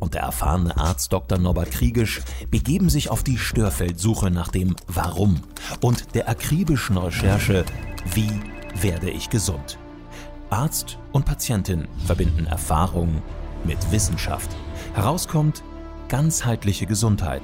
und 0.00 0.14
der 0.14 0.22
erfahrene 0.22 0.76
Arzt 0.76 1.12
Dr. 1.12 1.38
Norbert 1.38 1.70
Kriegisch 1.70 2.22
begeben 2.50 2.90
sich 2.90 3.10
auf 3.10 3.22
die 3.22 3.38
Störfeldsuche 3.38 4.30
nach 4.30 4.48
dem 4.48 4.74
Warum 4.88 5.40
und 5.80 6.14
der 6.14 6.28
akribischen 6.28 6.96
Recherche 6.96 7.64
Wie 8.14 8.32
werde 8.80 9.10
ich 9.10 9.30
gesund? 9.30 9.78
Arzt 10.48 10.98
und 11.12 11.26
Patientin 11.26 11.86
verbinden 12.06 12.46
Erfahrung 12.46 13.22
mit 13.64 13.92
Wissenschaft. 13.92 14.50
Herauskommt 14.94 15.62
ganzheitliche 16.08 16.86
Gesundheit, 16.86 17.42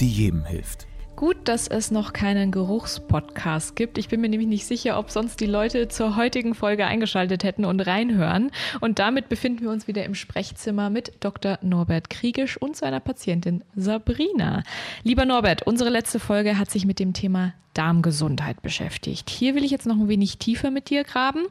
die 0.00 0.10
jedem 0.10 0.44
hilft. 0.44 0.88
Gut, 1.16 1.36
dass 1.44 1.68
es 1.68 1.92
noch 1.92 2.12
keinen 2.12 2.50
Geruchspodcast 2.50 3.76
gibt. 3.76 3.98
Ich 3.98 4.08
bin 4.08 4.20
mir 4.20 4.28
nämlich 4.28 4.48
nicht 4.48 4.66
sicher, 4.66 4.98
ob 4.98 5.12
sonst 5.12 5.38
die 5.40 5.46
Leute 5.46 5.86
zur 5.86 6.16
heutigen 6.16 6.54
Folge 6.56 6.86
eingeschaltet 6.86 7.44
hätten 7.44 7.64
und 7.64 7.80
reinhören. 7.80 8.50
Und 8.80 8.98
damit 8.98 9.28
befinden 9.28 9.62
wir 9.62 9.70
uns 9.70 9.86
wieder 9.86 10.04
im 10.04 10.16
Sprechzimmer 10.16 10.90
mit 10.90 11.12
Dr. 11.20 11.58
Norbert 11.62 12.10
Kriegisch 12.10 12.56
und 12.56 12.76
seiner 12.76 12.98
Patientin 12.98 13.62
Sabrina. 13.76 14.64
Lieber 15.04 15.24
Norbert, 15.24 15.62
unsere 15.62 15.88
letzte 15.88 16.18
Folge 16.18 16.58
hat 16.58 16.72
sich 16.72 16.84
mit 16.84 16.98
dem 16.98 17.12
Thema 17.12 17.54
Darmgesundheit 17.74 18.60
beschäftigt. 18.60 19.30
Hier 19.30 19.54
will 19.54 19.64
ich 19.64 19.70
jetzt 19.70 19.86
noch 19.86 19.96
ein 19.96 20.08
wenig 20.08 20.38
tiefer 20.38 20.72
mit 20.72 20.90
dir 20.90 21.04
graben, 21.04 21.44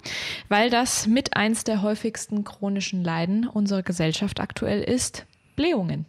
weil 0.49 0.69
das 0.69 1.07
mit 1.07 1.37
eins 1.37 1.63
der 1.63 1.81
häufigsten 1.81 2.43
chronischen 2.43 3.01
Leiden 3.01 3.47
unserer 3.47 3.81
Gesellschaft 3.81 4.41
aktuell 4.41 4.81
ist. 4.83 5.25
Blähungen 5.55 6.05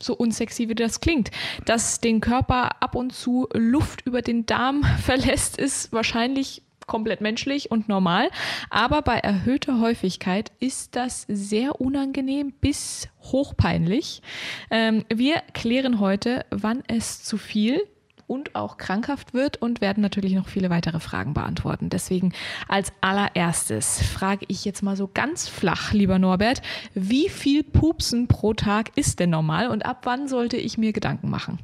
so 0.00 0.14
unsexy 0.14 0.68
wie 0.68 0.74
das 0.74 1.00
klingt. 1.00 1.30
Dass 1.64 2.00
den 2.00 2.20
Körper 2.20 2.82
ab 2.82 2.94
und 2.94 3.12
zu 3.12 3.48
Luft 3.52 4.02
über 4.06 4.22
den 4.22 4.46
Darm 4.46 4.82
verlässt, 5.02 5.58
ist 5.58 5.92
wahrscheinlich 5.92 6.62
komplett 6.86 7.20
menschlich 7.20 7.70
und 7.70 7.88
normal. 7.88 8.30
Aber 8.70 9.02
bei 9.02 9.18
erhöhter 9.18 9.80
Häufigkeit 9.80 10.52
ist 10.60 10.94
das 10.96 11.26
sehr 11.28 11.80
unangenehm 11.80 12.52
bis 12.60 13.08
hochpeinlich. 13.22 14.22
Ähm, 14.70 15.04
wir 15.12 15.42
klären 15.52 16.00
heute, 16.00 16.46
wann 16.50 16.82
es 16.86 17.24
zu 17.24 17.38
viel 17.38 17.80
und 18.26 18.54
auch 18.54 18.76
krankhaft 18.76 19.34
wird 19.34 19.56
und 19.58 19.80
werden 19.80 20.00
natürlich 20.00 20.34
noch 20.34 20.48
viele 20.48 20.70
weitere 20.70 21.00
Fragen 21.00 21.34
beantworten. 21.34 21.90
Deswegen 21.90 22.32
als 22.68 22.92
allererstes 23.00 24.02
frage 24.02 24.46
ich 24.48 24.64
jetzt 24.64 24.82
mal 24.82 24.96
so 24.96 25.08
ganz 25.12 25.48
flach, 25.48 25.92
lieber 25.92 26.18
Norbert, 26.18 26.62
wie 26.94 27.28
viel 27.28 27.62
Pupsen 27.62 28.28
pro 28.28 28.54
Tag 28.54 28.96
ist 28.96 29.20
denn 29.20 29.30
normal 29.30 29.68
und 29.68 29.84
ab 29.84 30.02
wann 30.04 30.28
sollte 30.28 30.56
ich 30.56 30.78
mir 30.78 30.92
Gedanken 30.92 31.30
machen? 31.30 31.58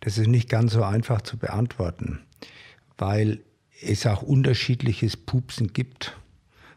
Das 0.00 0.16
ist 0.18 0.28
nicht 0.28 0.48
ganz 0.48 0.72
so 0.72 0.82
einfach 0.82 1.22
zu 1.22 1.36
beantworten, 1.36 2.20
weil 2.96 3.40
es 3.82 4.06
auch 4.06 4.22
unterschiedliches 4.22 5.16
Pupsen 5.16 5.72
gibt, 5.72 6.16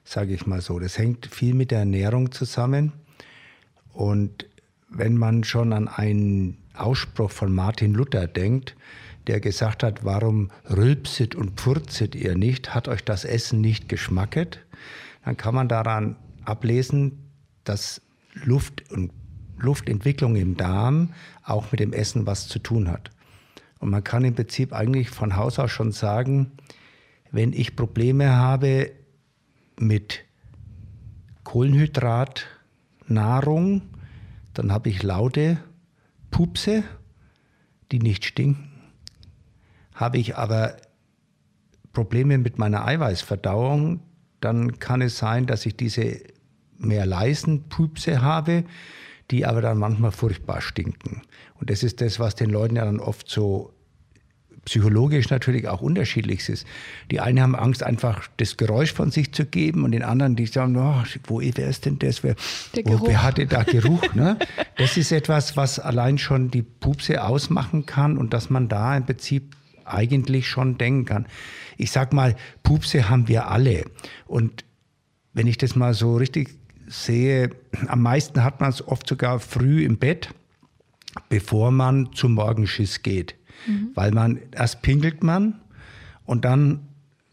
sage 0.03 0.33
ich 0.33 0.45
mal 0.45 0.61
so. 0.61 0.79
Das 0.79 0.97
hängt 0.97 1.27
viel 1.27 1.53
mit 1.53 1.71
der 1.71 1.79
Ernährung 1.79 2.31
zusammen. 2.31 2.93
Und 3.93 4.47
wenn 4.89 5.17
man 5.17 5.43
schon 5.43 5.73
an 5.73 5.87
einen 5.87 6.57
Ausspruch 6.73 7.31
von 7.31 7.53
Martin 7.53 7.93
Luther 7.93 8.27
denkt, 8.27 8.75
der 9.27 9.39
gesagt 9.39 9.83
hat, 9.83 10.03
warum 10.03 10.49
rülpset 10.69 11.35
und 11.35 11.59
pfurzet 11.59 12.15
ihr 12.15 12.35
nicht, 12.35 12.73
hat 12.73 12.87
euch 12.87 13.03
das 13.03 13.25
Essen 13.25 13.61
nicht 13.61 13.89
geschmacket, 13.89 14.59
dann 15.23 15.37
kann 15.37 15.55
man 15.55 15.67
daran 15.67 16.15
ablesen, 16.43 17.31
dass 17.63 18.01
Luft 18.33 18.91
und 18.91 19.11
Luftentwicklung 19.59 20.35
im 20.35 20.57
Darm 20.57 21.13
auch 21.43 21.71
mit 21.71 21.79
dem 21.79 21.93
Essen 21.93 22.25
was 22.25 22.47
zu 22.47 22.59
tun 22.59 22.89
hat. 22.89 23.11
Und 23.79 23.89
man 23.89 24.03
kann 24.03 24.23
im 24.23 24.35
Prinzip 24.35 24.73
eigentlich 24.73 25.09
von 25.09 25.35
Haus 25.35 25.59
aus 25.59 25.71
schon 25.71 25.91
sagen, 25.91 26.51
wenn 27.31 27.53
ich 27.53 27.75
Probleme 27.75 28.35
habe 28.35 28.91
mit 29.79 30.23
Kohlenhydratnahrung, 31.43 33.81
dann 34.53 34.71
habe 34.71 34.89
ich 34.89 35.03
laute 35.03 35.57
Pupse, 36.31 36.83
die 37.91 37.99
nicht 37.99 38.25
stinken. 38.25 38.71
Habe 39.93 40.17
ich 40.17 40.37
aber 40.37 40.77
Probleme 41.93 42.37
mit 42.37 42.57
meiner 42.57 42.85
Eiweißverdauung, 42.85 43.99
dann 44.39 44.79
kann 44.79 45.01
es 45.01 45.17
sein, 45.17 45.45
dass 45.45 45.65
ich 45.65 45.75
diese 45.75 46.21
mehr 46.77 47.05
leisen 47.05 47.69
Pupse 47.69 48.21
habe, 48.21 48.63
die 49.29 49.45
aber 49.45 49.61
dann 49.61 49.77
manchmal 49.77 50.11
furchtbar 50.11 50.61
stinken. 50.61 51.21
Und 51.59 51.69
das 51.69 51.83
ist 51.83 52.01
das, 52.01 52.19
was 52.19 52.35
den 52.35 52.49
Leuten 52.49 52.75
ja 52.75 52.85
dann 52.85 52.99
oft 52.99 53.29
so 53.29 53.73
psychologisch 54.65 55.29
natürlich 55.29 55.67
auch 55.67 55.81
unterschiedlich 55.81 56.47
ist. 56.47 56.67
Die 57.09 57.19
einen 57.19 57.41
haben 57.41 57.55
Angst, 57.55 57.83
einfach 57.83 58.27
das 58.37 58.57
Geräusch 58.57 58.93
von 58.93 59.11
sich 59.11 59.33
zu 59.33 59.45
geben 59.45 59.83
und 59.83 59.91
den 59.91 60.03
anderen, 60.03 60.35
die 60.35 60.45
sagen, 60.45 60.75
oh, 60.77 61.03
wo 61.25 61.41
wer 61.41 61.67
ist 61.67 61.85
denn 61.85 61.97
das? 61.99 62.23
Wer, 62.23 62.35
wo, 62.85 63.07
wer 63.07 63.23
hatte 63.23 63.47
da 63.47 63.63
Geruch? 63.63 64.13
ne? 64.13 64.37
Das 64.77 64.97
ist 64.97 65.11
etwas, 65.11 65.57
was 65.57 65.79
allein 65.79 66.17
schon 66.17 66.49
die 66.49 66.63
Pupse 66.63 67.23
ausmachen 67.23 67.85
kann 67.85 68.17
und 68.17 68.33
dass 68.33 68.49
man 68.49 68.67
da 68.67 68.95
im 68.95 69.05
Prinzip 69.05 69.55
eigentlich 69.85 70.47
schon 70.47 70.77
denken 70.77 71.05
kann. 71.05 71.25
Ich 71.77 71.91
sag 71.91 72.13
mal, 72.13 72.35
Pupse 72.63 73.09
haben 73.09 73.27
wir 73.27 73.49
alle. 73.49 73.85
Und 74.25 74.65
wenn 75.33 75.47
ich 75.47 75.57
das 75.57 75.75
mal 75.75 75.93
so 75.93 76.15
richtig 76.15 76.49
sehe, 76.87 77.51
am 77.87 78.01
meisten 78.01 78.43
hat 78.43 78.59
man 78.59 78.69
es 78.69 78.85
oft 78.87 79.07
sogar 79.07 79.39
früh 79.39 79.83
im 79.83 79.97
Bett, 79.97 80.29
bevor 81.29 81.71
man 81.71 82.13
zum 82.13 82.33
Morgenschiss 82.33 83.01
geht. 83.01 83.35
Mhm. 83.67 83.91
Weil 83.95 84.11
man, 84.11 84.39
erst 84.51 84.81
pinkelt 84.81 85.23
man 85.23 85.59
und 86.25 86.45
dann 86.45 86.87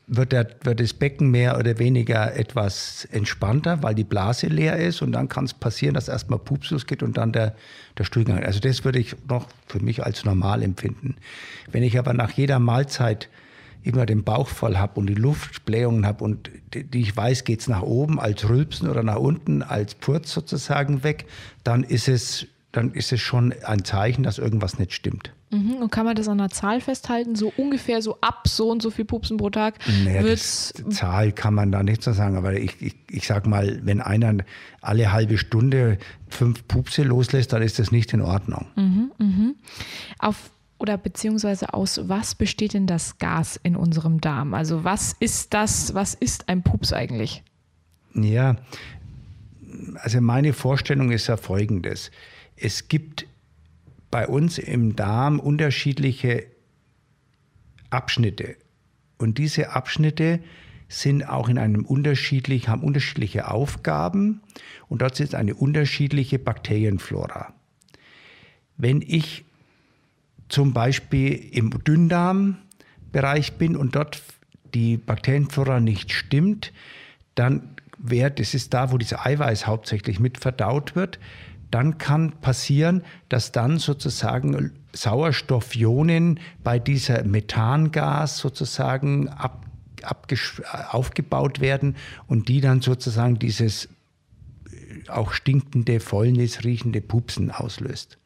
wird, 0.09 0.33
der, 0.33 0.49
wird 0.63 0.81
das 0.81 0.95
Becken 0.95 1.31
mehr 1.31 1.59
oder 1.59 1.79
weniger 1.79 2.35
etwas 2.35 3.07
entspannter, 3.13 3.83
weil 3.83 3.95
die 3.95 4.05
Blase 4.05 4.47
leer 4.47 4.77
ist 4.77 5.03
und 5.03 5.13
dann 5.13 5.29
kann 5.29 5.45
es 5.45 5.55
passieren, 5.55 5.95
dass 5.95 6.09
erstmal 6.09 6.39
Pupsus 6.39 6.87
geht 6.87 7.03
und 7.03 7.17
dann 7.17 7.33
der, 7.33 7.55
der 7.99 8.05
Stuhlgang. 8.05 8.43
Also 8.43 8.59
das 8.59 8.85
würde 8.85 8.99
ich 8.99 9.17
noch 9.29 9.49
für 9.67 9.81
mich 9.81 10.05
als 10.05 10.25
normal 10.25 10.63
empfinden. 10.63 11.17
Wenn 11.71 11.83
ich 11.83 11.99
aber 11.99 12.15
nach 12.15 12.31
jeder 12.31 12.59
Mahlzeit 12.59 13.29
immer 13.83 14.07
den 14.07 14.25
Bauch 14.25 14.49
voll 14.49 14.77
habe 14.77 14.99
und 14.99 15.07
die 15.07 15.15
Luftblähungen 15.15 16.07
habe 16.07 16.25
und 16.25 16.51
die, 16.75 16.85
die 16.85 17.01
ich 17.01 17.17
weiß, 17.17 17.45
geht 17.45 17.61
es 17.61 17.69
nach 17.69 17.83
oben 17.83 18.19
als 18.19 18.49
Rülpsen 18.49 18.89
oder 18.89 19.03
nach 19.03 19.17
unten 19.17 19.63
als 19.63 19.95
Purz 19.95 20.33
sozusagen 20.33 21.05
weg, 21.05 21.27
dann 21.65 21.85
ist 21.85 22.09
es, 22.09 22.47
dann 22.73 22.93
ist 22.93 23.13
es 23.13 23.21
schon 23.21 23.55
ein 23.65 23.85
Zeichen, 23.85 24.25
dass 24.25 24.39
irgendwas 24.39 24.79
nicht 24.79 24.93
stimmt. 24.93 25.33
Mhm. 25.51 25.77
Und 25.77 25.91
kann 25.91 26.05
man 26.05 26.15
das 26.15 26.29
an 26.29 26.41
einer 26.41 26.51
Zahl 26.51 26.81
festhalten? 26.81 27.35
So 27.35 27.53
ungefähr 27.57 28.03
so 28.03 28.19
ab 28.21 28.49
so 28.49 28.71
und 28.71 28.83
so 28.83 28.91
viel 28.91 29.05
Pupsen 29.05 29.37
pro 29.39 29.51
Tag? 29.51 29.75
Naja, 30.05 30.23
das, 30.23 30.75
Zahl 30.91 31.33
kann 31.33 31.55
man 31.55 31.73
da 31.73 31.83
nicht 31.83 32.03
so 32.03 32.13
sagen, 32.13 32.37
aber 32.37 32.55
ich, 32.55 32.81
ich, 32.81 32.97
ich 33.11 33.27
sag 33.27 33.47
mal, 33.47 33.81
wenn 33.83 34.01
einer 34.01 34.37
alle 34.81 35.13
halbe 35.13 35.39
Stunde 35.39 35.99
fünf 36.29 36.67
Pupse 36.69 37.03
loslässt, 37.03 37.53
dann 37.53 37.63
ist 37.63 37.79
das 37.79 37.91
nicht 37.93 38.13
in 38.13 38.21
Ordnung. 38.21 38.67
Mhm, 38.77 39.13
mh. 39.19 39.55
Auf 40.19 40.51
oder 40.79 40.97
beziehungsweise 40.97 41.75
aus 41.75 42.09
was 42.09 42.35
besteht 42.35 42.73
denn 42.73 42.87
das 42.87 43.19
Gas 43.19 43.59
in 43.63 43.75
unserem 43.75 44.21
Darm? 44.21 44.55
Also 44.55 44.85
was 44.85 45.15
ist 45.19 45.53
das, 45.53 45.95
was 45.95 46.15
ist 46.15 46.49
ein 46.49 46.63
Pups 46.63 46.93
eigentlich? 46.93 47.43
Ja, 48.15 48.57
also 49.97 50.21
meine 50.21 50.53
Vorstellung 50.53 51.11
ist 51.11 51.27
ja 51.27 51.37
folgendes. 51.37 52.11
Es 52.57 52.89
gibt 52.89 53.27
bei 54.11 54.27
uns 54.27 54.59
im 54.59 54.97
Darm 54.97 55.39
unterschiedliche 55.41 56.47
Abschnitte. 57.91 58.57
Und 59.19 59.39
diese 59.39 59.71
Abschnitte 59.73 60.41
sind 60.89 61.29
auch 61.29 61.49
in 61.49 61.59
einem 61.59 61.85
unterschiedlich, 61.85 62.69
haben 62.69 62.83
unterschiedliche 62.83 63.51
Aufgaben 63.51 64.41
und 64.89 65.03
dort 65.03 65.21
ist 65.21 65.35
eine 65.35 65.55
unterschiedliche 65.55 66.39
Bakterienflora. 66.39 67.53
Wenn 68.77 69.03
ich 69.03 69.45
zum 70.49 70.73
Beispiel 70.73 71.35
im 71.53 71.71
Dünndarmbereich 71.85 73.55
bin 73.55 73.77
und 73.77 73.97
dort 73.97 74.23
die 74.75 74.97
Bakterienflora 74.97 75.81
nicht 75.81 76.13
stimmt, 76.13 76.73
dann 77.35 77.77
wäre, 77.99 78.31
das 78.31 78.55
ist 78.55 78.73
da, 78.73 78.93
wo 78.93 78.99
dieses 78.99 79.19
Eiweiß 79.19 79.67
hauptsächlich 79.67 80.21
mit 80.21 80.39
verdaut 80.39 80.97
wird, 80.97 81.19
dann 81.71 81.99
kann 81.99 82.33
passieren, 82.41 83.03
dass 83.29 83.53
dann 83.53 83.79
sozusagen 83.79 84.73
Sauerstoffionen 84.93 86.41
bei 86.65 86.79
dieser 86.79 87.25
Methangas 87.25 88.39
sozusagen 88.39 89.29
ab, 89.29 89.67
aufgebaut 90.91 91.61
werden 91.61 91.97
und 92.27 92.49
die 92.49 92.61
dann 92.61 92.81
sozusagen 92.81 93.39
dieses 93.39 93.87
äh, 93.87 95.09
auch 95.09 95.33
stinkende, 95.33 96.01
fäulnis 96.01 96.65
riechende 96.65 97.01
Pupsen 97.01 97.51
auslöst. 97.51 98.19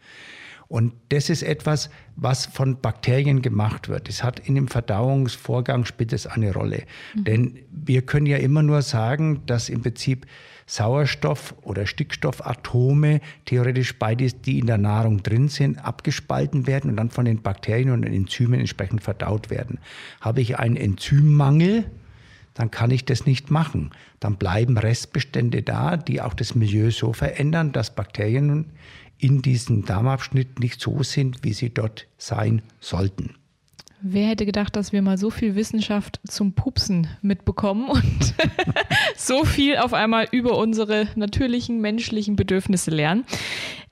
Und 0.72 0.94
das 1.10 1.28
ist 1.28 1.42
etwas, 1.42 1.90
was 2.16 2.46
von 2.46 2.80
Bakterien 2.80 3.42
gemacht 3.42 3.90
wird. 3.90 4.08
Es 4.08 4.24
hat 4.24 4.40
in 4.40 4.54
dem 4.54 4.68
Verdauungsvorgang 4.68 5.84
spielt 5.84 6.14
es 6.14 6.26
eine 6.26 6.54
Rolle. 6.54 6.84
Mhm. 7.14 7.24
Denn 7.24 7.58
wir 7.70 8.00
können 8.00 8.24
ja 8.24 8.38
immer 8.38 8.62
nur 8.62 8.80
sagen, 8.80 9.42
dass 9.44 9.68
im 9.68 9.82
Prinzip 9.82 10.26
Sauerstoff- 10.72 11.54
oder 11.60 11.86
Stickstoffatome 11.86 13.20
theoretisch 13.44 13.98
beides, 13.98 14.40
die 14.40 14.58
in 14.58 14.66
der 14.66 14.78
Nahrung 14.78 15.22
drin 15.22 15.48
sind, 15.48 15.78
abgespalten 15.84 16.66
werden 16.66 16.88
und 16.88 16.96
dann 16.96 17.10
von 17.10 17.26
den 17.26 17.42
Bakterien 17.42 17.90
und 17.90 18.02
den 18.02 18.14
Enzymen 18.14 18.58
entsprechend 18.58 19.02
verdaut 19.02 19.50
werden. 19.50 19.78
Habe 20.22 20.40
ich 20.40 20.58
einen 20.58 20.76
Enzymmangel, 20.76 21.84
dann 22.54 22.70
kann 22.70 22.90
ich 22.90 23.04
das 23.04 23.26
nicht 23.26 23.50
machen. 23.50 23.90
Dann 24.18 24.36
bleiben 24.36 24.78
Restbestände 24.78 25.62
da, 25.62 25.98
die 25.98 26.22
auch 26.22 26.32
das 26.32 26.54
Milieu 26.54 26.90
so 26.90 27.12
verändern, 27.12 27.72
dass 27.72 27.94
Bakterien 27.94 28.64
in 29.18 29.42
diesem 29.42 29.84
Darmabschnitt 29.84 30.58
nicht 30.58 30.80
so 30.80 31.02
sind, 31.02 31.44
wie 31.44 31.52
sie 31.52 31.68
dort 31.68 32.06
sein 32.16 32.62
sollten. 32.80 33.34
Wer 34.04 34.26
hätte 34.26 34.46
gedacht, 34.46 34.74
dass 34.74 34.92
wir 34.92 35.00
mal 35.00 35.16
so 35.16 35.30
viel 35.30 35.54
Wissenschaft 35.54 36.20
zum 36.26 36.54
Pupsen 36.54 37.06
mitbekommen 37.22 37.88
und 37.88 38.34
so 39.16 39.44
viel 39.44 39.76
auf 39.76 39.94
einmal 39.94 40.26
über 40.32 40.58
unsere 40.58 41.06
natürlichen 41.14 41.80
menschlichen 41.80 42.34
Bedürfnisse 42.34 42.90
lernen? 42.90 43.24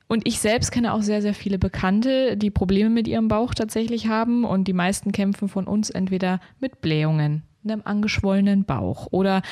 Und 0.09 0.27
ich 0.27 0.41
selbst 0.41 0.73
kenne 0.73 0.95
auch 0.95 1.03
sehr, 1.03 1.23
sehr 1.23 1.35
viele 1.35 1.61
Bekannte, 1.61 2.37
die 2.37 2.51
Probleme 2.51 2.91
mit 2.91 3.07
ihrem 3.07 3.29
Bauch 3.29 3.55
tatsächlich 3.55 4.09
haben. 4.09 4.43
Und 4.43 4.67
die 4.67 4.73
meisten 4.73 5.12
kämpfen 5.12 5.49
von 5.49 5.69
uns 5.69 5.91
entweder 5.91 6.41
mit 6.59 6.81
Blähungen, 6.81 7.45
einem 7.62 7.83
angeschwollenen 7.85 8.65
Bauch 8.65 9.07
oder 9.12 9.43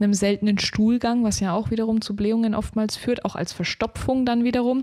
einem 0.00 0.14
seltenen 0.14 0.58
Stuhlgang, 0.58 1.24
was 1.24 1.40
ja 1.40 1.52
auch 1.52 1.70
wiederum 1.70 2.00
zu 2.00 2.16
Blähungen 2.16 2.54
oftmals 2.54 2.96
führt, 2.96 3.26
auch 3.26 3.36
als 3.36 3.52
Verstopfung 3.52 4.24
dann 4.24 4.44
wiederum 4.44 4.82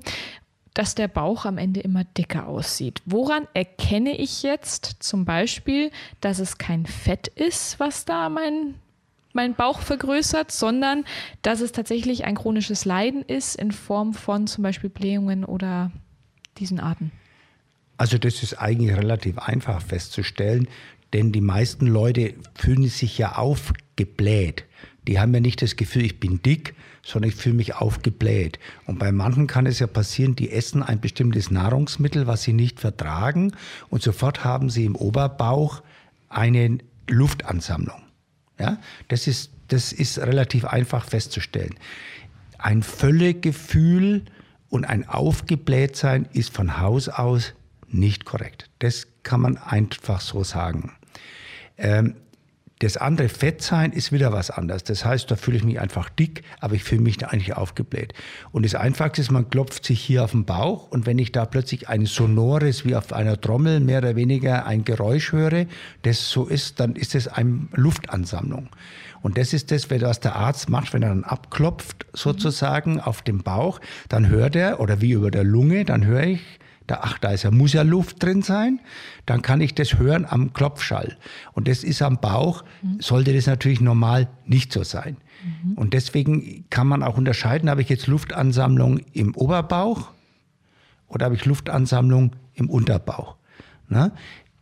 dass 0.74 0.96
der 0.96 1.08
Bauch 1.08 1.46
am 1.46 1.58
Ende 1.58 1.82
immer 1.82 2.04
dicker 2.04 2.48
aussieht. 2.48 3.02
Woran 3.06 3.48
erkenne 3.54 4.18
ich 4.18 4.44
jetzt 4.44 4.98
zum 5.00 5.26
Beispiel, 5.26 5.92
dass 6.22 6.40
es 6.40 6.58
kein 6.58 6.86
Fett 6.86 7.28
ist, 7.28 7.80
was 7.80 8.06
da 8.06 8.30
mein, 8.30 8.76
mein 9.34 9.54
Bauch 9.54 9.80
vergrößert, 9.80 10.52
sondern 10.52 11.06
dass 11.42 11.62
es 11.62 11.72
tatsächlich 11.72 12.26
ein 12.26 12.36
chronisches 12.36 12.86
Leiden 12.86 13.22
ist 13.22 13.56
in 13.56 13.72
Form 13.72 14.14
von 14.14 14.48
zum 14.48 14.64
Beispiel 14.64 14.90
Blähungen 14.90 15.46
oder 15.46 15.92
diesen 16.58 16.80
Arten? 16.80 17.12
Also 17.98 18.18
das 18.18 18.42
ist 18.42 18.56
eigentlich 18.56 18.96
relativ 18.98 19.38
einfach 19.38 19.82
festzustellen, 19.82 20.68
denn 21.14 21.32
die 21.32 21.42
meisten 21.42 21.86
Leute 21.86 22.34
fühlen 22.56 22.88
sich 22.88 23.20
ja 23.20 23.36
aufgebläht. 23.36 24.66
Die 25.08 25.20
haben 25.20 25.34
ja 25.34 25.40
nicht 25.40 25.62
das 25.62 25.76
Gefühl, 25.76 26.06
ich 26.06 26.20
bin 26.20 26.42
dick, 26.42 26.74
sondern 27.06 27.30
ich 27.30 27.36
fühle 27.36 27.56
mich 27.56 27.76
aufgebläht. 27.76 28.60
Und 28.86 28.98
bei 28.98 29.12
manchen 29.12 29.48
kann 29.48 29.66
es 29.66 29.80
ja 29.80 29.88
passieren, 29.88 30.36
die 30.36 30.52
essen 30.52 30.82
ein 30.82 31.02
bestimmtes 31.02 31.52
Nahrungsmittel, 31.52 32.28
was 32.28 32.44
sie 32.44 32.54
nicht 32.54 32.80
vertragen, 32.80 33.52
und 33.90 34.02
sofort 34.02 34.44
haben 34.44 34.70
sie 34.70 34.86
im 34.86 34.96
Oberbauch 34.96 35.84
eine 36.30 36.78
Luftansammlung. 37.10 38.02
Ja, 38.60 38.78
das 39.10 39.28
ist, 39.28 39.52
das 39.68 39.92
ist 39.92 40.18
relativ 40.20 40.66
einfach 40.66 41.06
festzustellen. 41.06 41.76
Ein 42.58 42.84
Völlegefühl 42.84 44.24
und 44.70 44.86
ein 44.86 45.08
Aufgeblähtsein 45.08 46.28
ist 46.32 46.54
von 46.54 46.80
Haus 46.80 47.10
aus 47.10 47.54
nicht 47.90 48.26
korrekt. 48.26 48.70
Das 48.80 49.08
kann 49.24 49.42
man 49.42 49.58
einfach 49.58 50.22
so 50.22 50.44
sagen. 50.44 50.94
Ähm, 51.78 52.16
das 52.84 52.98
andere 52.98 53.30
Fettsein 53.30 53.92
ist 53.92 54.12
wieder 54.12 54.34
was 54.34 54.52
anderes. 54.52 54.84
Das 54.84 55.06
heißt, 55.06 55.30
da 55.32 55.36
fühle 55.36 55.58
ich 55.58 55.64
mich 55.64 55.80
einfach 55.80 56.10
dick, 56.10 56.44
aber 56.60 56.76
ich 56.76 56.84
fühle 56.84 57.02
mich 57.02 57.18
da 57.18 57.28
eigentlich 57.28 57.56
aufgebläht. 57.56 58.14
Und 58.52 58.66
das 58.66 58.76
Einfachste 58.76 59.22
ist, 59.22 59.32
man 59.32 59.50
klopft 59.50 59.86
sich 59.86 60.02
hier 60.02 60.24
auf 60.24 60.32
den 60.32 60.46
Bauch 60.46 60.90
und 60.90 61.06
wenn 61.06 61.18
ich 61.18 61.32
da 61.32 61.46
plötzlich 61.46 61.90
ein 61.90 62.06
sonores, 62.06 62.86
wie 62.86 62.96
auf 62.96 63.14
einer 63.14 63.40
Trommel, 63.40 63.80
mehr 63.80 64.00
oder 64.00 64.16
weniger 64.16 64.66
ein 64.66 64.84
Geräusch 64.84 65.32
höre, 65.32 65.66
das 66.02 66.30
so 66.30 66.46
ist, 66.46 66.80
dann 66.80 66.96
ist 66.96 67.16
es 67.16 67.28
eine 67.28 67.68
Luftansammlung. 67.74 68.70
Und 69.22 69.38
das 69.38 69.54
ist 69.54 69.72
das, 69.72 69.90
was 69.90 70.20
der 70.20 70.36
Arzt 70.36 70.70
macht, 70.70 70.94
wenn 70.94 71.02
er 71.02 71.10
dann 71.10 71.24
abklopft, 71.24 72.06
sozusagen 72.12 73.00
auf 73.00 73.22
dem 73.22 73.44
Bauch, 73.44 73.80
dann 74.10 74.28
hört 74.28 74.56
er, 74.56 74.82
oder 74.82 75.00
wie 75.00 75.12
über 75.12 75.32
der 75.32 75.46
Lunge, 75.46 75.86
dann 75.86 76.06
höre 76.06 76.24
ich, 76.24 76.42
da, 76.88 77.00
ach, 77.02 77.18
da 77.18 77.32
ist 77.32 77.44
ja, 77.44 77.52
muss 77.52 77.74
ja 77.74 77.82
Luft 77.82 78.22
drin 78.22 78.42
sein, 78.42 78.80
dann 79.26 79.42
kann 79.42 79.62
ich 79.62 79.74
das 79.74 79.98
hören 79.98 80.26
am 80.28 80.54
Klopfschall. 80.54 81.18
Und 81.54 81.68
das 81.68 81.84
ist 81.84 82.02
am 82.02 82.20
Bauch, 82.20 82.64
mhm. 82.82 83.00
sollte 83.00 83.34
das 83.34 83.48
natürlich 83.48 83.82
normal 83.82 84.28
nicht 84.46 84.74
so 84.74 84.84
sein. 84.84 85.18
Mhm. 85.44 85.74
Und 85.74 85.94
deswegen 85.94 86.66
kann 86.70 86.88
man 86.88 87.04
auch 87.04 87.18
unterscheiden, 87.18 87.70
habe 87.70 87.82
ich 87.82 87.90
jetzt 87.90 88.08
Luftansammlung 88.08 89.00
im 89.14 89.36
Oberbauch 89.36 90.12
oder 91.08 91.26
habe 91.26 91.36
ich 91.36 91.46
Luftansammlung 91.46 92.36
im 92.54 92.70
Unterbauch. 92.70 93.36
Na? 93.88 94.12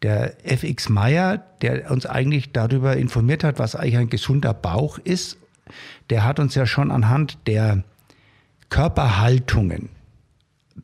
Der 0.01 0.45
FX 0.49 0.89
Meyer, 0.89 1.37
der 1.61 1.91
uns 1.91 2.05
eigentlich 2.05 2.51
darüber 2.51 2.97
informiert 2.97 3.43
hat, 3.43 3.59
was 3.59 3.75
eigentlich 3.75 3.97
ein 3.97 4.09
gesunder 4.09 4.53
Bauch 4.53 4.97
ist, 4.97 5.37
der 6.09 6.25
hat 6.25 6.39
uns 6.39 6.55
ja 6.55 6.65
schon 6.65 6.91
anhand 6.91 7.37
der 7.47 7.83
Körperhaltungen, 8.69 9.89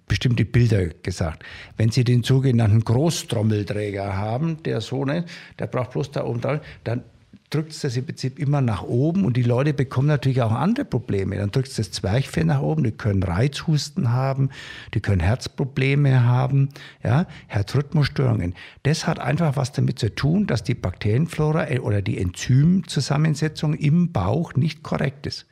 bestimmte 0.07 0.45
Bilder 0.45 0.87
gesagt. 0.87 1.43
Wenn 1.75 1.91
Sie 1.91 2.03
den 2.03 2.23
sogenannten 2.23 2.83
Großtrommelträger 2.83 4.17
haben, 4.17 4.63
der 4.63 4.81
so 4.81 5.05
ne, 5.05 5.25
der 5.59 5.67
braucht 5.67 5.91
bloß 5.91 6.11
da 6.11 6.25
oben 6.25 6.41
drauf, 6.41 6.61
dann 6.83 7.03
drückt 7.49 7.71
es 7.71 7.81
das 7.81 7.95
im 7.95 8.05
Prinzip 8.05 8.39
immer 8.39 8.61
nach 8.61 8.83
oben 8.83 9.23
und 9.23 9.37
die 9.37 9.43
Leute 9.43 9.73
bekommen 9.73 10.07
natürlich 10.07 10.41
auch 10.41 10.51
andere 10.51 10.85
Probleme. 10.85 11.37
Dann 11.37 11.51
drückt 11.51 11.69
es 11.69 11.75
das 11.75 11.91
Zwerchfell 11.91 12.45
nach 12.45 12.61
oben, 12.61 12.83
die 12.83 12.91
können 12.91 13.23
Reizhusten 13.23 14.11
haben, 14.11 14.49
die 14.93 14.99
können 14.99 15.21
Herzprobleme 15.21 16.25
haben, 16.25 16.69
ja, 17.03 17.25
Herzrhythmusstörungen. 17.47 18.53
Das 18.83 19.07
hat 19.07 19.19
einfach 19.19 19.55
was 19.55 19.71
damit 19.71 19.99
zu 19.99 20.13
tun, 20.13 20.47
dass 20.47 20.63
die 20.63 20.75
Bakterienflora 20.75 21.69
äh, 21.69 21.79
oder 21.79 22.01
die 22.01 22.17
Enzymzusammensetzung 22.17 23.73
im 23.75 24.11
Bauch 24.11 24.53
nicht 24.55 24.83
korrekt 24.83 25.25
ist. 25.25 25.45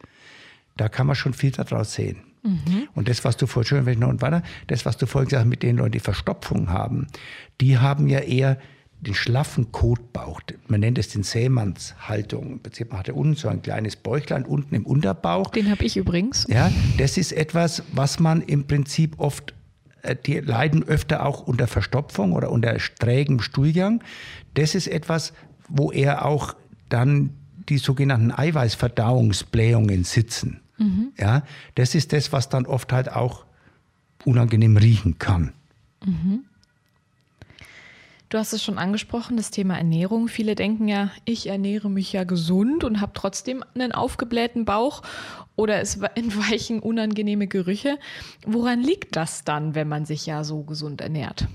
Da 0.76 0.90
kann 0.90 1.08
man 1.08 1.16
schon 1.16 1.34
viel 1.34 1.52
daraus 1.52 1.94
sehen. 1.94 2.18
Mhm. 2.46 2.88
Und 2.94 3.10
das, 3.10 3.26
was 3.26 3.38
du 3.38 3.48
vorhin, 3.48 3.86
wenn 3.86 4.00
noch 4.00 4.10
und 4.10 4.22
weiter, 4.22 4.44
das, 4.68 4.86
was 4.86 4.98
du 4.98 5.08
vorhin 5.08 5.28
gesagt 5.28 5.46
hast, 5.46 5.50
mit 5.50 5.64
den 5.64 5.78
Leuten, 5.78 5.92
die 5.92 6.00
Verstopfung 6.00 6.70
haben, 6.70 7.08
die 7.60 7.78
haben 7.78 8.08
ja 8.08 8.20
eher 8.20 8.58
den 9.02 9.14
schlaffen 9.14 9.72
Kotbauch. 9.72 10.42
Man 10.68 10.80
nennt 10.80 10.98
es 10.98 11.10
den 11.10 11.24
Sämannshaltung. 11.24 12.54
Im 12.54 12.60
Prinzip 12.60 12.94
hat 12.94 13.08
er 13.08 13.16
unten 13.16 13.36
so 13.36 13.48
ein 13.48 13.62
kleines 13.62 13.96
Bäuchlein 13.96 14.46
unten 14.46 14.74
im 14.76 14.86
Unterbauch. 14.86 15.50
Den 15.52 15.70
habe 15.70 15.84
ich 15.84 15.98
übrigens. 15.98 16.46
Ja, 16.50 16.72
das 16.98 17.18
ist 17.18 17.32
etwas, 17.32 17.84
was 17.92 18.20
man 18.20 18.42
im 18.42 18.66
Prinzip 18.66 19.20
oft 19.20 19.54
äh, 20.02 20.16
die 20.16 20.40
leiden 20.40 20.84
öfter 20.84 21.26
auch 21.26 21.42
unter 21.42 21.68
Verstopfung 21.68 22.34
oder 22.34 22.52
unter 22.52 22.78
trägem 23.00 23.42
Stuhlgang. 23.42 24.04
Das 24.54 24.76
ist 24.76 24.88
etwas, 24.88 25.34
wo 25.68 25.92
er 25.92 26.26
auch 26.26 26.56
dann 26.90 27.32
die 27.70 27.78
sogenannten 27.78 28.32
Eiweißverdauungsblähungen 28.32 30.04
sitzen. 30.04 30.62
Mhm. 30.78 31.14
Ja, 31.18 31.44
das 31.76 31.96
ist 31.96 32.14
das, 32.14 32.32
was 32.32 32.50
dann 32.50 32.66
oft 32.66 32.92
halt 32.92 33.12
auch 33.12 33.46
unangenehm 34.26 34.78
riechen 34.78 35.20
kann. 35.20 35.54
Mhm. 36.06 36.46
Du 38.30 38.40
hast 38.40 38.54
es 38.54 38.64
schon 38.64 38.80
angesprochen, 38.80 39.38
das 39.38 39.52
Thema 39.52 39.78
Ernährung. 39.78 40.28
Viele 40.28 40.56
denken 40.56 40.88
ja, 40.88 41.12
ich 41.26 41.48
ernähre 41.48 41.90
mich 41.90 42.12
ja 42.12 42.24
gesund 42.24 42.84
und 42.84 43.00
habe 43.00 43.12
trotzdem 43.14 43.64
einen 43.76 43.92
aufgeblähten 43.92 44.66
Bauch 44.66 45.04
oder 45.56 45.80
es 45.80 45.96
entweichen 46.16 46.80
unangenehme 46.80 47.48
Gerüche. 47.48 47.98
Woran 48.46 48.82
liegt 48.82 49.16
das 49.16 49.44
dann, 49.44 49.76
wenn 49.76 49.88
man 49.88 50.06
sich 50.06 50.26
ja 50.26 50.44
so 50.44 50.64
gesund 50.64 51.02
ernährt? 51.02 51.48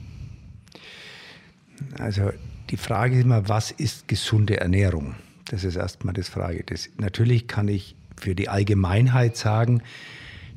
Also 1.99 2.31
die 2.71 2.77
Frage 2.77 3.17
ist 3.17 3.25
immer, 3.25 3.49
was 3.49 3.73
ist 3.73 4.07
gesunde 4.07 4.61
Ernährung? 4.61 5.17
Das 5.47 5.65
ist 5.65 5.77
erstmal 5.77 6.15
das 6.15 6.29
Frage. 6.29 6.63
Das, 6.65 6.89
natürlich 6.99 7.49
kann 7.49 7.67
ich 7.67 7.97
für 8.21 8.35
die 8.35 8.49
Allgemeinheit 8.49 9.37
sagen, 9.37 9.83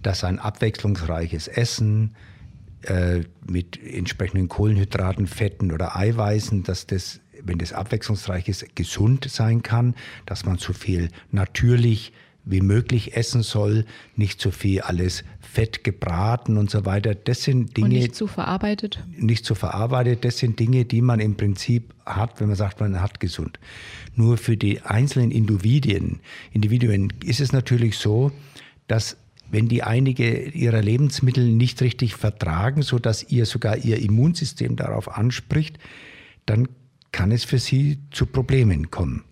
dass 0.01 0.23
ein 0.23 0.39
abwechslungsreiches 0.39 1.47
Essen 1.47 2.15
äh, 2.83 3.21
mit 3.47 3.81
entsprechenden 3.81 4.49
Kohlenhydraten, 4.49 5.27
Fetten 5.27 5.71
oder 5.71 5.95
Eiweißen, 5.95 6.63
dass 6.63 6.85
das, 6.85 7.21
wenn 7.41 7.57
das 7.57 7.73
abwechslungsreich 7.73 8.49
ist, 8.49 8.75
gesund 8.75 9.25
sein 9.29 9.63
kann, 9.63 9.95
dass 10.25 10.45
man 10.45 10.57
so 10.57 10.73
viel 10.73 11.09
natürlich 11.31 12.13
wie 12.45 12.61
möglich 12.61 13.15
essen 13.15 13.41
soll, 13.41 13.85
nicht 14.15 14.41
zu 14.41 14.51
viel 14.51 14.81
alles 14.81 15.23
fett 15.39 15.83
gebraten 15.83 16.57
und 16.57 16.69
so 16.69 16.85
weiter. 16.85 17.15
Das 17.15 17.43
sind 17.43 17.77
Dinge. 17.77 17.87
Und 17.87 17.93
nicht 17.93 18.15
zu 18.15 18.27
verarbeitet? 18.27 18.99
Nicht 19.15 19.45
zu 19.45 19.55
verarbeitet. 19.55 20.25
Das 20.25 20.39
sind 20.39 20.59
Dinge, 20.59 20.85
die 20.85 21.01
man 21.01 21.19
im 21.19 21.35
Prinzip 21.35 21.93
hat, 22.05 22.39
wenn 22.39 22.47
man 22.47 22.57
sagt, 22.57 22.79
man 22.79 23.01
hat 23.01 23.19
gesund. 23.19 23.59
Nur 24.15 24.37
für 24.37 24.57
die 24.57 24.81
einzelnen 24.81 25.31
Individuen, 25.31 26.19
Individuen 26.51 27.13
ist 27.23 27.39
es 27.39 27.53
natürlich 27.53 27.97
so, 27.97 28.31
dass 28.87 29.17
wenn 29.49 29.67
die 29.67 29.83
einige 29.83 30.49
ihrer 30.49 30.81
Lebensmittel 30.81 31.45
nicht 31.45 31.81
richtig 31.81 32.15
vertragen, 32.15 32.81
so 32.81 32.97
dass 32.97 33.29
ihr 33.29 33.45
sogar 33.45 33.77
ihr 33.77 33.99
Immunsystem 33.99 34.75
darauf 34.75 35.15
anspricht, 35.15 35.77
dann 36.45 36.67
kann 37.11 37.31
es 37.31 37.43
für 37.43 37.59
sie 37.59 37.99
zu 38.09 38.25
Problemen 38.25 38.89
kommen. 38.89 39.23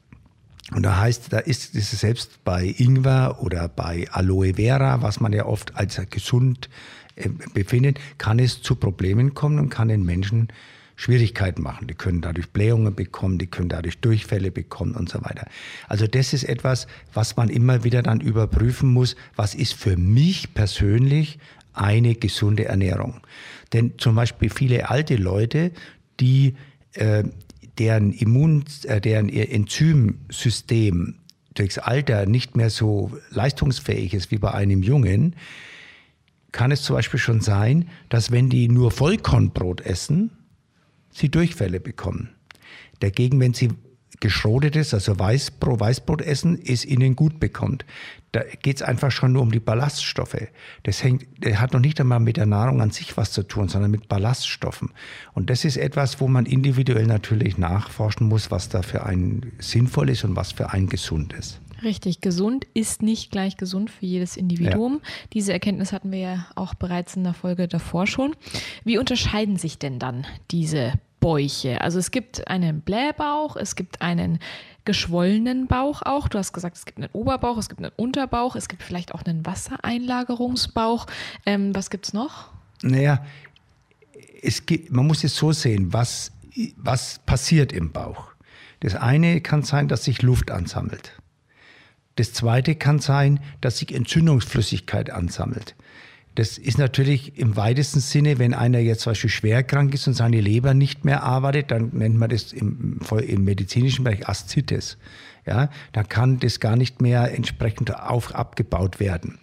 Und 0.74 0.84
da 0.84 1.00
heißt, 1.00 1.34
da 1.34 1.40
ist 1.40 1.76
es 1.76 1.92
selbst 1.92 2.44
bei 2.44 2.74
Ingwer 2.78 3.40
oder 3.42 3.68
bei 3.68 4.08
Aloe 4.12 4.54
Vera, 4.56 5.02
was 5.02 5.20
man 5.20 5.34
ja 5.34 5.46
oft 5.46 5.76
als 5.76 6.02
gesund 6.10 6.70
äh, 7.16 7.30
befindet, 7.54 8.00
kann 8.18 8.40
es 8.40 8.62
zu 8.62 8.76
Problemen 8.76 9.34
kommen 9.34 9.60
und 9.60 9.70
kann 9.70 9.90
den 9.90 10.04
Menschen 10.04 10.48
Schwierigkeiten 10.96 11.62
machen. 11.64 11.88
Die 11.88 11.96
können 11.96 12.22
dadurch 12.22 12.50
Blähungen 12.52 12.94
bekommen, 12.94 13.38
die 13.38 13.48
können 13.48 13.70
dadurch 13.70 13.98
Durchfälle 14.00 14.52
bekommen 14.52 14.96
und 14.96 15.10
so 15.10 15.22
weiter. 15.24 15.48
Also 15.88 16.08
das 16.08 16.32
ist 16.32 16.44
etwas, 16.44 16.88
was 17.14 17.36
man 17.36 17.50
immer 17.50 17.84
wieder 17.84 18.04
dann 18.04 18.22
überprüfen 18.22 18.90
muss, 18.90 19.16
was 19.36 19.56
ist 19.56 19.74
für 19.74 19.98
mich 19.98 20.54
persönlich 20.54 21.40
eine 21.74 22.16
gesunde 22.16 22.66
Ernährung. 22.66 23.22
Denn 23.74 23.98
zum 23.98 24.16
Beispiel 24.16 24.50
viele 24.50 24.90
alte 24.90 25.16
Leute, 25.16 25.72
die 26.20 26.56
äh, 26.94 27.24
deren 27.78 28.12
Immun, 28.14 28.64
äh, 28.84 29.02
deren 29.02 29.30
Enzymsystem 29.30 31.16
durchs 31.54 31.78
Alter 31.78 32.26
nicht 32.26 32.56
mehr 32.56 32.70
so 32.70 33.12
leistungsfähig 33.30 34.14
ist 34.14 34.32
wie 34.32 34.38
bei 34.38 34.52
einem 34.52 34.84
Jungen, 34.84 35.36
kann 36.52 36.72
es 36.72 36.82
zum 36.84 36.96
Beispiel 36.96 37.20
schon 37.20 37.42
sein, 37.42 37.88
dass 38.10 38.32
wenn 38.32 38.50
die 38.50 38.68
nur 38.68 38.92
Vollkornbrot 38.92 39.82
essen, 39.82 40.32
sie 41.12 41.30
Durchfälle 41.30 41.80
bekommen. 41.80 42.30
Dagegen, 43.00 43.40
wenn 43.40 43.54
sie 43.54 43.70
geschrotetes, 44.22 44.94
also 44.94 45.20
Weißbrot, 45.20 45.80
Weißbrot 45.80 46.22
essen, 46.22 46.58
es 46.66 46.86
ihnen 46.86 47.18
gut 47.18 47.40
bekommt. 47.42 47.86
Da 48.32 48.44
geht 48.62 48.78
es 48.78 48.82
einfach 48.82 49.12
schon 49.12 49.34
nur 49.34 49.42
um 49.42 49.52
die 49.52 49.60
Ballaststoffe. 49.60 50.48
Das 50.84 51.04
hängt, 51.04 51.28
das 51.42 51.60
hat 51.60 51.74
noch 51.74 51.82
nicht 51.82 52.00
einmal 52.00 52.22
mit 52.22 52.38
der 52.38 52.46
Nahrung 52.46 52.82
an 52.82 52.92
sich 52.92 53.18
was 53.18 53.34
zu 53.34 53.44
tun, 53.44 53.68
sondern 53.68 53.92
mit 53.92 54.08
Ballaststoffen. 54.08 54.92
Und 55.34 55.50
das 55.50 55.66
ist 55.66 55.76
etwas, 55.76 56.22
wo 56.22 56.30
man 56.30 56.46
individuell 56.46 57.08
natürlich 57.08 57.58
nachforschen 57.58 58.30
muss, 58.30 58.50
was 58.50 58.70
da 58.70 58.84
für 58.84 59.06
einen 59.06 59.52
sinnvoll 59.60 60.10
ist 60.10 60.24
und 60.24 60.38
was 60.38 60.54
für 60.54 60.72
einen 60.72 60.88
gesund 60.88 61.34
ist. 61.34 61.60
Richtig, 61.84 62.22
gesund 62.22 62.68
ist 62.76 63.02
nicht 63.02 63.32
gleich 63.32 63.58
gesund 63.58 63.90
für 63.90 64.06
jedes 64.06 64.38
Individuum. 64.38 65.02
Ja. 65.02 65.10
Diese 65.34 65.52
Erkenntnis 65.52 65.92
hatten 65.92 66.12
wir 66.12 66.20
ja 66.20 66.46
auch 66.56 66.76
bereits 66.76 67.16
in 67.16 67.24
der 67.24 67.34
Folge 67.34 67.68
davor 67.68 68.06
schon. 68.06 68.36
Wie 68.84 69.00
unterscheiden 69.00 69.58
sich 69.58 69.80
denn 69.80 69.98
dann 69.98 70.28
diese 70.52 70.94
Bäuche? 71.22 71.80
Also 71.80 72.00
es 72.00 72.12
gibt 72.12 72.50
einen 72.50 72.82
Blähbauch, 72.82 73.56
es 73.56 73.78
gibt 73.78 74.02
einen 74.02 74.40
geschwollenen 74.84 75.68
Bauch 75.68 76.02
auch. 76.02 76.28
Du 76.28 76.38
hast 76.38 76.52
gesagt, 76.52 76.76
es 76.76 76.86
gibt 76.86 76.98
einen 76.98 77.10
Oberbauch, 77.14 77.58
es 77.58 77.70
gibt 77.70 77.82
einen 77.82 77.94
Unterbauch, 77.96 78.58
es 78.58 78.68
gibt 78.68 78.84
vielleicht 78.84 79.14
auch 79.16 79.24
einen 79.24 79.46
Wassereinlagerungsbauch. 79.46 81.06
Ähm, 81.46 81.74
was 81.74 81.90
gibt 81.90 82.08
es 82.08 82.14
noch? 82.14 82.50
Naja, 82.82 83.24
es 84.42 84.66
gibt, 84.66 84.92
man 84.92 85.08
muss 85.08 85.24
es 85.24 85.36
so 85.36 85.54
sehen, 85.54 85.94
was, 85.94 86.34
was 86.76 87.20
passiert 87.20 87.72
im 87.72 87.92
Bauch. 87.94 88.32
Das 88.82 88.96
eine 88.96 89.40
kann 89.42 89.64
sein, 89.64 89.88
dass 89.88 90.04
sich 90.04 90.22
Luft 90.24 90.52
ansammelt. 90.52 91.14
Das 92.16 92.34
zweite 92.34 92.76
kann 92.76 93.00
sein, 93.00 93.40
dass 93.62 93.78
sich 93.78 93.94
Entzündungsflüssigkeit 93.94 95.12
ansammelt. 95.12 95.76
Das 96.36 96.58
ist 96.58 96.78
natürlich 96.78 97.38
im 97.38 97.58
weitesten 97.58 98.00
Sinne, 98.00 98.40
wenn 98.40 98.54
einer 98.54 98.80
jetzt 98.80 99.02
zum 99.02 99.12
Beispiel 99.12 99.30
schwer 99.30 99.64
krank 99.64 99.94
ist 99.94 100.08
und 100.08 100.14
seine 100.14 100.40
Leber 100.40 100.74
nicht 100.74 101.04
mehr 101.04 101.24
arbeitet, 101.24 101.72
dann 101.72 101.90
nennt 101.94 102.18
man 102.18 102.30
das 102.30 102.54
im, 102.54 103.00
im 103.28 103.44
medizinischen 103.44 104.06
Bereich 104.06 104.28
Aszites. 104.30 104.98
Ja, 105.46 105.70
da 105.92 106.04
kann 106.04 106.40
das 106.40 106.60
gar 106.60 106.76
nicht 106.76 107.02
mehr 107.02 107.34
entsprechend 107.34 108.00
auf, 108.00 108.36
abgebaut 108.36 109.00
werden. 109.00 109.40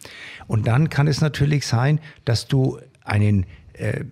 Und 0.46 0.66
dann 0.66 0.90
kann 0.90 1.08
es 1.08 1.20
natürlich 1.20 1.66
sein, 1.66 2.00
dass 2.24 2.46
du 2.46 2.78
einen 3.04 3.46
äh, 3.72 4.04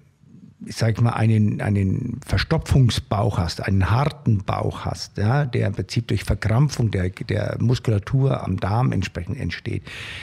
ich 0.66 0.76
sage 0.76 1.00
mal, 1.00 1.12
einen, 1.12 1.61
einen 1.61 2.20
Verstopfungsbauch 2.26 3.38
hast, 3.38 3.62
einen 3.62 3.90
harten 3.90 4.38
Bauch 4.44 4.85
hast, 4.85 5.16
ja, 5.16 5.44
der 5.44 5.68
im 5.68 5.75
Prinzip 5.75 6.08
durch 6.08 6.25
Verkrampfung 6.25 6.90
der, 6.90 7.11
der 7.11 7.56
Muskulatur 7.61 8.42
am 8.42 8.58
Darm 8.58 8.90
entsprechend 8.90 9.38
entsteht. 9.38 9.82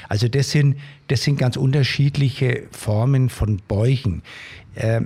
Also 0.09 0.27
das 0.27 0.51
sind, 0.51 0.77
das 1.07 1.23
sind 1.23 1.38
ganz 1.38 1.55
unterschiedliche 1.55 2.63
Formen 2.71 3.29
von 3.29 3.62
Bäuchen. 3.67 4.21
Äh, 4.75 5.01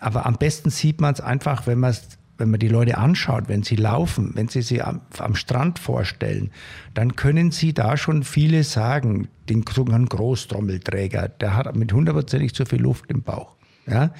aber 0.00 0.26
am 0.26 0.36
besten 0.36 0.70
sieht 0.70 1.00
man 1.00 1.14
es 1.14 1.20
einfach, 1.20 1.66
wenn 1.66 1.80
man 1.80 1.90
es 1.90 2.18
wenn 2.36 2.50
man 2.50 2.58
die 2.58 2.68
Leute 2.68 2.98
anschaut, 2.98 3.44
wenn 3.46 3.62
sie 3.62 3.76
laufen, 3.76 4.32
wenn 4.34 4.48
sie 4.48 4.62
sie 4.62 4.82
am, 4.82 5.02
am, 5.18 5.36
Strand 5.36 5.78
vorstellen, 5.78 6.50
dann 6.92 7.14
können 7.14 7.52
sie 7.52 7.72
da 7.72 7.96
schon 7.96 8.24
viele 8.24 8.64
sagen, 8.64 9.28
den 9.48 9.64
sogenannten 9.72 10.08
Großtrommelträger, 10.08 11.28
der 11.28 11.56
hat 11.56 11.76
mit 11.76 11.92
hundertprozentig 11.92 12.52
zu 12.52 12.66
viel 12.66 12.82
Luft 12.82 13.04
im 13.08 13.22
Bauch. 13.22 13.53
Ja? 13.86 14.12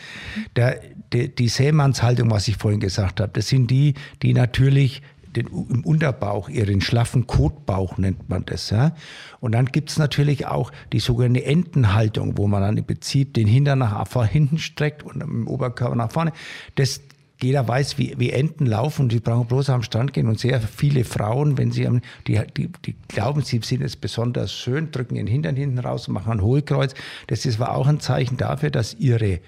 Der, 0.57 0.81
die, 1.13 1.35
die 1.35 1.49
Sämannshaltung, 1.49 2.31
was 2.31 2.49
ich 2.49 2.57
vorhin 2.57 2.81
gesagt 2.81 3.21
habe, 3.21 3.33
das 3.33 3.49
sind 3.49 3.71
die, 3.71 3.95
die 4.23 4.35
natürlich 4.35 5.03
den, 5.35 5.47
im 5.47 5.85
Unterbauch, 5.85 6.49
ihren 6.49 6.81
schlaffen 6.81 7.27
Kotbauch 7.27 7.99
nennt 7.99 8.29
man 8.29 8.45
das. 8.47 8.71
Ja? 8.71 8.95
Und 9.41 9.53
dann 9.53 9.67
gibt 9.67 9.91
es 9.91 9.99
natürlich 9.99 10.47
auch 10.47 10.71
die 10.93 11.01
sogenannte 11.01 11.45
Entenhaltung, 11.45 12.39
wo 12.39 12.47
man 12.47 12.63
dann 12.63 12.77
im 12.77 12.85
Prinzip 12.85 13.35
den 13.35 13.47
Hintern 13.47 13.81
nach 13.81 14.27
hinten 14.27 14.59
streckt 14.59 15.03
und 15.03 15.21
im 15.23 15.49
Oberkörper 15.49 15.97
nach 15.97 16.13
vorne. 16.13 16.33
Das, 16.77 17.01
jeder 17.45 17.67
weiß, 17.67 17.99
wie, 17.99 18.15
wie 18.19 18.31
Enten 18.31 18.67
laufen 18.67 19.11
sie 19.11 19.21
brauchen 19.21 19.47
bloß 19.47 19.71
am 19.71 19.83
Strand 19.83 20.13
gehen 20.13 20.27
und 20.27 20.39
sehr 20.39 20.61
viele 20.61 21.05
Frauen, 21.05 21.59
wenn 21.59 21.71
sie 21.71 21.89
die, 22.27 22.41
die, 22.57 22.69
die 22.85 22.95
glauben, 23.09 23.43
sie 23.43 23.61
sind 23.63 23.83
jetzt 23.83 24.01
besonders 24.01 24.53
schön, 24.53 24.91
drücken 24.91 25.17
ihren 25.17 25.27
Hintern 25.27 25.57
hinten 25.57 25.79
raus 25.79 26.09
und 26.09 26.15
machen 26.15 26.33
ein 26.33 26.43
Hohlkreuz. 26.43 26.95
Das 27.29 27.47
ist 27.47 27.59
war 27.59 27.75
auch 27.75 27.87
ein 27.87 28.01
Zeichen 28.01 28.37
dafür, 28.37 28.71
dass 28.71 28.95
ihre 28.95 29.41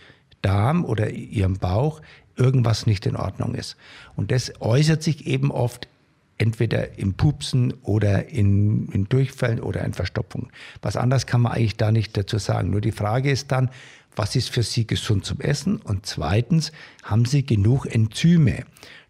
Darm 0.43 0.85
oder 0.85 1.11
ihrem 1.11 1.55
Bauch 1.55 2.01
irgendwas 2.37 2.87
nicht 2.87 3.07
in 3.07 3.17
Ordnung 3.17 3.55
ist. 3.55 3.77
Und 4.15 4.31
das 4.31 4.53
äußert 4.61 5.03
sich 5.03 5.27
eben 5.27 5.51
oft 5.51 5.89
entweder 6.39 6.99
im 6.99 7.15
Pupsen 7.15 7.73
oder 7.83 8.29
in, 8.29 8.89
in 8.89 9.09
Durchfällen 9.09 9.61
oder 9.61 9.85
in 9.85 9.95
Verstopfungen. 9.95 10.51
Was 10.83 10.97
anderes 10.97 11.27
kann 11.27 11.41
man 11.41 11.53
eigentlich 11.53 11.77
da 11.77 11.91
nicht 11.91 12.17
dazu 12.17 12.39
sagen. 12.39 12.71
Nur 12.71 12.81
die 12.81 12.93
Frage 12.93 13.31
ist 13.31 13.51
dann, 13.53 13.71
was 14.17 14.35
ist 14.35 14.51
für 14.51 14.63
Sie 14.63 14.87
gesund 14.87 15.25
zum 15.25 15.41
Essen? 15.41 15.77
Und 15.77 16.07
zweitens, 16.07 16.73
haben 17.03 17.27
Sie 17.27 17.45
genug 17.45 17.87
Enzyme? 17.87 18.65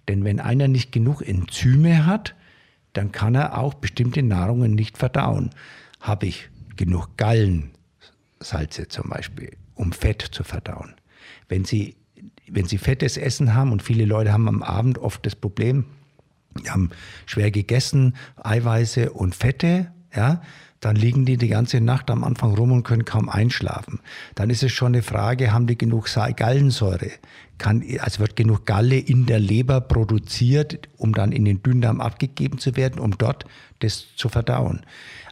Denn 0.09 0.25
wenn 0.25 0.41
einer 0.41 0.69
nicht 0.69 0.93
genug 0.93 1.23
Enzyme 1.23 2.07
hat, 2.07 2.35
dann 2.93 3.13
kann 3.13 3.35
er 3.35 3.59
auch 3.59 3.75
bestimmte 3.75 4.23
Nahrungen 4.23 4.75
nicht 4.75 4.99
verdauen. 4.99 5.51
Habe 6.01 6.27
ich 6.27 6.49
genug 6.77 7.17
Gallensalze 7.17 8.89
zum 8.89 9.11
Beispiel, 9.11 9.57
um 9.75 9.93
Fett 9.93 10.23
zu 10.23 10.45
verdauen? 10.45 10.95
Wenn 11.49 11.65
Sie, 11.65 11.97
wenn 12.49 12.67
Sie 12.67 12.79
fettes 12.79 13.17
Essen 13.17 13.55
haben 13.55 13.73
und 13.73 13.83
viele 13.83 14.05
Leute 14.05 14.33
haben 14.33 14.49
am 14.49 14.63
Abend 14.63 14.99
oft 14.99 15.25
das 15.25 15.37
Problem, 15.37 15.85
die 16.59 16.71
haben 16.71 16.91
schwer 17.27 17.51
gegessen, 17.51 18.17
Eiweiße 18.37 19.13
und 19.13 19.35
Fette, 19.35 19.93
ja, 20.17 20.43
dann 20.81 20.97
liegen 20.97 21.25
die 21.25 21.37
die 21.37 21.49
ganze 21.49 21.81
Nacht 21.81 22.11
am 22.11 22.23
Anfang 22.23 22.55
rum 22.55 22.73
und 22.73 22.83
können 22.83 23.05
kaum 23.05 23.29
einschlafen. 23.29 24.01
Dann 24.35 24.51
ist 24.51 24.63
es 24.63 24.73
schon 24.73 24.95
eine 24.95 25.03
Frage, 25.03 25.53
haben 25.53 25.67
die 25.67 25.79
genug 25.79 26.09
Gallensäure? 26.37 27.11
Kann, 27.59 27.83
also 28.01 28.21
wird 28.21 28.37
genug 28.37 28.67
Galle 28.67 28.99
in 28.99 29.25
der 29.25 29.39
Leber 29.39 29.81
produziert, 29.81 30.89
um 30.99 31.15
dann 31.15 31.33
in 31.33 31.47
den 31.47 31.63
Dünndarm 31.63 32.03
abgegeben 32.03 32.59
zu 32.59 32.77
werden, 32.77 33.01
um 33.01 33.17
dort 33.17 33.47
das 33.79 34.15
zu 34.17 34.29
verdauen. 34.29 34.85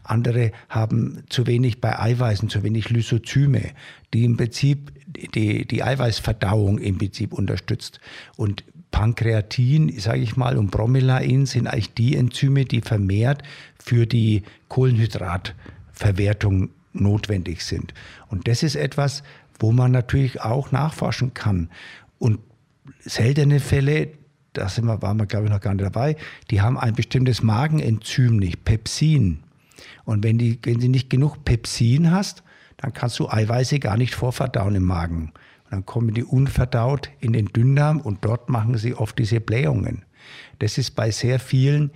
Andere 0.02 0.52
haben 0.68 1.24
zu 1.28 1.46
wenig 1.46 1.80
bei 1.80 1.98
Eiweißen, 1.98 2.48
zu 2.48 2.62
wenig 2.62 2.90
Lysozyme, 2.90 3.70
die 4.12 4.24
im 4.24 4.36
Prinzip 4.36 4.92
die, 5.06 5.66
die 5.66 5.82
Eiweißverdauung 5.82 6.78
im 6.78 6.98
Prinzip 6.98 7.32
unterstützt. 7.32 8.00
Und 8.36 8.64
Pankreatin, 8.94 9.98
sage 9.98 10.20
ich 10.20 10.36
mal, 10.36 10.56
und 10.56 10.70
Bromelain 10.70 11.46
sind 11.46 11.66
eigentlich 11.66 11.94
die 11.94 12.16
Enzyme, 12.16 12.64
die 12.64 12.80
vermehrt 12.80 13.42
für 13.76 14.06
die 14.06 14.44
Kohlenhydratverwertung 14.68 16.70
notwendig 16.92 17.64
sind. 17.64 17.92
Und 18.28 18.46
das 18.46 18.62
ist 18.62 18.76
etwas, 18.76 19.24
wo 19.58 19.72
man 19.72 19.90
natürlich 19.90 20.42
auch 20.42 20.70
nachforschen 20.70 21.34
kann. 21.34 21.70
Und 22.20 22.38
seltene 23.00 23.58
Fälle, 23.58 24.10
da 24.52 24.68
sind 24.68 24.84
wir, 24.84 25.02
waren 25.02 25.16
wir 25.16 25.26
glaube 25.26 25.46
ich 25.46 25.50
noch 25.50 25.60
gar 25.60 25.74
nicht 25.74 25.84
dabei, 25.84 26.14
die 26.52 26.60
haben 26.60 26.78
ein 26.78 26.94
bestimmtes 26.94 27.42
Magenenzym 27.42 28.36
nicht, 28.36 28.64
Pepsin. 28.64 29.40
Und 30.04 30.22
wenn, 30.22 30.38
die, 30.38 30.60
wenn 30.62 30.78
sie 30.78 30.88
nicht 30.88 31.10
genug 31.10 31.44
Pepsin 31.44 32.12
hast, 32.12 32.44
dann 32.76 32.92
kannst 32.92 33.18
du 33.18 33.28
Eiweiße 33.28 33.80
gar 33.80 33.96
nicht 33.96 34.14
vorverdauen 34.14 34.76
im 34.76 34.84
Magen. 34.84 35.32
Dann 35.74 35.84
kommen 35.84 36.14
die 36.14 36.22
unverdaut 36.22 37.10
in 37.18 37.32
den 37.32 37.46
Dünndarm 37.46 38.00
und 38.00 38.24
dort 38.24 38.48
machen 38.48 38.78
sie 38.78 38.94
oft 38.94 39.18
diese 39.18 39.40
Blähungen. 39.40 40.04
Das 40.60 40.78
ist 40.78 40.92
bei 40.92 41.10
sehr 41.10 41.40
vielen, 41.40 41.90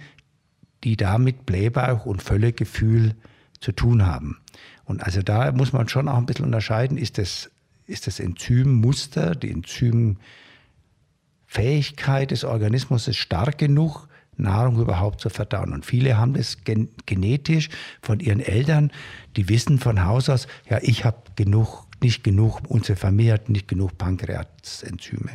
die 0.82 0.96
da 0.96 1.16
mit 1.16 1.46
Blähbauch 1.46 2.04
und 2.04 2.20
Völlegefühl 2.20 3.14
zu 3.60 3.70
tun 3.70 4.04
haben. 4.04 4.40
Und 4.84 5.04
also 5.04 5.22
da 5.22 5.52
muss 5.52 5.72
man 5.72 5.88
schon 5.88 6.08
auch 6.08 6.16
ein 6.16 6.26
bisschen 6.26 6.46
unterscheiden, 6.46 6.98
ist 6.98 7.18
das, 7.18 7.52
ist 7.86 8.08
das 8.08 8.18
Enzymmuster, 8.18 9.36
die 9.36 9.52
Enzymfähigkeit 9.52 12.32
des 12.32 12.42
Organismus 12.42 13.14
stark 13.14 13.58
genug, 13.58 14.08
Nahrung 14.36 14.80
überhaupt 14.80 15.20
zu 15.20 15.30
verdauen. 15.30 15.72
Und 15.72 15.86
viele 15.86 16.18
haben 16.18 16.34
das 16.34 16.64
gen 16.64 16.88
genetisch 17.06 17.68
von 18.02 18.18
ihren 18.18 18.40
Eltern, 18.40 18.90
die 19.36 19.48
wissen 19.48 19.78
von 19.78 20.04
Haus 20.04 20.28
aus, 20.28 20.48
ja, 20.68 20.80
ich 20.82 21.04
habe 21.04 21.22
genug, 21.36 21.87
nicht 22.02 22.24
genug, 22.24 22.60
unsere 22.68 22.96
Familie 22.96 23.34
hat 23.34 23.48
nicht 23.48 23.68
genug 23.68 23.98
Pankreasenzyme. 23.98 25.32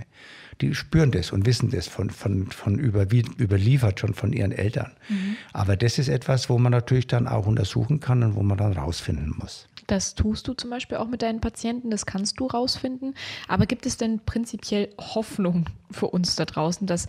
Die 0.62 0.76
spüren 0.76 1.12
das 1.12 1.32
und 1.32 1.46
wissen 1.46 1.72
das 1.72 1.88
von, 1.88 2.10
von, 2.10 2.48
von 2.48 2.78
über, 2.78 3.08
überliefert 3.12 4.00
schon 4.00 4.14
von 4.14 4.34
ihren 4.34 4.52
Eltern. 4.52 4.92
Mhm. 5.10 5.36
Aber 5.52 5.76
das 5.76 5.98
ist 5.98 6.10
etwas, 6.10 6.50
wo 6.50 6.58
man 6.58 6.72
natürlich 6.72 7.08
dann 7.08 7.28
auch 7.28 7.48
untersuchen 7.48 8.00
kann 8.00 8.24
und 8.24 8.36
wo 8.36 8.44
man 8.44 8.58
dann 8.58 8.74
rausfinden 8.74 9.34
muss. 9.38 9.68
Das 9.88 10.16
tust 10.16 10.48
du 10.48 10.54
zum 10.54 10.70
Beispiel 10.70 10.98
auch 10.98 11.08
mit 11.08 11.22
deinen 11.22 11.42
Patienten, 11.42 11.90
das 11.90 12.06
kannst 12.06 12.40
du 12.40 12.48
rausfinden. 12.48 13.16
Aber 13.48 13.66
gibt 13.66 13.86
es 13.86 13.98
denn 13.98 14.22
prinzipiell 14.26 14.90
Hoffnung 14.98 15.66
für 15.92 16.08
uns 16.08 16.36
da 16.36 16.46
draußen, 16.46 16.88
dass 16.88 17.08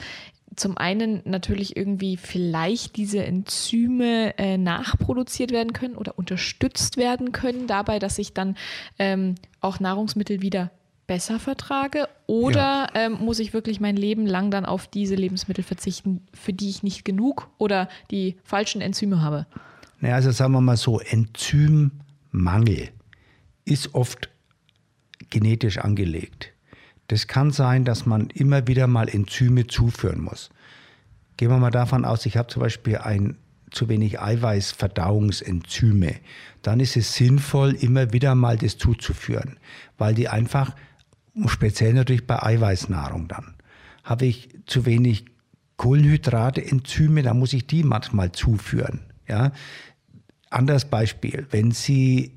zum 0.56 0.78
einen 0.78 1.22
natürlich 1.24 1.76
irgendwie 1.76 2.16
vielleicht 2.16 2.96
diese 2.96 3.24
Enzyme 3.24 4.36
äh, 4.38 4.58
nachproduziert 4.58 5.50
werden 5.50 5.72
können 5.72 5.96
oder 5.96 6.18
unterstützt 6.18 6.96
werden 6.96 7.32
können 7.32 7.66
dabei, 7.66 7.98
dass 7.98 8.18
ich 8.18 8.32
dann 8.32 8.56
ähm, 8.98 9.34
auch 9.60 9.80
Nahrungsmittel 9.80 10.42
wieder 10.42 10.70
besser 11.06 11.38
vertrage? 11.38 12.08
Oder 12.26 12.88
ja. 12.94 13.06
ähm, 13.06 13.18
muss 13.20 13.38
ich 13.38 13.52
wirklich 13.52 13.80
mein 13.80 13.96
Leben 13.96 14.26
lang 14.26 14.50
dann 14.50 14.64
auf 14.64 14.86
diese 14.86 15.14
Lebensmittel 15.14 15.64
verzichten, 15.64 16.22
für 16.32 16.52
die 16.52 16.70
ich 16.70 16.82
nicht 16.82 17.04
genug 17.04 17.48
oder 17.58 17.88
die 18.10 18.36
falschen 18.44 18.80
Enzyme 18.80 19.20
habe? 19.20 19.46
Naja, 20.00 20.16
also 20.16 20.30
sagen 20.30 20.52
wir 20.52 20.60
mal 20.60 20.76
so, 20.76 21.00
Enzymmangel 21.00 22.90
ist 23.64 23.94
oft 23.94 24.30
genetisch 25.30 25.78
angelegt. 25.78 26.53
Das 27.08 27.26
kann 27.26 27.50
sein, 27.50 27.84
dass 27.84 28.06
man 28.06 28.30
immer 28.30 28.66
wieder 28.66 28.86
mal 28.86 29.08
Enzyme 29.08 29.66
zuführen 29.66 30.20
muss. 30.20 30.50
Gehen 31.36 31.50
wir 31.50 31.58
mal 31.58 31.70
davon 31.70 32.04
aus, 32.04 32.26
ich 32.26 32.36
habe 32.36 32.48
zum 32.48 32.62
Beispiel 32.62 32.98
ein 32.98 33.36
zu 33.70 33.88
wenig 33.88 34.20
Eiweißverdauungsenzyme. 34.20 36.14
Dann 36.62 36.80
ist 36.80 36.96
es 36.96 37.14
sinnvoll, 37.14 37.72
immer 37.72 38.12
wieder 38.12 38.34
mal 38.34 38.56
das 38.56 38.78
zuzuführen, 38.78 39.58
weil 39.98 40.14
die 40.14 40.28
einfach, 40.28 40.74
speziell 41.46 41.92
natürlich 41.92 42.26
bei 42.26 42.42
Eiweißnahrung 42.42 43.28
dann, 43.28 43.54
habe 44.04 44.26
ich 44.26 44.48
zu 44.66 44.86
wenig 44.86 45.26
Kohlenhydrate, 45.76 46.64
Enzyme, 46.64 47.22
dann 47.22 47.38
muss 47.38 47.52
ich 47.52 47.66
die 47.66 47.82
manchmal 47.82 48.32
zuführen. 48.32 49.00
Ja? 49.26 49.52
Anderes 50.50 50.84
Beispiel, 50.84 51.46
wenn 51.50 51.72
Sie, 51.72 52.32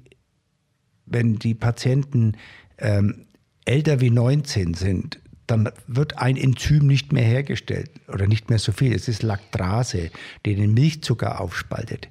wenn 1.05 1.35
die 1.37 1.53
Patienten 1.53 2.33
ähm, 2.79 3.26
älter 3.67 4.01
wie 4.01 4.09
19 4.09 4.73
sind, 4.73 5.19
dann 5.45 5.69
wird 5.87 6.17
ein 6.17 6.35
Enzym 6.35 6.87
nicht 6.87 7.13
mehr 7.13 7.23
hergestellt 7.23 7.89
oder 8.07 8.27
nicht 8.27 8.49
mehr 8.49 8.59
so 8.59 8.71
viel. 8.71 8.93
Es 8.93 9.07
ist 9.07 9.23
Laktrase, 9.23 10.11
die 10.45 10.55
den 10.55 10.73
Milchzucker 10.73 11.39
aufspaltet. 11.39 12.09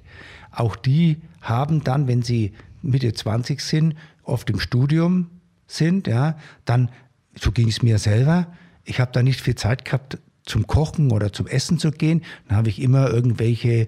Auch 0.51 0.75
die 0.75 1.17
haben 1.41 1.83
dann, 1.83 2.07
wenn 2.07 2.23
sie 2.23 2.53
Mitte 2.81 3.13
20 3.13 3.61
sind, 3.61 3.95
oft 4.23 4.49
im 4.49 4.59
Studium 4.59 5.29
sind, 5.67 6.07
ja, 6.07 6.37
dann, 6.65 6.89
so 7.35 7.51
ging 7.51 7.67
es 7.67 7.83
mir 7.83 7.99
selber, 7.99 8.47
ich 8.83 8.99
habe 8.99 9.11
da 9.11 9.21
nicht 9.21 9.41
viel 9.41 9.55
Zeit 9.55 9.85
gehabt, 9.85 10.17
zum 10.47 10.65
Kochen 10.65 11.11
oder 11.11 11.31
zum 11.33 11.45
Essen 11.45 11.77
zu 11.77 11.91
gehen. 11.91 12.21
Dann 12.47 12.57
habe 12.57 12.69
ich 12.69 12.81
immer 12.81 13.09
irgendwelche 13.09 13.87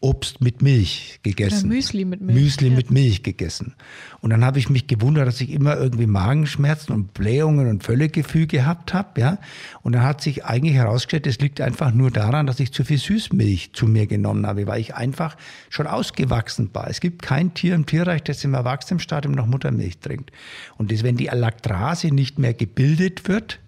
Obst 0.00 0.40
mit 0.40 0.62
Milch 0.62 1.18
gegessen. 1.22 1.66
Oder 1.66 1.74
Müsli 1.74 2.04
mit 2.04 2.20
Milch. 2.20 2.40
Müsli 2.40 2.68
ja. 2.68 2.76
mit 2.76 2.90
Milch 2.90 3.22
gegessen. 3.24 3.74
Und 4.20 4.30
dann 4.30 4.44
habe 4.44 4.58
ich 4.60 4.70
mich 4.70 4.86
gewundert, 4.86 5.26
dass 5.26 5.40
ich 5.40 5.50
immer 5.50 5.76
irgendwie 5.76 6.06
Magenschmerzen 6.06 6.92
und 6.92 7.14
Blähungen 7.14 7.68
und 7.68 7.82
Völlegefühl 7.82 8.46
gehabt 8.46 8.94
habe. 8.94 9.20
Ja? 9.20 9.38
Und 9.82 9.94
dann 9.94 10.02
hat 10.02 10.20
sich 10.20 10.44
eigentlich 10.44 10.74
herausgestellt, 10.74 11.26
es 11.26 11.40
liegt 11.40 11.60
einfach 11.60 11.92
nur 11.92 12.12
daran, 12.12 12.46
dass 12.46 12.60
ich 12.60 12.72
zu 12.72 12.84
viel 12.84 12.98
Süßmilch 12.98 13.72
zu 13.72 13.86
mir 13.86 14.06
genommen 14.06 14.46
habe, 14.46 14.66
weil 14.68 14.80
ich 14.80 14.94
einfach 14.94 15.36
schon 15.68 15.88
ausgewachsen 15.88 16.70
war. 16.72 16.88
Es 16.88 17.00
gibt 17.00 17.22
kein 17.22 17.54
Tier 17.54 17.74
im 17.74 17.86
Tierreich, 17.86 18.22
das 18.22 18.44
im 18.44 18.54
Erwachsenenstadium 18.54 19.34
noch 19.34 19.46
Muttermilch 19.46 19.98
trinkt. 19.98 20.30
Und 20.76 20.92
das, 20.92 21.02
wenn 21.02 21.16
die 21.16 21.26
Laktrase 21.26 22.14
nicht 22.14 22.38
mehr 22.38 22.54
gebildet 22.54 23.28
wird, 23.28 23.58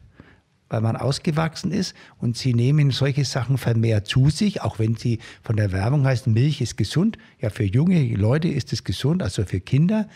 weil 0.70 0.80
man 0.80 0.96
ausgewachsen 0.96 1.72
ist 1.72 1.94
und 2.18 2.38
sie 2.38 2.54
nehmen 2.54 2.92
solche 2.92 3.24
Sachen 3.24 3.58
vermehrt 3.58 4.06
zu 4.06 4.30
sich, 4.30 4.62
auch 4.62 4.78
wenn 4.78 4.96
sie 4.96 5.18
von 5.42 5.56
der 5.56 5.72
Werbung 5.72 6.06
heißen, 6.06 6.32
Milch 6.32 6.62
ist 6.62 6.78
gesund. 6.78 7.18
Ja, 7.40 7.50
für 7.50 7.64
junge 7.64 8.02
Leute 8.14 8.48
ist 8.48 8.72
es 8.72 8.84
gesund, 8.84 9.22
also 9.22 9.44
für 9.44 9.60
Kinder. 9.60 10.08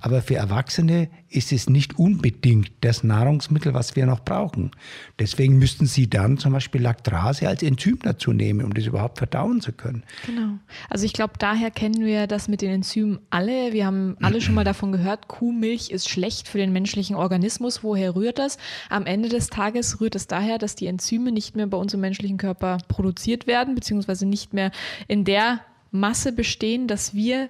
Aber 0.00 0.22
für 0.22 0.36
Erwachsene 0.36 1.08
ist 1.28 1.52
es 1.52 1.68
nicht 1.68 1.98
unbedingt 1.98 2.70
das 2.80 3.04
Nahrungsmittel, 3.04 3.74
was 3.74 3.96
wir 3.96 4.06
noch 4.06 4.20
brauchen. 4.20 4.70
Deswegen 5.18 5.58
müssten 5.58 5.86
Sie 5.86 6.08
dann 6.08 6.38
zum 6.38 6.52
Beispiel 6.52 6.80
Laktrase 6.80 7.48
als 7.48 7.62
Enzym 7.62 7.98
dazu 8.02 8.32
nehmen, 8.32 8.64
um 8.64 8.72
das 8.72 8.86
überhaupt 8.86 9.18
verdauen 9.18 9.60
zu 9.60 9.72
können. 9.72 10.04
Genau. 10.26 10.58
Also 10.88 11.04
ich 11.04 11.12
glaube, 11.12 11.34
daher 11.38 11.70
kennen 11.70 12.04
wir 12.04 12.26
das 12.26 12.48
mit 12.48 12.62
den 12.62 12.70
Enzymen 12.70 13.18
alle. 13.30 13.72
Wir 13.72 13.86
haben 13.86 14.16
alle 14.22 14.40
schon 14.40 14.54
mal 14.54 14.64
davon 14.64 14.92
gehört, 14.92 15.28
Kuhmilch 15.28 15.90
ist 15.90 16.08
schlecht 16.08 16.48
für 16.48 16.58
den 16.58 16.72
menschlichen 16.72 17.16
Organismus. 17.16 17.82
Woher 17.82 18.14
rührt 18.14 18.38
das? 18.38 18.58
Am 18.88 19.06
Ende 19.06 19.28
des 19.28 19.48
Tages 19.48 20.00
rührt 20.00 20.14
es 20.14 20.26
daher, 20.26 20.58
dass 20.58 20.74
die 20.74 20.86
Enzyme 20.86 21.32
nicht 21.32 21.56
mehr 21.56 21.66
bei 21.66 21.76
uns 21.76 21.94
im 21.94 22.00
menschlichen 22.00 22.38
Körper 22.38 22.78
produziert 22.88 23.46
werden, 23.46 23.74
beziehungsweise 23.74 24.26
nicht 24.26 24.54
mehr 24.54 24.70
in 25.08 25.24
der 25.24 25.60
Masse 25.90 26.32
bestehen, 26.32 26.86
dass 26.86 27.14
wir 27.14 27.48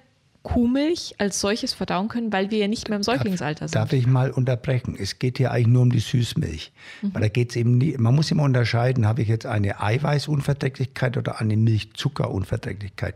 Kuhmilch 0.53 1.13
als 1.19 1.39
solches 1.39 1.73
verdauen 1.73 2.07
können, 2.07 2.33
weil 2.33 2.49
wir 2.49 2.57
ja 2.57 2.67
nicht 2.67 2.89
mehr 2.89 2.97
im 2.97 3.03
Säuglingsalter 3.03 3.67
sind. 3.67 3.75
Darf 3.75 3.93
ich 3.93 4.07
mal 4.07 4.31
unterbrechen? 4.31 4.97
Es 4.99 5.19
geht 5.19 5.37
hier 5.37 5.51
eigentlich 5.51 5.67
nur 5.67 5.83
um 5.83 5.91
die 5.91 5.99
Süßmilch. 5.99 6.71
Mhm. 7.01 7.13
Weil 7.13 7.21
da 7.21 7.27
geht 7.27 7.51
es 7.51 7.55
eben 7.55 7.77
nie, 7.77 7.95
man 7.97 8.15
muss 8.15 8.31
immer 8.31 8.43
unterscheiden, 8.43 9.05
habe 9.05 9.21
ich 9.21 9.27
jetzt 9.27 9.45
eine 9.45 9.79
Eiweißunverträglichkeit 9.81 11.17
oder 11.17 11.39
eine 11.39 11.55
Milchzuckerunverträglichkeit. 11.55 13.13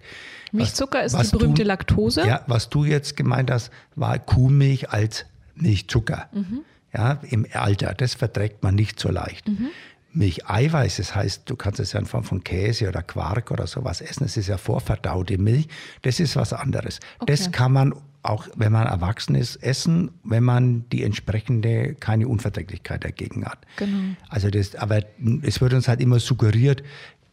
Milchzucker 0.52 1.00
was, 1.00 1.08
ist 1.08 1.14
was 1.20 1.32
die 1.32 1.38
berühmte 1.38 1.64
du, 1.64 1.68
Laktose. 1.68 2.28
Ja, 2.28 2.44
was 2.46 2.70
du 2.70 2.86
jetzt 2.86 3.18
gemeint 3.18 3.50
hast, 3.50 3.72
war 3.96 4.20
Kuhmilch 4.20 4.92
als 4.92 5.26
Milchzucker. 5.56 6.28
Mhm. 6.34 6.60
Ja, 6.94 7.20
im 7.32 7.48
Alter. 7.54 7.96
Das 7.98 8.14
verträgt 8.14 8.62
man 8.62 8.76
nicht 8.76 9.00
so 9.00 9.10
leicht. 9.10 9.48
Mhm. 9.48 9.70
Milcheiweiß, 10.14 10.98
das 10.98 11.16
heißt, 11.16 11.50
du 11.50 11.56
kannst 11.56 11.80
es 11.80 11.94
ja 11.94 12.00
in 12.00 12.06
Form 12.06 12.24
von 12.24 12.44
Käse 12.44 12.88
oder 12.88 13.02
Quark 13.02 13.52
oder 13.52 13.68
sowas 13.68 14.02
essen. 14.02 14.26
Es 14.26 14.38
ist 14.38 14.48
ja 14.48 14.58
vorverdaute 14.58 15.38
Milch. 15.38 15.68
Das 16.04 16.20
ist 16.20 16.36
was 16.36 16.54
anderes. 16.54 17.00
Okay. 17.20 17.32
Das 17.32 17.52
kann 17.52 17.72
man 17.72 17.94
auch, 18.22 18.48
wenn 18.56 18.72
man 18.72 18.88
erwachsen 18.88 19.36
ist, 19.36 19.58
essen, 19.58 20.12
wenn 20.24 20.44
man 20.44 20.88
die 20.90 21.04
entsprechende 21.04 21.94
keine 21.96 22.28
Unverträglichkeit 22.28 23.04
dagegen 23.04 23.46
hat. 23.46 23.60
Genau. 23.78 24.16
Also 24.30 24.50
das, 24.50 24.76
aber 24.76 25.02
es 25.42 25.60
wird 25.60 25.74
uns 25.74 25.88
halt 25.88 26.00
immer 26.00 26.20
suggeriert, 26.20 26.84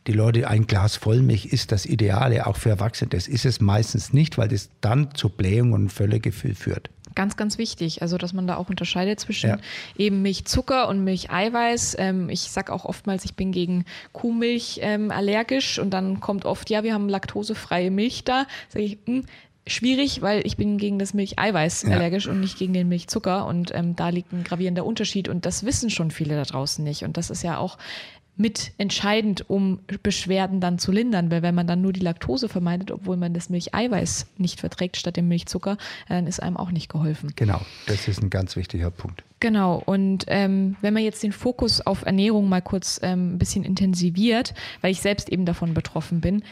die 0.06 0.12
Leute, 0.12 0.48
ein 0.48 0.66
Glas 0.66 0.96
Vollmilch 0.96 1.46
ist 1.46 1.72
das 1.72 1.84
Ideale, 1.84 2.46
auch 2.46 2.56
für 2.56 2.70
Erwachsene. 2.70 3.10
Das 3.10 3.28
ist 3.28 3.44
es 3.44 3.60
meistens 3.60 4.12
nicht, 4.12 4.38
weil 4.38 4.48
das 4.48 4.70
dann 4.80 5.14
zu 5.14 5.28
Blähung 5.28 5.72
und 5.72 5.92
Völlegefühl 5.92 6.54
führt. 6.54 6.90
Ganz, 7.20 7.36
ganz 7.36 7.58
wichtig. 7.58 8.00
Also, 8.00 8.16
dass 8.16 8.32
man 8.32 8.46
da 8.46 8.56
auch 8.56 8.70
unterscheidet 8.70 9.20
zwischen 9.20 9.50
ja. 9.50 9.58
eben 9.98 10.22
Milchzucker 10.22 10.88
und 10.88 11.04
Milcheiweiß. 11.04 11.96
Ähm, 11.98 12.30
ich 12.30 12.40
sage 12.40 12.72
auch 12.72 12.86
oftmals, 12.86 13.26
ich 13.26 13.34
bin 13.34 13.52
gegen 13.52 13.84
Kuhmilch 14.12 14.80
ähm, 14.82 15.10
allergisch 15.10 15.78
und 15.78 15.90
dann 15.90 16.20
kommt 16.20 16.46
oft, 16.46 16.70
ja, 16.70 16.82
wir 16.82 16.94
haben 16.94 17.10
laktosefreie 17.10 17.90
Milch 17.90 18.24
da. 18.24 18.46
Sage 18.70 18.86
ich, 18.86 18.98
mh, 19.04 19.16
hm, 19.18 19.26
schwierig, 19.66 20.22
weil 20.22 20.46
ich 20.46 20.56
bin 20.56 20.78
gegen 20.78 20.98
das 20.98 21.12
Milcheiweiß 21.12 21.82
ja. 21.82 21.90
allergisch 21.90 22.26
und 22.26 22.40
nicht 22.40 22.56
gegen 22.56 22.72
den 22.72 22.88
Milchzucker 22.88 23.44
und 23.46 23.70
ähm, 23.74 23.94
da 23.96 24.08
liegt 24.08 24.32
ein 24.32 24.42
gravierender 24.42 24.86
Unterschied 24.86 25.28
und 25.28 25.44
das 25.44 25.66
wissen 25.66 25.90
schon 25.90 26.10
viele 26.10 26.36
da 26.36 26.44
draußen 26.44 26.82
nicht 26.82 27.04
und 27.04 27.18
das 27.18 27.28
ist 27.28 27.42
ja 27.42 27.58
auch 27.58 27.76
mit 28.40 28.72
entscheidend, 28.78 29.50
um 29.50 29.80
Beschwerden 30.02 30.60
dann 30.60 30.78
zu 30.78 30.92
lindern, 30.92 31.30
weil 31.30 31.42
wenn 31.42 31.54
man 31.54 31.66
dann 31.66 31.82
nur 31.82 31.92
die 31.92 32.00
Laktose 32.00 32.48
vermeidet, 32.48 32.90
obwohl 32.90 33.18
man 33.18 33.34
das 33.34 33.50
Milcheiweiß 33.50 34.28
nicht 34.38 34.58
verträgt 34.58 34.96
statt 34.96 35.18
dem 35.18 35.28
Milchzucker, 35.28 35.76
dann 36.08 36.26
ist 36.26 36.42
einem 36.42 36.56
auch 36.56 36.70
nicht 36.70 36.90
geholfen. 36.90 37.32
Genau, 37.36 37.60
das 37.86 38.08
ist 38.08 38.22
ein 38.22 38.30
ganz 38.30 38.56
wichtiger 38.56 38.90
Punkt. 38.90 39.22
Genau, 39.40 39.82
und 39.84 40.24
ähm, 40.28 40.76
wenn 40.80 40.94
man 40.94 41.02
jetzt 41.02 41.22
den 41.22 41.32
Fokus 41.32 41.80
auf 41.82 42.06
Ernährung 42.06 42.48
mal 42.48 42.62
kurz 42.62 42.98
ähm, 43.02 43.34
ein 43.34 43.38
bisschen 43.38 43.62
intensiviert, 43.62 44.54
weil 44.80 44.92
ich 44.92 45.02
selbst 45.02 45.28
eben 45.28 45.44
davon 45.44 45.74
betroffen 45.74 46.20
bin, 46.20 46.42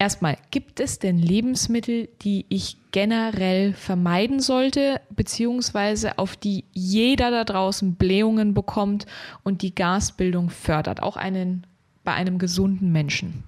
Erstmal, 0.00 0.36
gibt 0.52 0.78
es 0.78 1.00
denn 1.00 1.18
Lebensmittel, 1.18 2.08
die 2.22 2.46
ich 2.48 2.76
generell 2.92 3.72
vermeiden 3.72 4.38
sollte, 4.38 5.00
beziehungsweise 5.10 6.18
auf 6.18 6.36
die 6.36 6.64
jeder 6.72 7.32
da 7.32 7.42
draußen 7.42 7.96
Blähungen 7.96 8.54
bekommt 8.54 9.06
und 9.42 9.62
die 9.62 9.74
Gasbildung 9.74 10.50
fördert, 10.50 11.02
auch 11.02 11.16
einen, 11.16 11.66
bei 12.04 12.12
einem 12.14 12.38
gesunden 12.38 12.92
Menschen? 12.92 13.42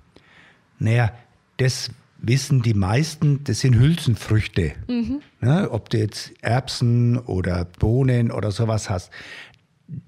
Naja, 0.80 1.12
das 1.58 1.90
wissen 2.18 2.62
die 2.62 2.74
meisten, 2.74 3.44
das 3.44 3.60
sind 3.60 3.78
Hülsenfrüchte. 3.78 4.72
Mhm. 4.88 5.20
Ne, 5.40 5.70
ob 5.70 5.88
du 5.88 5.98
jetzt 5.98 6.32
Erbsen 6.42 7.16
oder 7.18 7.64
Bohnen 7.64 8.32
oder 8.32 8.50
sowas 8.50 8.90
hast. 8.90 9.10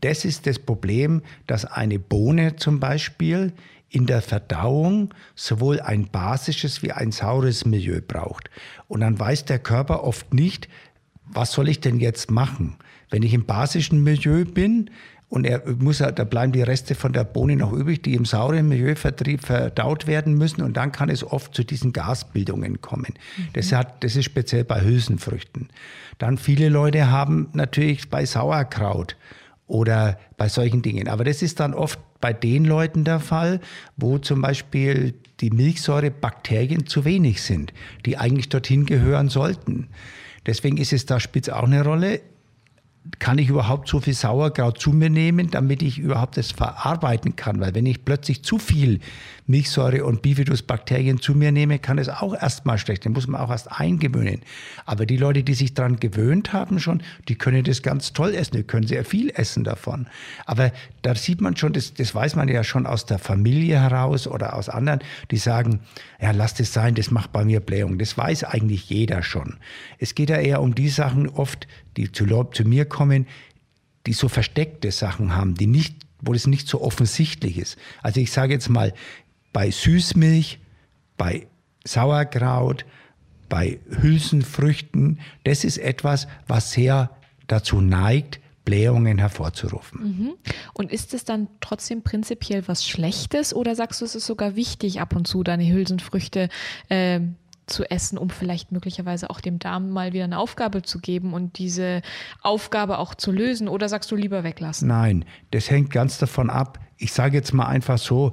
Das 0.00 0.24
ist 0.24 0.46
das 0.46 0.58
Problem, 0.58 1.22
dass 1.46 1.64
eine 1.64 2.00
Bohne 2.00 2.56
zum 2.56 2.80
Beispiel 2.80 3.52
in 3.92 4.06
der 4.06 4.22
Verdauung 4.22 5.12
sowohl 5.34 5.80
ein 5.80 6.08
basisches 6.08 6.82
wie 6.82 6.92
ein 6.92 7.12
saures 7.12 7.66
Milieu 7.66 8.00
braucht. 8.00 8.48
Und 8.88 9.00
dann 9.00 9.18
weiß 9.18 9.44
der 9.44 9.58
Körper 9.58 10.02
oft 10.02 10.32
nicht, 10.32 10.68
was 11.26 11.52
soll 11.52 11.68
ich 11.68 11.80
denn 11.80 12.00
jetzt 12.00 12.30
machen? 12.30 12.76
Wenn 13.10 13.22
ich 13.22 13.34
im 13.34 13.44
basischen 13.44 14.02
Milieu 14.02 14.46
bin 14.46 14.90
und 15.28 15.44
er 15.44 15.62
muss, 15.78 15.98
da 15.98 16.10
bleiben 16.24 16.52
die 16.52 16.62
Reste 16.62 16.94
von 16.94 17.12
der 17.12 17.24
Bohne 17.24 17.56
noch 17.56 17.72
übrig, 17.72 18.02
die 18.02 18.14
im 18.14 18.24
sauren 18.24 18.66
Milieu 18.66 18.94
verdaut 18.94 20.06
werden 20.06 20.34
müssen 20.34 20.62
und 20.62 20.78
dann 20.78 20.90
kann 20.90 21.10
es 21.10 21.22
oft 21.22 21.54
zu 21.54 21.62
diesen 21.62 21.92
Gasbildungen 21.92 22.80
kommen. 22.80 23.14
Mhm. 23.36 23.48
Das, 23.52 23.72
hat, 23.72 24.02
das 24.02 24.16
ist 24.16 24.24
speziell 24.24 24.64
bei 24.64 24.80
Hülsenfrüchten. 24.82 25.68
Dann 26.16 26.38
viele 26.38 26.70
Leute 26.70 27.10
haben 27.10 27.50
natürlich 27.52 28.08
bei 28.08 28.24
Sauerkraut 28.24 29.16
oder 29.66 30.18
bei 30.38 30.48
solchen 30.48 30.80
Dingen. 30.80 31.08
Aber 31.08 31.24
das 31.24 31.42
ist 31.42 31.60
dann 31.60 31.74
oft 31.74 31.98
bei 32.22 32.32
den 32.32 32.64
Leuten 32.64 33.04
der 33.04 33.20
Fall, 33.20 33.60
wo 33.98 34.16
zum 34.16 34.40
Beispiel 34.40 35.12
die 35.40 35.50
Milchsäurebakterien 35.50 36.86
zu 36.86 37.04
wenig 37.04 37.42
sind, 37.42 37.74
die 38.06 38.16
eigentlich 38.16 38.48
dorthin 38.48 38.86
gehören 38.86 39.28
sollten. 39.28 39.88
Deswegen 40.46 40.78
ist 40.78 40.94
es 40.94 41.04
da 41.04 41.20
spielt 41.20 41.50
auch 41.50 41.64
eine 41.64 41.84
Rolle 41.84 42.20
kann 43.18 43.38
ich 43.38 43.48
überhaupt 43.48 43.88
so 43.88 44.00
viel 44.00 44.14
Sauerkraut 44.14 44.80
zu 44.80 44.92
mir 44.92 45.10
nehmen, 45.10 45.50
damit 45.50 45.82
ich 45.82 45.98
überhaupt 45.98 46.36
das 46.36 46.52
verarbeiten 46.52 47.34
kann? 47.34 47.60
Weil 47.60 47.74
wenn 47.74 47.86
ich 47.86 48.04
plötzlich 48.04 48.44
zu 48.44 48.58
viel 48.58 49.00
Milchsäure 49.46 50.04
und 50.04 50.22
Bifidusbakterien 50.22 51.20
zu 51.20 51.34
mir 51.34 51.50
nehme, 51.50 51.80
kann 51.80 51.98
es 51.98 52.08
auch 52.08 52.32
erstmal 52.32 52.78
schlecht. 52.78 53.04
Den 53.04 53.12
muss 53.12 53.26
man 53.26 53.40
auch 53.40 53.50
erst 53.50 53.72
eingewöhnen. 53.72 54.40
Aber 54.86 55.04
die 55.04 55.16
Leute, 55.16 55.42
die 55.42 55.54
sich 55.54 55.74
daran 55.74 55.98
gewöhnt 55.98 56.52
haben 56.52 56.78
schon, 56.78 57.02
die 57.28 57.34
können 57.34 57.64
das 57.64 57.82
ganz 57.82 58.12
toll 58.12 58.34
essen. 58.34 58.56
Die 58.56 58.62
können 58.62 58.86
sehr 58.86 59.04
viel 59.04 59.30
essen 59.34 59.64
davon. 59.64 60.06
Aber 60.46 60.70
da 61.02 61.16
sieht 61.16 61.40
man 61.40 61.56
schon, 61.56 61.72
das, 61.72 61.94
das 61.94 62.14
weiß 62.14 62.36
man 62.36 62.48
ja 62.48 62.62
schon 62.62 62.86
aus 62.86 63.04
der 63.04 63.18
Familie 63.18 63.80
heraus 63.80 64.28
oder 64.28 64.54
aus 64.54 64.68
anderen, 64.68 65.00
die 65.32 65.38
sagen, 65.38 65.80
ja, 66.20 66.30
lass 66.30 66.54
das 66.54 66.72
sein, 66.72 66.94
das 66.94 67.10
macht 67.10 67.32
bei 67.32 67.44
mir 67.44 67.58
Blähung. 67.58 67.98
Das 67.98 68.16
weiß 68.16 68.44
eigentlich 68.44 68.88
jeder 68.90 69.24
schon. 69.24 69.56
Es 69.98 70.14
geht 70.14 70.30
ja 70.30 70.36
eher 70.36 70.62
um 70.62 70.76
die 70.76 70.88
Sachen 70.88 71.28
oft, 71.28 71.66
die 71.96 72.10
zu, 72.10 72.26
zu 72.52 72.64
mir 72.64 72.84
kommen, 72.84 73.26
die 74.06 74.12
so 74.12 74.28
versteckte 74.28 74.90
Sachen 74.90 75.36
haben, 75.36 75.54
die 75.54 75.66
nicht, 75.66 75.94
wo 76.20 76.32
das 76.32 76.46
nicht 76.46 76.68
so 76.68 76.80
offensichtlich 76.80 77.58
ist. 77.58 77.76
Also 78.02 78.20
ich 78.20 78.32
sage 78.32 78.52
jetzt 78.52 78.68
mal, 78.68 78.92
bei 79.52 79.70
Süßmilch, 79.70 80.58
bei 81.16 81.46
Sauerkraut, 81.84 82.84
bei 83.48 83.80
Hülsenfrüchten, 84.00 85.20
das 85.44 85.64
ist 85.64 85.78
etwas, 85.78 86.26
was 86.46 86.72
sehr 86.72 87.10
dazu 87.46 87.80
neigt, 87.80 88.40
Blähungen 88.64 89.18
hervorzurufen. 89.18 90.02
Mhm. 90.02 90.32
Und 90.72 90.92
ist 90.92 91.14
es 91.14 91.24
dann 91.24 91.48
trotzdem 91.60 92.02
prinzipiell 92.02 92.66
was 92.68 92.86
Schlechtes 92.86 93.54
oder 93.54 93.74
sagst 93.74 94.00
du, 94.00 94.04
es 94.04 94.14
ist 94.14 94.26
sogar 94.26 94.54
wichtig, 94.54 95.00
ab 95.00 95.16
und 95.16 95.26
zu 95.26 95.42
deine 95.42 95.70
Hülsenfrüchte 95.70 96.48
äh, 96.88 97.20
zu 97.66 97.88
essen, 97.90 98.18
um 98.18 98.30
vielleicht 98.30 98.72
möglicherweise 98.72 99.30
auch 99.30 99.40
dem 99.40 99.58
Darm 99.58 99.90
mal 99.90 100.12
wieder 100.12 100.24
eine 100.24 100.38
Aufgabe 100.38 100.82
zu 100.82 100.98
geben 100.98 101.32
und 101.32 101.58
diese 101.58 102.02
Aufgabe 102.42 102.98
auch 102.98 103.14
zu 103.14 103.32
lösen? 103.32 103.68
Oder 103.68 103.88
sagst 103.88 104.10
du 104.10 104.16
lieber 104.16 104.44
weglassen? 104.44 104.88
Nein, 104.88 105.24
das 105.50 105.70
hängt 105.70 105.90
ganz 105.90 106.18
davon 106.18 106.50
ab. 106.50 106.78
Ich 106.96 107.12
sage 107.12 107.36
jetzt 107.36 107.52
mal 107.52 107.66
einfach 107.66 107.98
so, 107.98 108.32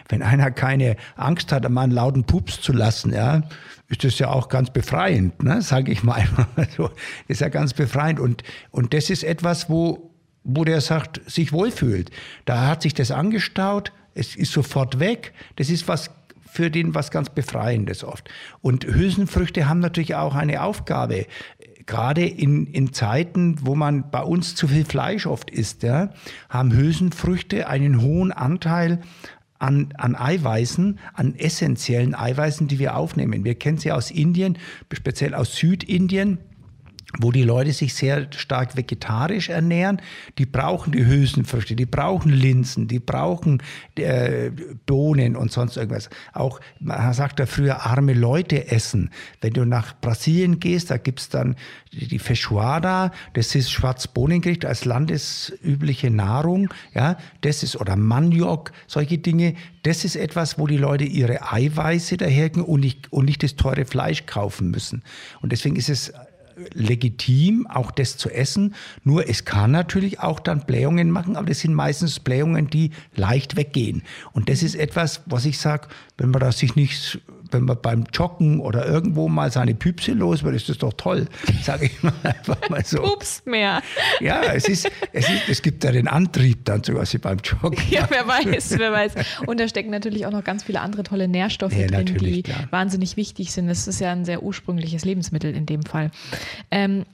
wenn 0.10 0.22
einer 0.22 0.52
keine 0.52 0.96
Angst 1.16 1.52
hat, 1.52 1.66
einmal 1.66 1.86
einen 1.86 1.94
lauten 1.94 2.24
Pups 2.24 2.62
zu 2.62 2.74
lassen, 2.74 3.14
ja, 3.14 3.42
ist 3.88 4.04
das 4.04 4.20
ja 4.20 4.30
auch 4.30 4.50
ganz 4.50 4.72
befreiend, 4.72 5.44
ne? 5.44 5.62
sage 5.62 5.92
ich 5.92 6.04
mal 6.04 6.26
so. 6.76 6.90
Ist 7.28 7.42
ja 7.42 7.50
ganz 7.50 7.74
befreiend. 7.74 8.20
Und, 8.20 8.44
und 8.72 8.94
das 8.94 9.10
ist 9.10 9.24
etwas, 9.24 9.70
wo, 9.70 10.12
wo 10.44 10.64
der 10.64 10.82
sagt, 10.82 11.22
sich 11.30 11.52
wohlfühlt. 11.52 12.10
Da 12.46 12.68
hat 12.68 12.82
sich 12.82 12.94
das 12.94 13.12
angestaut, 13.12 13.92
es 14.16 14.36
ist 14.36 14.52
sofort 14.52 15.00
weg. 15.00 15.34
Das 15.56 15.70
ist 15.70 15.88
was 15.88 16.12
für 16.54 16.70
den 16.70 16.94
was 16.94 17.10
ganz 17.10 17.32
Befreiendes 17.32 18.04
oft. 18.04 18.30
Und 18.62 18.86
Hülsenfrüchte 18.86 19.68
haben 19.68 19.80
natürlich 19.80 20.14
auch 20.14 20.36
eine 20.36 20.62
Aufgabe 20.62 21.26
gerade 21.88 22.26
in, 22.26 22.68
in 22.68 22.94
Zeiten, 22.94 23.58
wo 23.62 23.74
man 23.74 24.12
bei 24.12 24.22
uns 24.22 24.54
zu 24.54 24.68
viel 24.68 24.86
Fleisch 24.86 25.26
oft 25.26 25.50
isst, 25.50 25.82
ja, 25.82 26.12
haben 26.50 26.72
Hülsenfrüchte 26.72 27.68
einen 27.68 28.02
hohen 28.02 28.32
Anteil 28.32 29.02
an, 29.58 29.94
an 29.98 30.16
Eiweißen, 30.16 31.00
an 31.14 31.36
essentiellen 31.36 32.14
Eiweißen, 32.14 32.68
die 32.68 32.78
wir 32.78 32.98
aufnehmen. 32.98 33.44
Wir 33.44 33.56
kennen 33.56 33.80
sie 33.80 33.92
aus 33.92 34.12
Indien, 34.12 34.60
speziell 34.94 35.34
aus 35.34 35.56
Südindien 35.56 36.38
wo 37.20 37.32
die 37.32 37.44
Leute 37.44 37.74
sich 37.74 37.94
sehr 37.94 38.28
stark 38.32 38.76
vegetarisch 38.76 39.50
ernähren, 39.50 40.02
die 40.38 40.46
brauchen 40.46 40.92
die 40.92 41.06
Hülsenfrüchte, 41.06 41.76
die 41.76 41.86
brauchen 41.86 42.32
Linsen, 42.32 42.88
die 42.88 43.00
brauchen 43.00 43.62
äh, 43.96 44.52
Bohnen 44.86 45.36
und 45.36 45.52
sonst 45.52 45.78
irgendwas. 45.78 46.10
Auch, 46.34 46.60
man 46.80 47.14
sagt 47.14 47.40
ja 47.40 47.46
früher, 47.46 47.86
arme 47.86 48.14
Leute 48.14 48.72
essen. 48.72 49.12
Wenn 49.42 49.54
du 49.54 49.66
nach 49.66 50.00
Brasilien 50.02 50.60
gehst, 50.60 50.90
da 50.90 50.98
gibt's 50.98 51.30
dann 51.30 51.56
die 51.92 52.20
Feijoada, 52.20 53.12
das 53.34 53.54
ist 53.54 53.72
Schwarzbohnengericht 53.72 54.66
als 54.66 54.86
landesübliche 54.86 56.10
Nahrung, 56.10 56.70
ja, 56.96 57.18
das 57.42 57.62
ist, 57.62 57.76
oder 57.76 57.96
Maniok, 57.96 58.72
solche 58.88 59.20
Dinge, 59.20 59.54
das 59.84 60.04
ist 60.04 60.16
etwas, 60.16 60.58
wo 60.58 60.66
die 60.66 60.78
Leute 60.78 61.04
ihre 61.04 61.52
Eiweiße 61.52 62.18
dahergehen 62.18 62.66
und 62.66 62.80
nicht, 62.80 63.14
und 63.14 63.26
nicht 63.26 63.44
das 63.44 63.56
teure 63.56 63.86
Fleisch 63.86 64.26
kaufen 64.26 64.72
müssen. 64.72 65.04
Und 65.42 65.52
deswegen 65.52 65.76
ist 65.76 65.90
es 65.90 66.12
legitim, 66.74 67.68
auch 67.68 67.92
das 67.92 68.18
zu 68.18 68.30
essen. 68.30 68.76
Nur 69.04 69.30
es 69.30 69.46
kann 69.46 69.72
natürlich 69.72 70.20
auch 70.20 70.40
dann 70.40 70.66
Blähungen 70.66 71.12
machen, 71.12 71.36
aber 71.36 71.48
das 71.48 71.60
sind 71.60 71.74
meistens 71.74 72.20
Blähungen, 72.20 72.70
die 72.70 72.92
leicht 73.16 73.56
weggehen. 73.56 74.04
Und 74.32 74.50
das 74.50 74.64
ist 74.64 74.76
etwas, 74.76 75.22
was 75.26 75.46
ich 75.46 75.58
sage, 75.58 75.88
wenn 76.18 76.32
man 76.32 76.42
das 76.42 76.60
sich 76.60 76.76
nicht 76.76 77.22
wenn 77.54 77.66
man 77.66 77.78
beim 77.82 78.06
Joggen 78.12 78.60
oder 78.60 78.86
irgendwo 78.86 79.28
mal 79.28 79.52
seine 79.52 79.76
Püpse 79.76 80.14
los 80.14 80.44
wird, 80.44 80.56
ist 80.56 80.70
das 80.70 80.78
doch 80.78 80.94
toll, 80.94 81.28
sage 81.62 81.86
ich 81.86 82.04
mal 82.04 82.14
einfach 82.24 82.70
mal 82.70 82.84
so. 82.84 83.02
Pups 83.02 83.44
mehr. 83.46 83.82
Ja, 84.20 84.42
es, 84.44 84.68
ist, 84.68 84.90
es, 85.12 85.30
ist, 85.30 85.50
es 85.50 85.62
gibt 85.62 85.84
ja 85.84 85.92
den 85.92 86.08
Antrieb 86.08 86.66
dann 86.66 86.84
sogar 86.84 87.06
wie 87.12 87.18
beim 87.18 87.38
Joggen. 87.40 87.80
Ja, 87.90 88.08
wer 88.10 88.28
weiß, 88.28 88.78
wer 88.78 88.92
weiß. 88.92 89.14
Und 89.46 89.60
da 89.60 89.68
stecken 89.68 89.92
natürlich 89.92 90.26
auch 90.26 90.32
noch 90.32 90.44
ganz 90.44 90.64
viele 90.64 90.82
andere 90.82 91.04
tolle 91.04 91.28
Nährstoffe 91.28 91.76
ja, 91.76 91.88
drin, 91.88 92.18
die 92.18 92.44
klar. 92.44 92.68
wahnsinnig 92.72 93.18
wichtig 93.18 93.52
sind. 93.52 93.68
Das 93.68 93.88
ist 93.88 94.00
ja 94.00 94.12
ein 94.12 94.26
sehr 94.26 94.44
ursprüngliches 94.44 95.06
Lebensmittel 95.06 95.56
in 95.56 95.66
dem 95.66 95.84
Fall. 95.84 96.12
Ähm, 96.72 97.06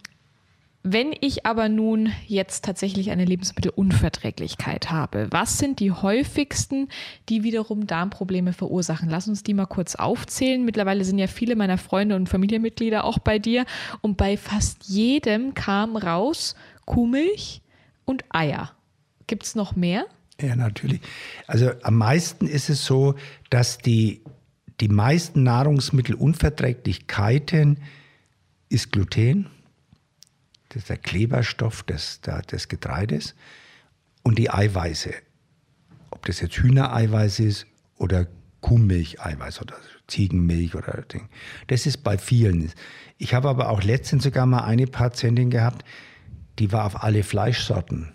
wenn 0.82 1.14
ich 1.20 1.46
aber 1.46 1.68
nun 1.68 2.14
jetzt 2.26 2.64
tatsächlich 2.64 3.12
eine 3.12 3.26
Lebensmittelunverträglichkeit 3.26 4.90
habe, 4.90 5.28
was 5.30 5.58
sind 5.58 5.82
die 5.82 5.92
häufigsten, 5.92 6.88
die 7.28 7.44
wiederum 7.44 7.86
Darmprobleme 7.86 8.54
verursachen? 8.54 9.10
Lass 9.10 9.28
uns 9.28 9.44
die 9.44 9.54
mal 9.54 9.66
kurz 9.66 9.96
aufzählen. 9.96 10.64
Mittlerweile 10.64 11.04
sind 11.04 11.20
ja 11.20 11.28
viele 11.28 11.58
meiner 11.58 11.78
Freunde 11.78 12.16
und 12.16 12.30
Familienmitglieder 12.30 13.04
auch 13.04 13.20
bei 13.20 13.40
dir 13.40 13.66
und 14.00 14.16
bei 14.16 14.38
fast 14.38 14.86
jedem 14.86 15.54
kam 15.54 15.98
raus 15.98 16.56
Kuhmilch 16.86 17.62
und 18.06 18.24
Eier. 18.30 18.72
Gibt 19.28 19.44
es 19.44 19.56
noch 19.56 19.76
mehr? 19.76 20.06
Ja, 20.40 20.56
natürlich. 20.56 21.02
Also 21.46 21.72
am 21.84 21.98
meisten 21.98 22.48
ist 22.48 22.70
es 22.70 22.86
so, 22.86 23.16
dass 23.50 23.80
die, 23.80 24.22
die 24.80 24.88
meisten 24.88 25.44
Nahrungsmittelunverträglichkeiten 25.44 27.80
ist 28.70 28.94
Gluten 28.94 29.50
das 30.70 30.84
ist 30.84 30.90
der 30.90 30.98
Kleberstoff 30.98 31.84
des, 31.84 32.22
des 32.22 32.68
Getreides 32.68 33.36
und 34.24 34.38
die 34.38 34.50
Eiweiße. 34.50 35.14
Ob 36.12 36.26
das 36.26 36.40
jetzt 36.42 36.56
Hühnereiweiß 36.58 37.40
ist 37.40 37.68
oder 37.98 38.28
Kuhmilcheiweiß 38.62 39.62
oder 39.62 39.76
Ziegenmilch 40.08 40.76
oder 40.76 41.04
Ding. 41.04 41.30
Das 41.68 41.86
ist 41.86 42.04
bei 42.04 42.18
vielen. 42.18 42.72
Ich 43.18 43.34
habe 43.34 43.50
aber 43.50 43.70
auch 43.70 43.84
letztens 43.84 44.24
sogar 44.24 44.46
mal 44.46 44.64
eine 44.64 44.88
Patientin 44.88 45.50
gehabt, 45.50 45.86
die 46.58 46.72
war 46.72 46.86
auf 46.86 47.04
alle 47.04 47.24
Fleischsorten. 47.24 48.14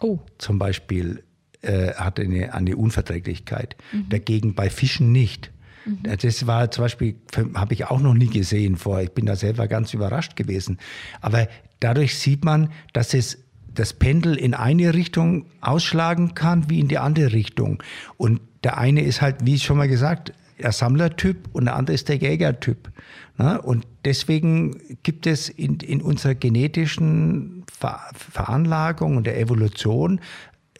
Oh. 0.00 0.18
Zum 0.38 0.58
Beispiel 0.58 1.24
äh, 1.62 1.92
hatte 1.94 2.22
eine, 2.22 2.54
eine 2.54 2.76
Unverträglichkeit. 2.76 3.76
Mhm. 3.92 4.08
Dagegen 4.08 4.54
bei 4.54 4.70
Fischen 4.70 5.12
nicht. 5.12 5.50
Mhm. 5.84 6.16
Das 6.18 6.46
war 6.46 6.70
zum 6.70 6.84
Beispiel, 6.84 7.16
habe 7.54 7.74
ich 7.74 7.86
auch 7.86 8.00
noch 8.00 8.14
nie 8.14 8.28
gesehen 8.28 8.76
vorher. 8.76 9.04
Ich 9.04 9.12
bin 9.12 9.26
da 9.26 9.36
selber 9.36 9.66
ganz 9.66 9.92
überrascht 9.92 10.36
gewesen. 10.36 10.78
Aber 11.20 11.48
dadurch 11.80 12.18
sieht 12.18 12.44
man, 12.44 12.70
dass 12.92 13.14
es 13.14 13.38
das 13.74 13.92
Pendel 13.92 14.36
in 14.36 14.54
eine 14.54 14.94
Richtung 14.94 15.46
ausschlagen 15.60 16.34
kann, 16.34 16.68
wie 16.68 16.80
in 16.80 16.88
die 16.88 16.98
andere 16.98 17.32
Richtung. 17.32 17.82
Und 18.16 18.40
der 18.64 18.78
eine 18.78 19.02
ist 19.02 19.22
halt, 19.22 19.36
wie 19.44 19.58
schon 19.58 19.78
mal 19.78 19.88
gesagt, 19.88 20.32
der 20.58 20.72
Sammlertyp 20.72 21.48
und 21.52 21.64
der 21.64 21.76
andere 21.76 21.94
ist 21.94 22.08
der 22.08 22.16
Jägertyp. 22.16 22.90
Ne? 23.38 23.60
Und 23.62 23.86
deswegen 24.04 24.98
gibt 25.02 25.26
es 25.26 25.48
in, 25.48 25.76
in 25.76 26.02
unserer 26.02 26.34
genetischen 26.34 27.64
Ver 27.72 28.00
Veranlagung 28.12 29.16
und 29.16 29.26
der 29.26 29.38
Evolution, 29.40 30.20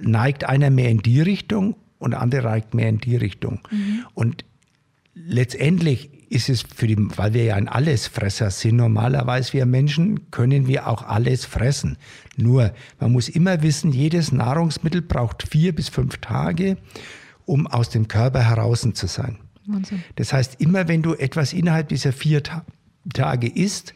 neigt 0.01 0.45
einer 0.45 0.71
mehr 0.71 0.91
in 0.91 0.99
die 0.99 1.21
Richtung 1.21 1.77
und 1.99 2.13
der 2.13 2.21
andere 2.21 2.43
neigt 2.43 2.75
mehr 2.75 2.89
in 2.89 2.99
die 2.99 3.17
Richtung. 3.17 3.61
Mhm. 3.71 4.07
Und 4.15 4.45
letztendlich 5.15 6.11
ist 6.31 6.49
es 6.49 6.63
für 6.63 6.87
die, 6.87 6.97
weil 7.17 7.35
wir 7.35 7.45
ja 7.45 7.57
ein 7.57 7.69
Allesfresser 7.69 8.51
sind, 8.51 8.77
normalerweise 8.77 9.53
wir 9.53 9.67
Menschen, 9.67 10.31
können 10.31 10.69
wir 10.69 10.87
auch 10.87 11.03
alles 11.03 11.45
fressen. 11.45 11.99
Nur, 12.37 12.73
man 13.01 13.13
muss 13.13 13.29
immer 13.29 13.63
wissen, 13.63 13.93
jedes 13.93 14.31
Nahrungsmittel 14.31 15.03
braucht 15.03 15.49
vier 15.51 15.75
bis 15.75 15.89
fünf 15.89 16.19
Tage, 16.19 16.79
um 17.47 17.67
aus 17.67 17.91
dem 17.91 18.07
Körper 18.07 18.49
heraus 18.49 18.87
zu 18.95 19.07
sein. 19.09 19.39
Wahnsinn. 19.67 20.05
Das 20.17 20.33
heißt, 20.33 20.61
immer 20.61 20.87
wenn 20.87 21.03
du 21.03 21.15
etwas 21.15 21.53
innerhalb 21.53 21.89
dieser 21.89 22.13
vier 22.13 22.43
Ta 22.43 22.65
Tage 23.13 23.49
isst, 23.49 23.95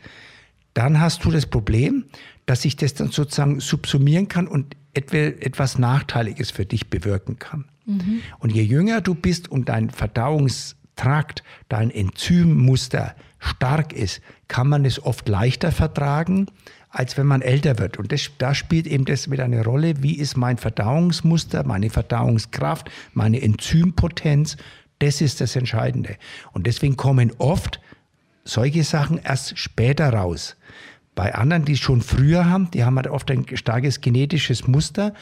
dann 0.73 0.99
hast 0.99 1.25
du 1.25 1.31
das 1.31 1.47
Problem, 1.47 2.07
dass 2.47 2.62
sich 2.62 2.75
das 2.75 2.94
dann 2.94 3.11
sozusagen 3.11 3.61
subsumieren 3.61 4.29
kann 4.29 4.49
und 4.49 4.77
etwas 4.92 5.79
Nachteiliges 5.79 6.51
für 6.51 6.64
dich 6.64 6.88
bewirken 6.88 7.38
kann. 7.38 7.66
Mhm. 7.87 8.23
Und 8.38 8.51
je 8.51 8.62
jünger 8.62 9.03
du 9.03 9.14
bist 9.14 9.49
und 9.51 9.68
dein 9.68 9.90
Verdauungs 9.90 10.77
Trakt, 10.96 11.42
dein 11.68 11.90
Enzymmuster 11.90 13.14
stark 13.38 13.92
ist, 13.92 14.20
kann 14.48 14.68
man 14.68 14.85
es 14.85 15.02
oft 15.02 15.28
leichter 15.28 15.72
vertragen, 15.72 16.46
als 16.90 17.16
wenn 17.18 17.26
man 17.26 17.42
älter 17.42 17.78
wird. 17.78 17.98
Und 17.98 18.12
das, 18.12 18.30
da 18.38 18.54
spielt 18.54 18.87
eben 18.87 19.04
das 19.04 19.26
mit 19.26 19.40
eine 19.40 19.64
Rolle, 19.64 20.02
wie 20.02 20.14
ist 20.14 20.37
mein 20.37 20.59
Verdauungsmuster, 20.59 21.64
meine 21.64 21.90
Verdauungskraft, 21.90 22.90
meine 23.12 23.42
Enzympotenz. 23.42 24.57
Das 25.00 25.20
ist 25.20 25.40
das 25.40 25.57
Entscheidende. 25.57 26.16
Und 26.52 26.66
deswegen 26.66 26.96
kommen 26.96 27.33
oft 27.38 27.80
solche 28.44 28.85
Sachen 28.85 29.18
erst 29.18 29.59
später 29.59 30.11
raus. 30.12 30.57
Bei 31.14 31.35
anderen, 31.35 31.64
die 31.64 31.72
es 31.72 31.80
schon 31.80 32.00
früher 32.00 32.48
haben, 32.48 32.70
die 32.70 32.85
haben 32.85 32.96
halt 32.96 33.09
oft 33.09 33.30
ein 33.30 33.44
starkes 33.57 34.00
genetisches 34.00 34.66
Muster 34.66 35.14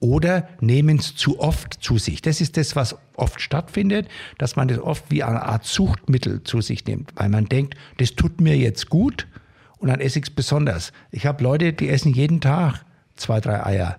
oder 0.00 0.48
nehmen 0.60 0.98
es 0.98 1.14
zu 1.14 1.38
oft 1.38 1.74
zu 1.74 1.98
sich. 1.98 2.22
Das 2.22 2.40
ist 2.40 2.56
das, 2.56 2.74
was 2.74 2.96
oft 3.14 3.40
stattfindet, 3.40 4.08
dass 4.38 4.56
man 4.56 4.66
das 4.66 4.78
oft 4.78 5.04
wie 5.10 5.22
eine 5.22 5.42
Art 5.42 5.66
Suchtmittel 5.66 6.42
zu 6.42 6.62
sich 6.62 6.86
nimmt, 6.86 7.12
weil 7.16 7.28
man 7.28 7.46
denkt, 7.46 7.76
das 7.98 8.14
tut 8.14 8.40
mir 8.40 8.56
jetzt 8.56 8.88
gut 8.88 9.28
und 9.76 9.88
dann 9.88 10.00
esse 10.00 10.18
ich 10.18 10.26
es 10.26 10.30
besonders. 10.30 10.92
Ich 11.10 11.26
habe 11.26 11.44
Leute, 11.44 11.74
die 11.74 11.90
essen 11.90 12.12
jeden 12.12 12.40
Tag 12.40 12.84
zwei, 13.16 13.40
drei 13.40 13.64
Eier 13.64 13.98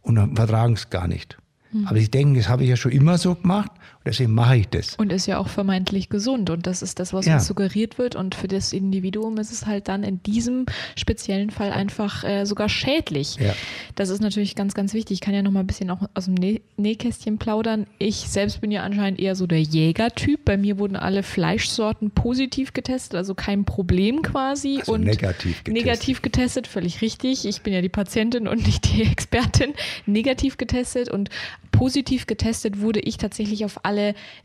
und 0.00 0.36
vertragen 0.36 0.72
es 0.72 0.88
gar 0.88 1.06
nicht. 1.06 1.36
Mhm. 1.72 1.86
Aber 1.86 1.98
sie 1.98 2.10
denken, 2.10 2.34
das 2.34 2.48
habe 2.48 2.64
ich 2.64 2.70
ja 2.70 2.76
schon 2.76 2.92
immer 2.92 3.18
so 3.18 3.34
gemacht 3.34 3.70
deswegen 4.08 4.34
mache 4.34 4.56
ich 4.56 4.68
das. 4.68 4.96
Und 4.96 5.12
ist 5.12 5.26
ja 5.26 5.38
auch 5.38 5.48
vermeintlich 5.48 6.08
gesund 6.08 6.50
und 6.50 6.66
das 6.66 6.82
ist 6.82 6.98
das, 6.98 7.12
was 7.12 7.26
ja. 7.26 7.34
uns 7.34 7.46
suggeriert 7.46 7.98
wird 7.98 8.16
und 8.16 8.34
für 8.34 8.48
das 8.48 8.72
Individuum 8.72 9.38
ist 9.38 9.52
es 9.52 9.66
halt 9.66 9.88
dann 9.88 10.02
in 10.02 10.22
diesem 10.22 10.66
speziellen 10.96 11.50
Fall 11.50 11.70
einfach 11.72 12.24
äh, 12.24 12.44
sogar 12.44 12.68
schädlich. 12.68 13.36
Ja. 13.36 13.54
Das 13.94 14.08
ist 14.08 14.20
natürlich 14.20 14.54
ganz, 14.54 14.74
ganz 14.74 14.94
wichtig. 14.94 15.16
Ich 15.16 15.20
kann 15.20 15.34
ja 15.34 15.42
noch 15.42 15.50
mal 15.50 15.60
ein 15.60 15.66
bisschen 15.66 15.90
auch 15.90 16.08
aus 16.14 16.24
dem 16.24 16.34
Nä 16.34 16.60
Nähkästchen 16.76 17.38
plaudern. 17.38 17.86
Ich 17.98 18.16
selbst 18.16 18.60
bin 18.60 18.70
ja 18.70 18.82
anscheinend 18.82 19.20
eher 19.20 19.34
so 19.34 19.46
der 19.46 19.60
Jägertyp. 19.60 20.44
Bei 20.44 20.56
mir 20.56 20.78
wurden 20.78 20.96
alle 20.96 21.22
Fleischsorten 21.22 22.10
positiv 22.10 22.72
getestet, 22.72 23.16
also 23.16 23.34
kein 23.34 23.64
Problem 23.64 24.22
quasi. 24.22 24.78
Also 24.80 24.94
und 24.94 25.02
negativ 25.04 25.64
getestet. 25.64 25.74
Negativ 25.74 26.22
getestet, 26.22 26.66
völlig 26.66 27.02
richtig. 27.02 27.44
Ich 27.44 27.62
bin 27.62 27.72
ja 27.72 27.82
die 27.82 27.88
Patientin 27.88 28.48
und 28.48 28.66
nicht 28.66 28.92
die 28.92 29.02
Expertin. 29.10 29.74
Negativ 30.06 30.56
getestet 30.56 31.10
und 31.10 31.30
positiv 31.72 32.26
getestet 32.26 32.80
wurde 32.80 33.00
ich 33.00 33.18
tatsächlich 33.18 33.64
auf 33.64 33.84
alle 33.84 33.97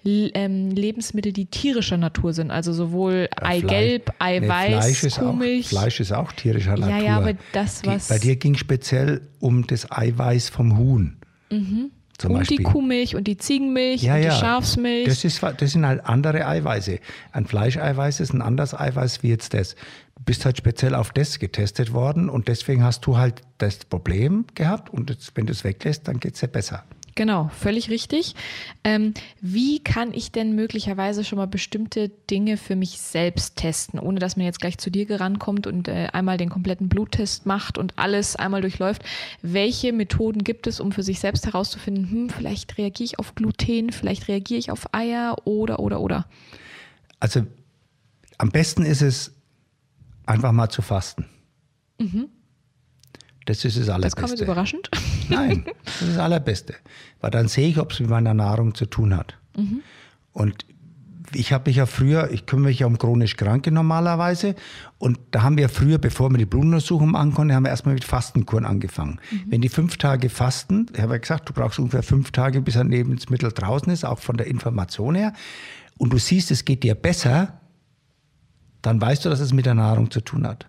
ähm, 0.05 0.71
Lebensmittel, 0.71 1.33
die 1.33 1.45
tierischer 1.45 1.97
Natur 1.97 2.33
sind. 2.33 2.51
Also 2.51 2.73
sowohl 2.73 3.29
ja, 3.31 3.47
Eigelb, 3.47 4.13
Eiweiß, 4.19 4.69
nee, 4.69 4.75
Fleisch 4.75 5.03
ist 5.03 5.19
Kuhmilch. 5.19 5.65
Auch, 5.65 5.69
Fleisch 5.69 5.99
ist 5.99 6.11
auch 6.11 6.31
tierischer 6.31 6.77
Natur. 6.77 6.97
Ja, 6.97 7.03
ja, 7.03 7.17
aber 7.17 7.33
das, 7.53 7.85
was... 7.85 8.07
Bei 8.07 8.19
dir 8.19 8.35
ging 8.35 8.55
speziell 8.55 9.21
um 9.39 9.67
das 9.67 9.91
Eiweiß 9.91 10.49
vom 10.49 10.77
Huhn. 10.77 11.17
Mhm. 11.49 11.91
und 12.23 12.33
Beispiel. 12.33 12.57
die 12.57 12.63
Kuhmilch 12.63 13.15
und 13.15 13.25
die 13.27 13.37
Ziegenmilch 13.37 14.03
ja, 14.03 14.15
und 14.15 14.21
die 14.21 14.27
ja. 14.27 14.31
Schafsmilch. 14.31 15.05
Das, 15.05 15.23
ist, 15.23 15.41
das 15.43 15.71
sind 15.71 15.85
halt 15.85 16.05
andere 16.05 16.47
Eiweiße. 16.47 16.99
Ein 17.31 17.45
Fleischeiweiß 17.45 18.19
ist 18.19 18.33
ein 18.33 18.41
anderes 18.41 18.73
Eiweiß 18.73 19.23
wie 19.23 19.29
jetzt 19.29 19.53
das. 19.53 19.75
Du 20.15 20.23
bist 20.25 20.45
halt 20.45 20.57
speziell 20.57 20.95
auf 20.95 21.11
das 21.11 21.39
getestet 21.39 21.93
worden 21.93 22.29
und 22.29 22.47
deswegen 22.47 22.83
hast 22.83 23.05
du 23.05 23.17
halt 23.17 23.41
das 23.57 23.85
Problem 23.85 24.45
gehabt 24.55 24.89
und 24.89 25.09
jetzt, 25.09 25.35
wenn 25.35 25.45
du 25.45 25.51
es 25.51 25.63
weglässt, 25.63 26.07
dann 26.07 26.19
geht 26.19 26.35
es 26.35 26.41
ja 26.41 26.47
besser. 26.47 26.83
Genau, 27.15 27.49
völlig 27.49 27.89
richtig. 27.89 28.33
Ähm, 28.83 29.13
wie 29.39 29.79
kann 29.79 30.13
ich 30.13 30.31
denn 30.31 30.55
möglicherweise 30.55 31.23
schon 31.23 31.37
mal 31.37 31.45
bestimmte 31.45 32.09
Dinge 32.09 32.57
für 32.57 32.75
mich 32.75 32.99
selbst 32.99 33.55
testen, 33.55 33.99
ohne 33.99 34.19
dass 34.19 34.35
man 34.35 34.45
jetzt 34.45 34.59
gleich 34.59 34.79
zu 34.79 34.89
dir 34.89 35.03
rankommt 35.19 35.67
und 35.67 35.87
äh, 35.87 36.07
einmal 36.11 36.37
den 36.37 36.49
kompletten 36.49 36.89
Bluttest 36.89 37.45
macht 37.45 37.77
und 37.77 37.99
alles 37.99 38.35
einmal 38.35 38.61
durchläuft? 38.61 39.03
Welche 39.43 39.93
Methoden 39.93 40.43
gibt 40.43 40.65
es, 40.65 40.79
um 40.79 40.91
für 40.91 41.03
sich 41.03 41.19
selbst 41.19 41.45
herauszufinden, 41.45 42.09
hm, 42.09 42.29
vielleicht 42.29 42.77
reagiere 42.79 43.05
ich 43.05 43.19
auf 43.19 43.35
Gluten, 43.35 43.91
vielleicht 43.91 44.27
reagiere 44.27 44.59
ich 44.59 44.71
auf 44.71 44.93
Eier 44.93 45.35
oder, 45.45 45.79
oder, 45.79 45.99
oder? 45.99 46.25
Also 47.19 47.45
am 48.39 48.49
besten 48.49 48.85
ist 48.85 49.01
es, 49.01 49.33
einfach 50.25 50.51
mal 50.51 50.69
zu 50.69 50.81
fasten. 50.81 51.25
Mhm. 51.99 52.29
Das 53.45 53.65
ist 53.65 53.77
das 53.77 53.89
Allerbeste. 53.89 54.21
Das 54.21 54.29
kommt 54.29 54.41
überraschend. 54.41 54.89
Nein, 55.29 55.65
das 55.85 56.01
ist 56.01 56.11
das 56.11 56.17
Allerbeste. 56.17 56.75
Weil 57.21 57.31
dann 57.31 57.47
sehe 57.47 57.67
ich, 57.67 57.79
ob 57.79 57.91
es 57.91 57.99
mit 57.99 58.09
meiner 58.09 58.33
Nahrung 58.33 58.75
zu 58.75 58.85
tun 58.85 59.15
hat. 59.15 59.35
Mhm. 59.57 59.81
Und 60.31 60.65
ich 61.35 61.51
habe 61.51 61.69
mich 61.69 61.77
ja 61.77 61.85
früher, 61.85 62.31
ich 62.31 62.45
kümmere 62.45 62.69
mich 62.69 62.79
ja 62.79 62.87
um 62.87 62.97
chronisch 62.97 63.35
Kranke 63.35 63.71
normalerweise. 63.71 64.55
Und 64.97 65.19
da 65.31 65.43
haben 65.43 65.57
wir 65.57 65.69
früher, 65.69 65.97
bevor 65.97 66.29
wir 66.29 66.37
die 66.37 66.45
Blutuntersuchung 66.45 67.13
konnten, 67.13 67.53
haben 67.53 67.63
wir 67.63 67.69
erstmal 67.69 67.95
mit 67.95 68.03
Fastenkuren 68.03 68.65
angefangen. 68.65 69.19
Mhm. 69.31 69.43
Wenn 69.47 69.61
die 69.61 69.69
fünf 69.69 69.97
Tage 69.97 70.29
fasten, 70.29 70.87
ich 70.93 71.01
habe 71.01 71.13
ja 71.13 71.19
gesagt, 71.19 71.49
du 71.49 71.53
brauchst 71.53 71.79
ungefähr 71.79 72.03
fünf 72.03 72.31
Tage, 72.31 72.61
bis 72.61 72.77
ein 72.77 72.89
Lebensmittel 72.89 73.51
draußen 73.51 73.91
ist, 73.91 74.05
auch 74.05 74.19
von 74.19 74.37
der 74.37 74.47
Information 74.47 75.15
her. 75.15 75.33
Und 75.97 76.13
du 76.13 76.17
siehst, 76.17 76.51
es 76.51 76.65
geht 76.65 76.83
dir 76.83 76.95
besser, 76.95 77.59
dann 78.81 78.99
weißt 78.99 79.25
du, 79.25 79.29
dass 79.29 79.39
es 79.39 79.53
mit 79.53 79.65
der 79.65 79.75
Nahrung 79.75 80.11
zu 80.11 80.21
tun 80.21 80.45
hat. 80.45 80.67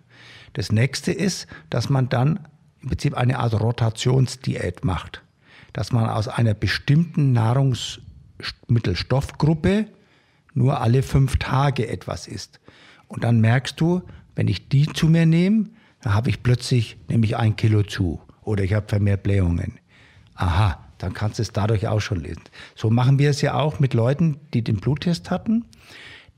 Das 0.53 0.71
nächste 0.71 1.11
ist, 1.11 1.47
dass 1.69 1.89
man 1.89 2.07
dann 2.09 2.39
im 2.85 2.89
Prinzip 2.89 3.15
eine 3.15 3.39
Art 3.39 3.59
Rotationsdiät 3.59 4.85
macht. 4.85 5.23
Dass 5.73 5.91
man 5.91 6.07
aus 6.07 6.27
einer 6.27 6.53
bestimmten 6.53 7.33
Nahrungsmittelstoffgruppe 7.33 9.87
nur 10.53 10.79
alle 10.79 11.01
fünf 11.01 11.37
Tage 11.37 11.89
etwas 11.89 12.27
isst. 12.27 12.59
Und 13.07 13.23
dann 13.23 13.41
merkst 13.41 13.81
du, 13.81 14.03
wenn 14.35 14.47
ich 14.47 14.69
die 14.69 14.85
zu 14.85 15.07
mir 15.07 15.25
nehme, 15.25 15.69
dann 16.01 16.13
habe 16.13 16.29
ich 16.29 16.43
plötzlich 16.43 16.97
nämlich 17.09 17.35
ein 17.35 17.55
Kilo 17.55 17.81
zu 17.81 18.21
oder 18.41 18.63
ich 18.63 18.73
habe 18.73 18.87
vermehrt 18.87 19.23
Blähungen. 19.23 19.79
Aha, 20.35 20.85
dann 20.99 21.13
kannst 21.13 21.39
du 21.39 21.41
es 21.41 21.51
dadurch 21.51 21.87
auch 21.87 22.01
schon 22.01 22.21
lesen. 22.21 22.43
So 22.75 22.91
machen 22.91 23.17
wir 23.17 23.31
es 23.31 23.41
ja 23.41 23.55
auch 23.55 23.79
mit 23.79 23.95
Leuten, 23.95 24.37
die 24.53 24.63
den 24.63 24.77
Bluttest 24.77 25.31
hatten 25.31 25.65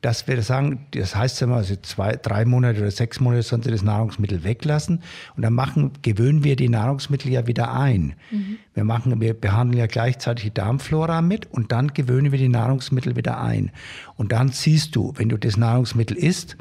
dass 0.01 0.27
wir 0.27 0.41
sagen, 0.43 0.85
das 0.91 1.15
heißt 1.15 1.41
immer, 1.41 1.55
also 1.55 1.75
zwei, 1.77 2.15
drei 2.15 2.45
Monate 2.45 2.79
oder 2.79 2.91
sechs 2.91 3.19
Monate 3.19 3.41
sollen 3.41 3.63
sie 3.63 3.71
das 3.71 3.81
Nahrungsmittel 3.81 4.43
weglassen. 4.43 5.01
Und 5.35 5.41
dann 5.41 5.53
machen, 5.53 5.91
gewöhnen 6.03 6.43
wir 6.43 6.55
die 6.55 6.69
Nahrungsmittel 6.69 7.31
ja 7.31 7.47
wieder 7.47 7.73
ein. 7.73 8.13
Mhm. 8.29 8.57
Wir 8.75 8.83
machen, 8.83 9.19
wir 9.19 9.33
behandeln 9.33 9.79
ja 9.79 9.87
gleichzeitig 9.87 10.45
die 10.45 10.53
Darmflora 10.53 11.21
mit 11.21 11.47
und 11.51 11.71
dann 11.71 11.93
gewöhnen 11.93 12.31
wir 12.31 12.39
die 12.39 12.49
Nahrungsmittel 12.49 13.15
wieder 13.15 13.41
ein. 13.41 13.71
Und 14.15 14.31
dann 14.31 14.49
siehst 14.49 14.95
du, 14.95 15.13
wenn 15.15 15.29
du 15.29 15.37
das 15.37 15.57
Nahrungsmittel 15.57 16.15
isst, 16.15 16.57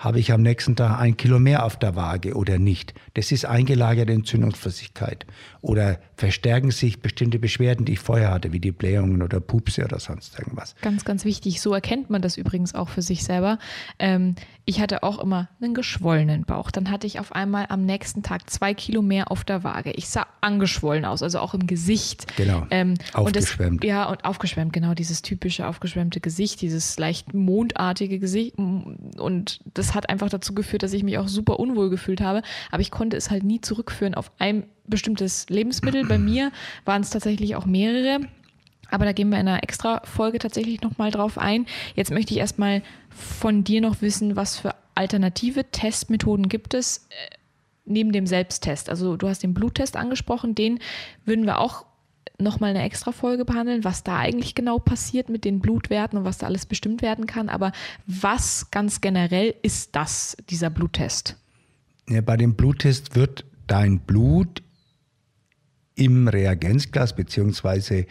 habe 0.00 0.18
ich 0.18 0.32
am 0.32 0.40
nächsten 0.40 0.76
Tag 0.76 0.98
ein 0.98 1.18
Kilo 1.18 1.38
mehr 1.38 1.64
auf 1.64 1.78
der 1.78 1.94
Waage 1.94 2.34
oder 2.34 2.58
nicht? 2.58 2.94
Das 3.14 3.30
ist 3.32 3.44
eingelagerte 3.44 4.12
Entzündungsflüssigkeit. 4.14 5.26
Oder 5.62 5.98
verstärken 6.16 6.70
sich 6.70 7.00
bestimmte 7.00 7.38
Beschwerden, 7.38 7.84
die 7.84 7.92
ich 7.92 7.98
vorher 7.98 8.30
hatte, 8.30 8.52
wie 8.52 8.60
die 8.60 8.72
Blähungen 8.72 9.22
oder 9.22 9.40
Pupse 9.40 9.84
oder 9.84 9.98
sonst 9.98 10.38
irgendwas. 10.38 10.74
Ganz, 10.80 11.04
ganz 11.04 11.24
wichtig. 11.24 11.60
So 11.60 11.74
erkennt 11.74 12.08
man 12.08 12.22
das 12.22 12.36
übrigens 12.36 12.74
auch 12.74 12.88
für 12.88 13.02
sich 13.02 13.24
selber. 13.24 13.58
Ähm, 13.98 14.36
ich 14.64 14.80
hatte 14.80 15.02
auch 15.02 15.18
immer 15.18 15.48
einen 15.60 15.74
geschwollenen 15.74 16.44
Bauch. 16.44 16.70
Dann 16.70 16.90
hatte 16.90 17.06
ich 17.06 17.18
auf 17.18 17.32
einmal 17.32 17.66
am 17.68 17.84
nächsten 17.84 18.22
Tag 18.22 18.48
zwei 18.48 18.72
Kilo 18.72 19.02
mehr 19.02 19.30
auf 19.30 19.44
der 19.44 19.64
Waage. 19.64 19.90
Ich 19.92 20.08
sah 20.08 20.26
angeschwollen 20.40 21.04
aus, 21.04 21.22
also 21.22 21.40
auch 21.40 21.54
im 21.54 21.66
Gesicht. 21.66 22.36
Genau. 22.36 22.66
Ähm, 22.70 22.94
aufgeschwemmt. 23.12 23.72
Und 23.72 23.84
das, 23.84 23.88
ja, 23.88 24.08
und 24.08 24.24
aufgeschwemmt, 24.24 24.72
genau, 24.72 24.94
dieses 24.94 25.22
typische 25.22 25.66
aufgeschwemmte 25.66 26.20
Gesicht, 26.20 26.60
dieses 26.62 26.98
leicht 26.98 27.34
mondartige 27.34 28.18
Gesicht. 28.18 28.56
Und 28.58 29.60
das 29.74 29.94
hat 29.94 30.08
einfach 30.08 30.30
dazu 30.30 30.54
geführt, 30.54 30.82
dass 30.82 30.92
ich 30.92 31.02
mich 31.02 31.18
auch 31.18 31.28
super 31.28 31.58
unwohl 31.58 31.90
gefühlt 31.90 32.20
habe. 32.20 32.42
Aber 32.70 32.80
ich 32.80 32.90
konnte 32.90 33.16
es 33.16 33.30
halt 33.30 33.42
nie 33.42 33.60
zurückführen 33.60 34.14
auf 34.14 34.30
ein 34.38 34.64
bestimmtes 34.90 35.48
Lebensmittel. 35.48 36.04
Bei 36.06 36.18
mir 36.18 36.52
waren 36.84 37.02
es 37.02 37.10
tatsächlich 37.10 37.56
auch 37.56 37.66
mehrere. 37.66 38.20
Aber 38.90 39.04
da 39.04 39.12
gehen 39.12 39.30
wir 39.30 39.38
in 39.38 39.48
einer 39.48 39.62
extra 39.62 40.02
Folge 40.04 40.38
tatsächlich 40.38 40.82
nochmal 40.82 41.10
drauf 41.10 41.38
ein. 41.38 41.66
Jetzt 41.94 42.10
möchte 42.10 42.34
ich 42.34 42.40
erstmal 42.40 42.82
von 43.08 43.64
dir 43.64 43.80
noch 43.80 44.02
wissen, 44.02 44.36
was 44.36 44.58
für 44.58 44.74
alternative 44.94 45.64
Testmethoden 45.70 46.48
gibt 46.48 46.74
es 46.74 47.06
äh, 47.08 47.36
neben 47.84 48.12
dem 48.12 48.26
Selbsttest. 48.26 48.90
Also 48.90 49.16
du 49.16 49.28
hast 49.28 49.42
den 49.42 49.54
Bluttest 49.54 49.96
angesprochen, 49.96 50.54
den 50.54 50.80
würden 51.24 51.46
wir 51.46 51.58
auch 51.58 51.86
nochmal 52.38 52.70
eine 52.70 52.82
extra 52.82 53.12
Folge 53.12 53.44
behandeln, 53.44 53.84
was 53.84 54.02
da 54.02 54.18
eigentlich 54.18 54.54
genau 54.54 54.78
passiert 54.78 55.28
mit 55.28 55.44
den 55.44 55.60
Blutwerten 55.60 56.18
und 56.18 56.24
was 56.24 56.38
da 56.38 56.46
alles 56.46 56.66
bestimmt 56.66 57.02
werden 57.02 57.26
kann. 57.26 57.48
Aber 57.48 57.72
was 58.06 58.70
ganz 58.70 59.00
generell 59.00 59.54
ist 59.62 59.94
das, 59.94 60.36
dieser 60.48 60.70
Bluttest? 60.70 61.36
Ja, 62.08 62.20
bei 62.22 62.36
dem 62.36 62.54
Bluttest 62.54 63.14
wird 63.14 63.44
dein 63.66 64.00
Blut 64.00 64.62
im 65.94 66.28
Reagenzglas 66.28 67.14
beziehungsweise 67.14 68.06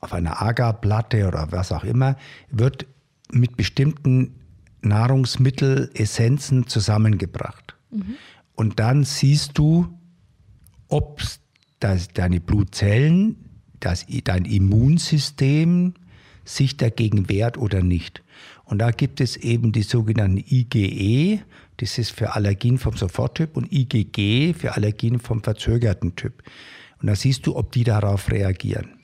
auf 0.00 0.12
einer 0.12 0.40
Agarplatte 0.40 1.26
oder 1.26 1.48
was 1.50 1.72
auch 1.72 1.84
immer, 1.84 2.16
wird 2.50 2.86
mit 3.32 3.56
bestimmten 3.56 4.34
Nahrungsmittelessenzen 4.82 6.66
zusammengebracht. 6.66 7.76
Mhm. 7.90 8.14
Und 8.54 8.78
dann 8.78 9.04
siehst 9.04 9.58
du, 9.58 9.88
ob 10.88 11.22
deine 11.80 12.40
Blutzellen, 12.40 13.36
das, 13.80 14.06
dein 14.24 14.44
Immunsystem 14.44 15.94
sich 16.44 16.76
dagegen 16.76 17.28
wehrt 17.28 17.58
oder 17.58 17.82
nicht. 17.82 18.22
Und 18.64 18.78
da 18.78 18.90
gibt 18.90 19.20
es 19.20 19.36
eben 19.36 19.72
die 19.72 19.82
sogenannten 19.82 20.38
IgE, 20.38 21.40
das 21.76 21.98
ist 21.98 22.10
für 22.10 22.34
Allergien 22.34 22.78
vom 22.78 22.96
Soforttyp, 22.96 23.56
und 23.56 23.72
IgG 23.72 24.54
für 24.54 24.74
Allergien 24.74 25.20
vom 25.20 25.42
verzögerten 25.42 26.16
Typ. 26.16 26.42
Und 27.00 27.08
da 27.08 27.14
siehst 27.14 27.46
du, 27.46 27.56
ob 27.56 27.72
die 27.72 27.84
darauf 27.84 28.30
reagieren. 28.30 28.98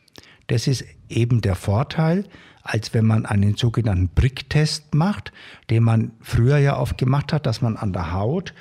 Das 0.46 0.66
ist 0.66 0.84
eben 1.08 1.40
der 1.40 1.54
Vorteil, 1.54 2.24
als 2.62 2.94
wenn 2.94 3.04
man 3.04 3.26
einen 3.26 3.56
sogenannten 3.56 4.08
Bricktest 4.08 4.94
macht, 4.94 5.32
den 5.70 5.82
man 5.82 6.12
früher 6.20 6.58
ja 6.58 6.78
oft 6.78 6.98
gemacht 6.98 7.32
hat, 7.32 7.46
dass 7.46 7.60
man 7.60 7.76
an 7.76 7.92
der 7.92 8.12
Haut 8.12 8.54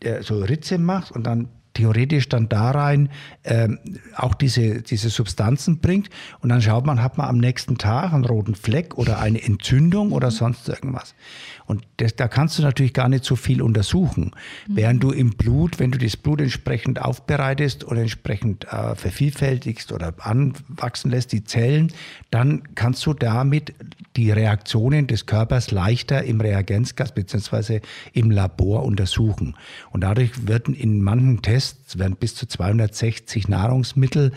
äh, 0.00 0.22
so 0.22 0.42
Ritze 0.42 0.78
macht 0.78 1.10
und 1.10 1.24
dann 1.24 1.48
theoretisch 1.74 2.28
dann 2.28 2.48
da 2.48 2.70
rein 2.70 3.10
ähm, 3.42 3.78
auch 4.14 4.34
diese, 4.34 4.82
diese 4.82 5.10
Substanzen 5.10 5.80
bringt. 5.80 6.08
Und 6.40 6.48
dann 6.48 6.62
schaut 6.62 6.86
man, 6.86 7.02
hat 7.02 7.18
man 7.18 7.28
am 7.28 7.38
nächsten 7.38 7.76
Tag 7.76 8.12
einen 8.12 8.24
roten 8.24 8.54
Fleck 8.54 8.96
oder 8.96 9.18
eine 9.18 9.42
Entzündung 9.42 10.12
oder 10.12 10.30
sonst 10.30 10.68
irgendwas. 10.68 11.14
Und 11.66 11.82
das, 11.96 12.14
da 12.16 12.28
kannst 12.28 12.58
du 12.58 12.62
natürlich 12.62 12.92
gar 12.92 13.08
nicht 13.08 13.24
so 13.24 13.36
viel 13.36 13.62
untersuchen. 13.62 14.32
Mhm. 14.66 14.76
Während 14.76 15.02
du 15.02 15.10
im 15.10 15.30
Blut, 15.30 15.78
wenn 15.78 15.90
du 15.90 15.98
das 15.98 16.16
Blut 16.16 16.40
entsprechend 16.40 17.00
aufbereitest 17.00 17.84
oder 17.84 18.02
entsprechend 18.02 18.64
äh, 18.64 18.94
vervielfältigst 18.94 19.92
oder 19.92 20.14
anwachsen 20.18 21.10
lässt, 21.10 21.32
die 21.32 21.44
Zellen, 21.44 21.92
dann 22.30 22.74
kannst 22.74 23.04
du 23.06 23.14
damit 23.14 23.74
die 24.16 24.30
Reaktionen 24.30 25.06
des 25.06 25.26
Körpers 25.26 25.70
leichter 25.70 26.22
im 26.24 26.40
Reagenzgas 26.40 27.12
bzw. 27.12 27.80
im 28.12 28.30
Labor 28.30 28.84
untersuchen. 28.84 29.56
Und 29.90 30.02
dadurch 30.02 30.46
werden 30.46 30.74
in 30.74 31.02
manchen 31.02 31.42
Tests 31.42 31.98
werden 31.98 32.16
bis 32.16 32.34
zu 32.34 32.46
260 32.46 33.48
Nahrungsmittel 33.48 34.32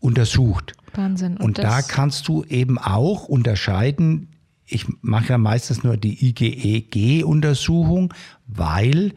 untersucht. 0.00 0.72
Wahnsinn. 0.94 1.36
Und, 1.36 1.42
Und 1.42 1.58
da 1.58 1.82
kannst 1.82 2.26
du 2.26 2.44
eben 2.44 2.78
auch 2.78 3.28
unterscheiden, 3.28 4.28
ich 4.70 4.86
mache 5.02 5.30
ja 5.30 5.38
meistens 5.38 5.82
nur 5.82 5.96
die 5.96 6.28
IgE-G-Untersuchung, 6.28 8.14
weil 8.46 9.12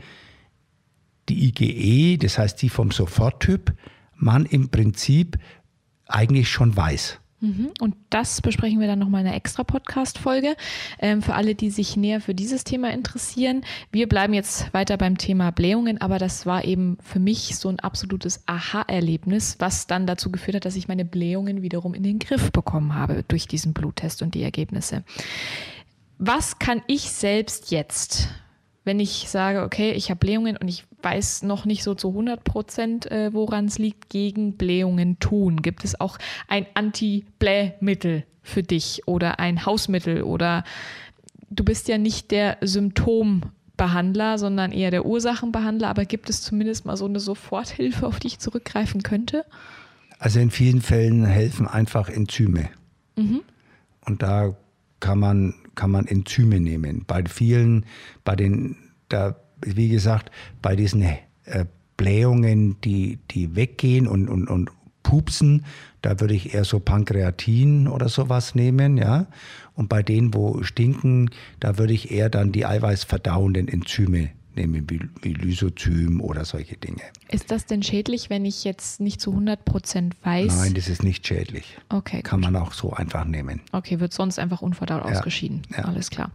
die 1.29 1.47
IgE, 1.47 2.17
das 2.17 2.37
heißt 2.37 2.61
die 2.61 2.69
vom 2.69 2.91
Soforttyp, 2.91 3.73
man 4.15 4.45
im 4.45 4.69
Prinzip 4.69 5.37
eigentlich 6.07 6.49
schon 6.49 6.75
weiß. 6.75 7.19
Mhm. 7.43 7.71
Und 7.81 7.95
das 8.09 8.41
besprechen 8.41 8.79
wir 8.79 8.87
dann 8.87 8.99
nochmal 8.99 9.19
in 9.19 9.27
einer 9.27 9.35
extra 9.35 9.65
Podcast-Folge. 9.65 10.55
Ähm, 10.97 11.21
für 11.21 11.33
alle, 11.33 11.55
die 11.55 11.71
sich 11.71 11.97
näher 11.97 12.21
für 12.21 12.33
dieses 12.33 12.63
Thema 12.63 12.91
interessieren. 12.91 13.65
Wir 13.91 14.07
bleiben 14.07 14.33
jetzt 14.33 14.73
weiter 14.73 14.95
beim 14.95 15.17
Thema 15.17 15.51
Blähungen, 15.51 15.99
aber 15.99 16.19
das 16.19 16.45
war 16.45 16.63
eben 16.63 16.97
für 17.03 17.19
mich 17.19 17.57
so 17.57 17.67
ein 17.67 17.81
absolutes 17.81 18.43
Aha-Erlebnis, 18.45 19.57
was 19.59 19.87
dann 19.87 20.07
dazu 20.07 20.31
geführt 20.31 20.55
hat, 20.55 20.65
dass 20.65 20.77
ich 20.77 20.87
meine 20.87 21.03
Blähungen 21.03 21.61
wiederum 21.61 21.93
in 21.93 22.03
den 22.03 22.19
Griff 22.19 22.49
bekommen 22.53 22.95
habe 22.95 23.25
durch 23.27 23.45
diesen 23.45 23.73
Bluttest 23.73 24.21
und 24.21 24.35
die 24.35 24.43
Ergebnisse. 24.43 25.03
Was 26.19 26.59
kann 26.59 26.81
ich 26.87 27.11
selbst 27.11 27.71
jetzt 27.71 28.29
wenn 28.83 28.99
ich 28.99 29.29
sage, 29.29 29.63
okay, 29.63 29.91
ich 29.91 30.09
habe 30.09 30.19
Blähungen 30.19 30.57
und 30.57 30.67
ich 30.67 30.85
weiß 31.01 31.43
noch 31.43 31.65
nicht 31.65 31.83
so 31.83 31.95
zu 31.95 32.09
100 32.09 32.43
Prozent, 32.43 33.11
äh, 33.11 33.33
woran 33.33 33.65
es 33.65 33.77
liegt, 33.77 34.09
gegen 34.09 34.57
Blähungen 34.57 35.19
tun? 35.19 35.61
Gibt 35.61 35.83
es 35.83 35.99
auch 35.99 36.17
ein 36.47 36.65
Anti-Blähmittel 36.73 38.25
für 38.41 38.63
dich 38.63 39.07
oder 39.07 39.39
ein 39.39 39.65
Hausmittel 39.65 40.23
oder 40.23 40.63
du 41.49 41.63
bist 41.63 41.87
ja 41.87 41.97
nicht 41.97 42.31
der 42.31 42.57
Symptombehandler, 42.61 44.37
sondern 44.37 44.71
eher 44.71 44.91
der 44.91 45.05
Ursachenbehandler, 45.05 45.87
aber 45.87 46.05
gibt 46.05 46.29
es 46.29 46.41
zumindest 46.41 46.85
mal 46.85 46.97
so 46.97 47.05
eine 47.05 47.19
Soforthilfe, 47.19 48.05
auf 48.05 48.19
die 48.19 48.27
ich 48.27 48.39
zurückgreifen 48.39 49.03
könnte? 49.03 49.45
Also 50.19 50.39
in 50.39 50.51
vielen 50.51 50.81
Fällen 50.81 51.25
helfen 51.25 51.67
einfach 51.67 52.09
Enzyme. 52.09 52.69
Mhm. 53.15 53.41
Und 54.05 54.21
da 54.21 54.55
kann 54.99 55.19
man, 55.19 55.55
kann 55.75 55.91
man 55.91 56.07
Enzyme 56.07 56.59
nehmen. 56.59 57.03
Bei 57.07 57.23
vielen, 57.25 57.85
bei 58.23 58.35
den, 58.35 58.77
da, 59.09 59.35
wie 59.65 59.89
gesagt, 59.89 60.31
bei 60.61 60.75
diesen 60.75 61.01
äh, 61.01 61.65
Blähungen, 61.97 62.79
die, 62.81 63.19
die 63.31 63.55
weggehen 63.55 64.07
und, 64.07 64.27
und, 64.27 64.47
und 64.47 64.69
pupsen, 65.03 65.65
da 66.01 66.19
würde 66.19 66.33
ich 66.33 66.53
eher 66.53 66.63
so 66.63 66.79
Pankreatin 66.79 67.87
oder 67.87 68.09
sowas 68.09 68.55
nehmen, 68.55 68.97
ja. 68.97 69.27
Und 69.73 69.89
bei 69.89 70.03
denen, 70.03 70.33
wo 70.33 70.63
stinken, 70.63 71.29
da 71.59 71.77
würde 71.77 71.93
ich 71.93 72.11
eher 72.11 72.29
dann 72.29 72.51
die 72.51 72.65
eiweißverdauenden 72.65 73.67
Enzyme 73.67 74.29
nehmen 74.55 74.87
wie, 74.89 75.33
Lysozym 75.33 76.21
oder 76.21 76.45
solche 76.45 76.77
Dinge. 76.77 77.01
Ist 77.29 77.51
das 77.51 77.65
denn 77.65 77.83
schädlich, 77.83 78.29
wenn 78.29 78.45
ich 78.45 78.63
jetzt 78.63 78.99
nicht 78.99 79.19
zu 79.19 79.31
100 79.31 79.65
Prozent 79.65 80.15
weiß? 80.23 80.55
Nein, 80.57 80.73
das 80.73 80.87
ist 80.87 81.03
nicht 81.03 81.25
schädlich. 81.25 81.77
Okay. 81.89 82.21
Kann 82.21 82.41
gut. 82.41 82.51
man 82.51 82.61
auch 82.61 82.73
so 82.73 82.93
einfach 82.93 83.25
nehmen. 83.25 83.61
Okay, 83.71 83.99
wird 83.99 84.13
sonst 84.13 84.39
einfach 84.39 84.61
unverdaut 84.61 85.05
ja. 85.05 85.11
ausgeschieden. 85.11 85.63
Ja. 85.75 85.85
Alles 85.85 86.09
klar. 86.09 86.31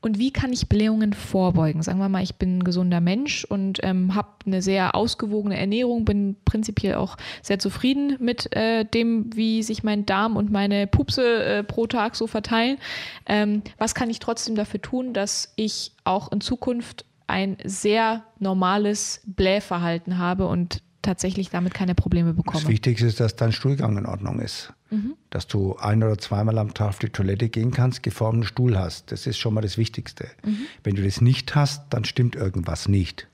Und 0.00 0.18
wie 0.18 0.30
kann 0.30 0.52
ich 0.52 0.68
Blähungen 0.68 1.12
vorbeugen? 1.12 1.82
Sagen 1.82 1.98
wir 1.98 2.08
mal, 2.08 2.22
ich 2.22 2.36
bin 2.36 2.58
ein 2.58 2.64
gesunder 2.64 3.00
Mensch 3.00 3.44
und 3.44 3.80
ähm, 3.82 4.14
habe 4.14 4.28
eine 4.46 4.62
sehr 4.62 4.94
ausgewogene 4.94 5.58
Ernährung, 5.58 6.04
bin 6.04 6.36
prinzipiell 6.44 6.94
auch 6.94 7.16
sehr 7.42 7.58
zufrieden 7.58 8.16
mit 8.20 8.54
äh, 8.54 8.84
dem, 8.84 9.34
wie 9.34 9.64
sich 9.64 9.82
mein 9.82 10.06
Darm 10.06 10.36
und 10.36 10.52
meine 10.52 10.86
Pupse 10.86 11.42
äh, 11.42 11.64
pro 11.64 11.88
Tag 11.88 12.14
so 12.14 12.28
verteilen. 12.28 12.78
Ähm, 13.26 13.62
was 13.76 13.96
kann 13.96 14.08
ich 14.08 14.20
trotzdem 14.20 14.54
dafür 14.54 14.80
tun, 14.80 15.14
dass 15.14 15.52
ich 15.56 15.92
auch 16.04 16.30
in 16.30 16.40
Zukunft 16.40 17.04
ein 17.28 17.58
sehr 17.62 18.24
normales 18.40 19.20
Blähverhalten 19.26 20.18
habe 20.18 20.46
und 20.46 20.82
tatsächlich 21.02 21.50
damit 21.50 21.74
keine 21.74 21.94
Probleme 21.94 22.34
bekomme. 22.34 22.60
Das 22.60 22.68
Wichtigste 22.68 23.06
ist, 23.06 23.20
dass 23.20 23.36
dein 23.36 23.52
Stuhlgang 23.52 23.96
in 23.96 24.06
Ordnung 24.06 24.40
ist. 24.40 24.72
Mhm. 24.90 25.14
Dass 25.30 25.46
du 25.46 25.76
ein 25.76 26.02
oder 26.02 26.18
zweimal 26.18 26.58
am 26.58 26.74
Tag 26.74 26.88
auf 26.88 26.98
die 26.98 27.10
Toilette 27.10 27.48
gehen 27.48 27.70
kannst, 27.70 28.02
geformten 28.02 28.44
Stuhl 28.44 28.78
hast. 28.78 29.12
Das 29.12 29.26
ist 29.26 29.38
schon 29.38 29.54
mal 29.54 29.60
das 29.60 29.78
Wichtigste. 29.78 30.26
Mhm. 30.44 30.66
Wenn 30.82 30.96
du 30.96 31.04
das 31.04 31.20
nicht 31.20 31.54
hast, 31.54 31.84
dann 31.90 32.04
stimmt 32.04 32.34
irgendwas 32.34 32.88
nicht. 32.88 33.28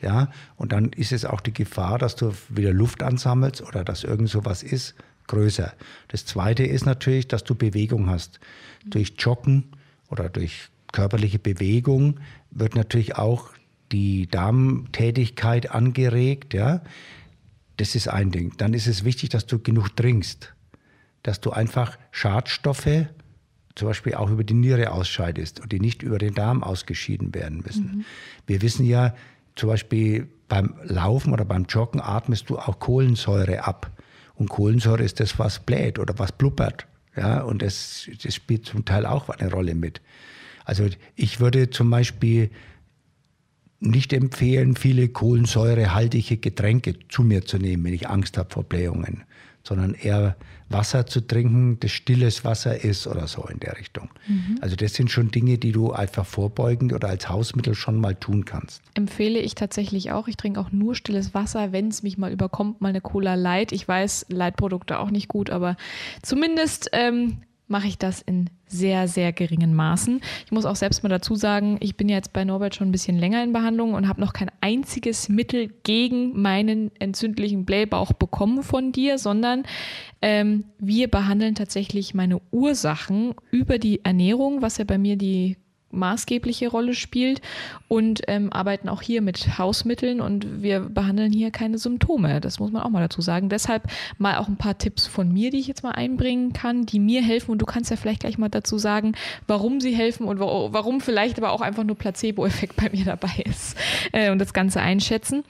Ja, 0.00 0.30
und 0.56 0.72
dann 0.72 0.92
ist 0.92 1.12
es 1.12 1.26
auch 1.26 1.42
die 1.42 1.52
Gefahr, 1.52 1.98
dass 1.98 2.16
du 2.16 2.32
wieder 2.48 2.72
Luft 2.72 3.02
ansammelst 3.02 3.60
oder 3.60 3.84
dass 3.84 4.02
irgend 4.02 4.30
sowas 4.30 4.62
ist, 4.62 4.94
größer. 5.26 5.74
Das 6.08 6.24
zweite 6.24 6.64
ist 6.64 6.86
natürlich, 6.86 7.28
dass 7.28 7.44
du 7.44 7.54
Bewegung 7.54 8.08
hast. 8.08 8.40
Mhm. 8.84 8.90
Durch 8.90 9.14
Joggen 9.18 9.64
oder 10.08 10.30
durch 10.30 10.70
körperliche 10.92 11.38
Bewegung 11.38 12.18
wird 12.50 12.74
natürlich 12.74 13.16
auch 13.16 13.50
die 13.92 14.26
Darmtätigkeit 14.26 15.70
angeregt. 15.70 16.54
Ja? 16.54 16.82
Das 17.76 17.94
ist 17.94 18.08
ein 18.08 18.30
Ding. 18.30 18.52
Dann 18.58 18.74
ist 18.74 18.86
es 18.86 19.04
wichtig, 19.04 19.30
dass 19.30 19.46
du 19.46 19.58
genug 19.58 19.96
trinkst, 19.96 20.54
dass 21.22 21.40
du 21.40 21.50
einfach 21.50 21.98
Schadstoffe 22.10 23.06
zum 23.74 23.88
Beispiel 23.88 24.14
auch 24.14 24.30
über 24.30 24.44
die 24.44 24.54
Niere 24.54 24.92
ausscheidest 24.92 25.60
und 25.60 25.72
die 25.72 25.80
nicht 25.80 26.02
über 26.02 26.18
den 26.18 26.34
Darm 26.34 26.62
ausgeschieden 26.62 27.34
werden 27.34 27.62
müssen. 27.64 27.84
Mhm. 27.84 28.04
Wir 28.46 28.62
wissen 28.62 28.84
ja, 28.84 29.14
zum 29.54 29.68
Beispiel 29.68 30.28
beim 30.48 30.74
Laufen 30.84 31.32
oder 31.32 31.44
beim 31.44 31.64
Joggen 31.64 32.00
atmest 32.00 32.50
du 32.50 32.58
auch 32.58 32.78
Kohlensäure 32.78 33.64
ab. 33.64 33.90
Und 34.34 34.48
Kohlensäure 34.48 35.02
ist 35.02 35.20
das, 35.20 35.38
was 35.38 35.60
bläht 35.60 35.98
oder 35.98 36.18
was 36.18 36.32
blubbert. 36.32 36.86
Ja, 37.16 37.42
und 37.42 37.62
das, 37.62 38.08
das 38.22 38.34
spielt 38.34 38.66
zum 38.66 38.84
Teil 38.84 39.06
auch 39.06 39.28
eine 39.28 39.50
Rolle 39.50 39.74
mit. 39.74 40.00
Also 40.70 40.86
ich 41.16 41.40
würde 41.40 41.70
zum 41.70 41.90
Beispiel 41.90 42.48
nicht 43.80 44.12
empfehlen, 44.12 44.76
viele 44.76 45.08
kohlensäurehaltige 45.08 46.36
Getränke 46.36 46.94
zu 47.08 47.24
mir 47.24 47.44
zu 47.44 47.58
nehmen, 47.58 47.82
wenn 47.82 47.92
ich 47.92 48.08
Angst 48.08 48.38
habe 48.38 48.50
vor 48.50 48.62
Blähungen, 48.62 49.24
sondern 49.64 49.94
eher 49.94 50.36
Wasser 50.68 51.06
zu 51.06 51.22
trinken, 51.22 51.80
das 51.80 51.90
stilles 51.90 52.44
Wasser 52.44 52.84
ist 52.84 53.08
oder 53.08 53.26
so 53.26 53.48
in 53.48 53.58
der 53.58 53.78
Richtung. 53.78 54.10
Mhm. 54.28 54.58
Also 54.60 54.76
das 54.76 54.94
sind 54.94 55.10
schon 55.10 55.32
Dinge, 55.32 55.58
die 55.58 55.72
du 55.72 55.90
einfach 55.90 56.24
vorbeugend 56.24 56.92
oder 56.92 57.08
als 57.08 57.28
Hausmittel 57.28 57.74
schon 57.74 58.00
mal 58.00 58.14
tun 58.14 58.44
kannst. 58.44 58.80
Empfehle 58.94 59.40
ich 59.40 59.56
tatsächlich 59.56 60.12
auch. 60.12 60.28
Ich 60.28 60.36
trinke 60.36 60.60
auch 60.60 60.70
nur 60.70 60.94
stilles 60.94 61.34
Wasser, 61.34 61.72
wenn 61.72 61.88
es 61.88 62.04
mich 62.04 62.16
mal 62.16 62.30
überkommt, 62.30 62.80
mal 62.80 62.90
eine 62.90 63.00
Cola 63.00 63.34
Light. 63.34 63.72
Ich 63.72 63.88
weiß, 63.88 64.26
Leitprodukte 64.28 65.00
auch 65.00 65.10
nicht 65.10 65.26
gut, 65.26 65.50
aber 65.50 65.76
zumindest 66.22 66.90
ähm, 66.92 67.38
mache 67.70 67.86
ich 67.86 67.98
das 67.98 68.20
in 68.20 68.50
sehr, 68.66 69.08
sehr 69.08 69.32
geringen 69.32 69.74
Maßen. 69.74 70.20
Ich 70.44 70.52
muss 70.52 70.64
auch 70.64 70.76
selbst 70.76 71.02
mal 71.02 71.08
dazu 71.08 71.34
sagen, 71.34 71.76
ich 71.80 71.96
bin 71.96 72.08
jetzt 72.08 72.32
bei 72.32 72.44
Norbert 72.44 72.74
schon 72.74 72.88
ein 72.88 72.92
bisschen 72.92 73.18
länger 73.18 73.42
in 73.42 73.52
Behandlung 73.52 73.94
und 73.94 74.08
habe 74.08 74.20
noch 74.20 74.32
kein 74.32 74.50
einziges 74.60 75.28
Mittel 75.28 75.70
gegen 75.82 76.40
meinen 76.40 76.90
entzündlichen 76.98 77.64
Blähbauch 77.64 78.12
bekommen 78.12 78.62
von 78.62 78.92
dir, 78.92 79.18
sondern 79.18 79.64
ähm, 80.22 80.64
wir 80.78 81.08
behandeln 81.08 81.54
tatsächlich 81.54 82.14
meine 82.14 82.40
Ursachen 82.50 83.34
über 83.50 83.78
die 83.78 84.04
Ernährung, 84.04 84.62
was 84.62 84.78
ja 84.78 84.84
bei 84.84 84.98
mir 84.98 85.16
die 85.16 85.56
maßgebliche 85.90 86.68
Rolle 86.68 86.94
spielt 86.94 87.40
und 87.88 88.22
ähm, 88.28 88.52
arbeiten 88.52 88.88
auch 88.88 89.02
hier 89.02 89.22
mit 89.22 89.58
Hausmitteln 89.58 90.20
und 90.20 90.62
wir 90.62 90.80
behandeln 90.80 91.32
hier 91.32 91.50
keine 91.50 91.78
Symptome. 91.78 92.40
Das 92.40 92.58
muss 92.58 92.70
man 92.70 92.82
auch 92.82 92.90
mal 92.90 93.00
dazu 93.00 93.20
sagen. 93.20 93.48
Deshalb 93.48 93.84
mal 94.18 94.38
auch 94.38 94.48
ein 94.48 94.56
paar 94.56 94.78
Tipps 94.78 95.06
von 95.06 95.32
mir, 95.32 95.50
die 95.50 95.58
ich 95.58 95.66
jetzt 95.66 95.82
mal 95.82 95.92
einbringen 95.92 96.52
kann, 96.52 96.86
die 96.86 97.00
mir 97.00 97.22
helfen 97.22 97.50
und 97.50 97.58
du 97.58 97.66
kannst 97.66 97.90
ja 97.90 97.96
vielleicht 97.96 98.20
gleich 98.20 98.38
mal 98.38 98.48
dazu 98.48 98.78
sagen, 98.78 99.14
warum 99.46 99.80
sie 99.80 99.94
helfen 99.94 100.26
und 100.26 100.38
warum 100.38 101.00
vielleicht 101.00 101.38
aber 101.38 101.52
auch 101.52 101.60
einfach 101.60 101.84
nur 101.84 101.96
Placebo-Effekt 101.96 102.76
bei 102.82 102.90
mir 102.90 103.04
dabei 103.04 103.44
ist 103.44 103.76
äh, 104.12 104.30
und 104.30 104.38
das 104.38 104.52
Ganze 104.52 104.80
einschätzen. 104.80 105.44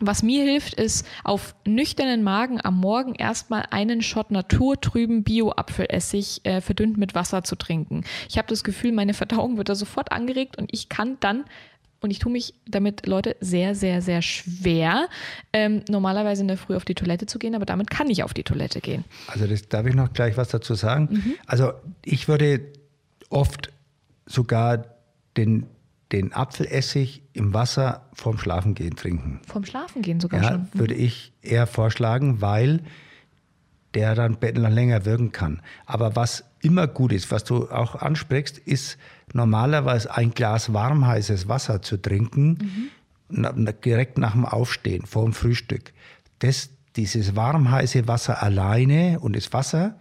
Was 0.00 0.22
mir 0.22 0.44
hilft, 0.44 0.74
ist 0.74 1.06
auf 1.24 1.54
nüchternen 1.66 2.22
Magen 2.22 2.60
am 2.62 2.78
Morgen 2.78 3.14
erstmal 3.14 3.64
einen 3.70 4.02
Shot 4.02 4.30
naturtrüben 4.30 5.24
Bio-Apfelessig 5.24 6.40
äh, 6.44 6.60
verdünnt 6.60 6.96
mit 6.96 7.14
Wasser 7.14 7.42
zu 7.42 7.56
trinken. 7.56 8.04
Ich 8.28 8.38
habe 8.38 8.48
das 8.48 8.64
Gefühl, 8.64 8.92
meine 8.92 9.14
Verdauung 9.14 9.56
wird 9.56 9.68
da 9.68 9.74
sofort 9.74 10.12
angeregt 10.12 10.56
und 10.58 10.70
ich 10.72 10.88
kann 10.88 11.16
dann 11.20 11.44
und 12.00 12.10
ich 12.10 12.20
tue 12.20 12.30
mich 12.30 12.54
damit, 12.66 13.06
Leute, 13.06 13.36
sehr, 13.40 13.74
sehr, 13.74 14.02
sehr 14.02 14.22
schwer, 14.22 15.08
ähm, 15.52 15.82
normalerweise 15.88 16.42
in 16.42 16.48
der 16.48 16.56
Früh 16.56 16.76
auf 16.76 16.84
die 16.84 16.94
Toilette 16.94 17.26
zu 17.26 17.38
gehen, 17.38 17.54
aber 17.56 17.66
damit 17.66 17.90
kann 17.90 18.08
ich 18.08 18.22
auf 18.22 18.34
die 18.34 18.44
Toilette 18.44 18.80
gehen. 18.80 19.04
Also 19.26 19.46
das 19.46 19.68
darf 19.68 19.86
ich 19.86 19.94
noch 19.94 20.12
gleich 20.12 20.36
was 20.36 20.48
dazu 20.48 20.74
sagen. 20.74 21.08
Mhm. 21.10 21.34
Also 21.46 21.72
ich 22.04 22.28
würde 22.28 22.60
oft 23.30 23.70
sogar 24.26 24.84
den, 25.36 25.66
den 26.12 26.32
Apfelessig 26.32 27.22
im 27.32 27.52
Wasser 27.52 28.08
vorm 28.14 28.38
Schlafengehen 28.38 28.96
trinken. 28.96 29.40
Vorm 29.46 29.64
Schlafengehen 29.64 30.20
sogar 30.20 30.42
ja, 30.42 30.48
schon? 30.50 30.60
Mhm. 30.60 30.78
würde 30.78 30.94
ich 30.94 31.32
eher 31.42 31.66
vorschlagen, 31.66 32.40
weil 32.40 32.82
der 33.94 34.14
dann 34.14 34.38
länger 34.40 35.04
wirken 35.04 35.32
kann. 35.32 35.62
Aber 35.86 36.14
was 36.16 36.44
immer 36.60 36.86
gut 36.86 37.12
ist, 37.12 37.30
was 37.30 37.44
du 37.44 37.70
auch 37.70 37.94
ansprichst, 37.94 38.58
ist 38.58 38.98
normalerweise 39.32 40.14
ein 40.14 40.32
Glas 40.32 40.72
warm 40.72 41.06
heißes 41.06 41.48
Wasser 41.48 41.82
zu 41.82 41.96
trinken, 41.96 42.90
mhm. 43.30 43.68
direkt 43.84 44.18
nach 44.18 44.32
dem 44.32 44.44
Aufstehen, 44.44 45.06
vor 45.06 45.24
dem 45.24 45.32
Frühstück. 45.32 45.92
Das, 46.38 46.70
dieses 46.98 47.36
warm 47.36 47.70
heiße 47.70 48.08
Wasser 48.08 48.42
alleine 48.42 49.20
und 49.20 49.36
das 49.36 49.52
Wasser 49.52 49.96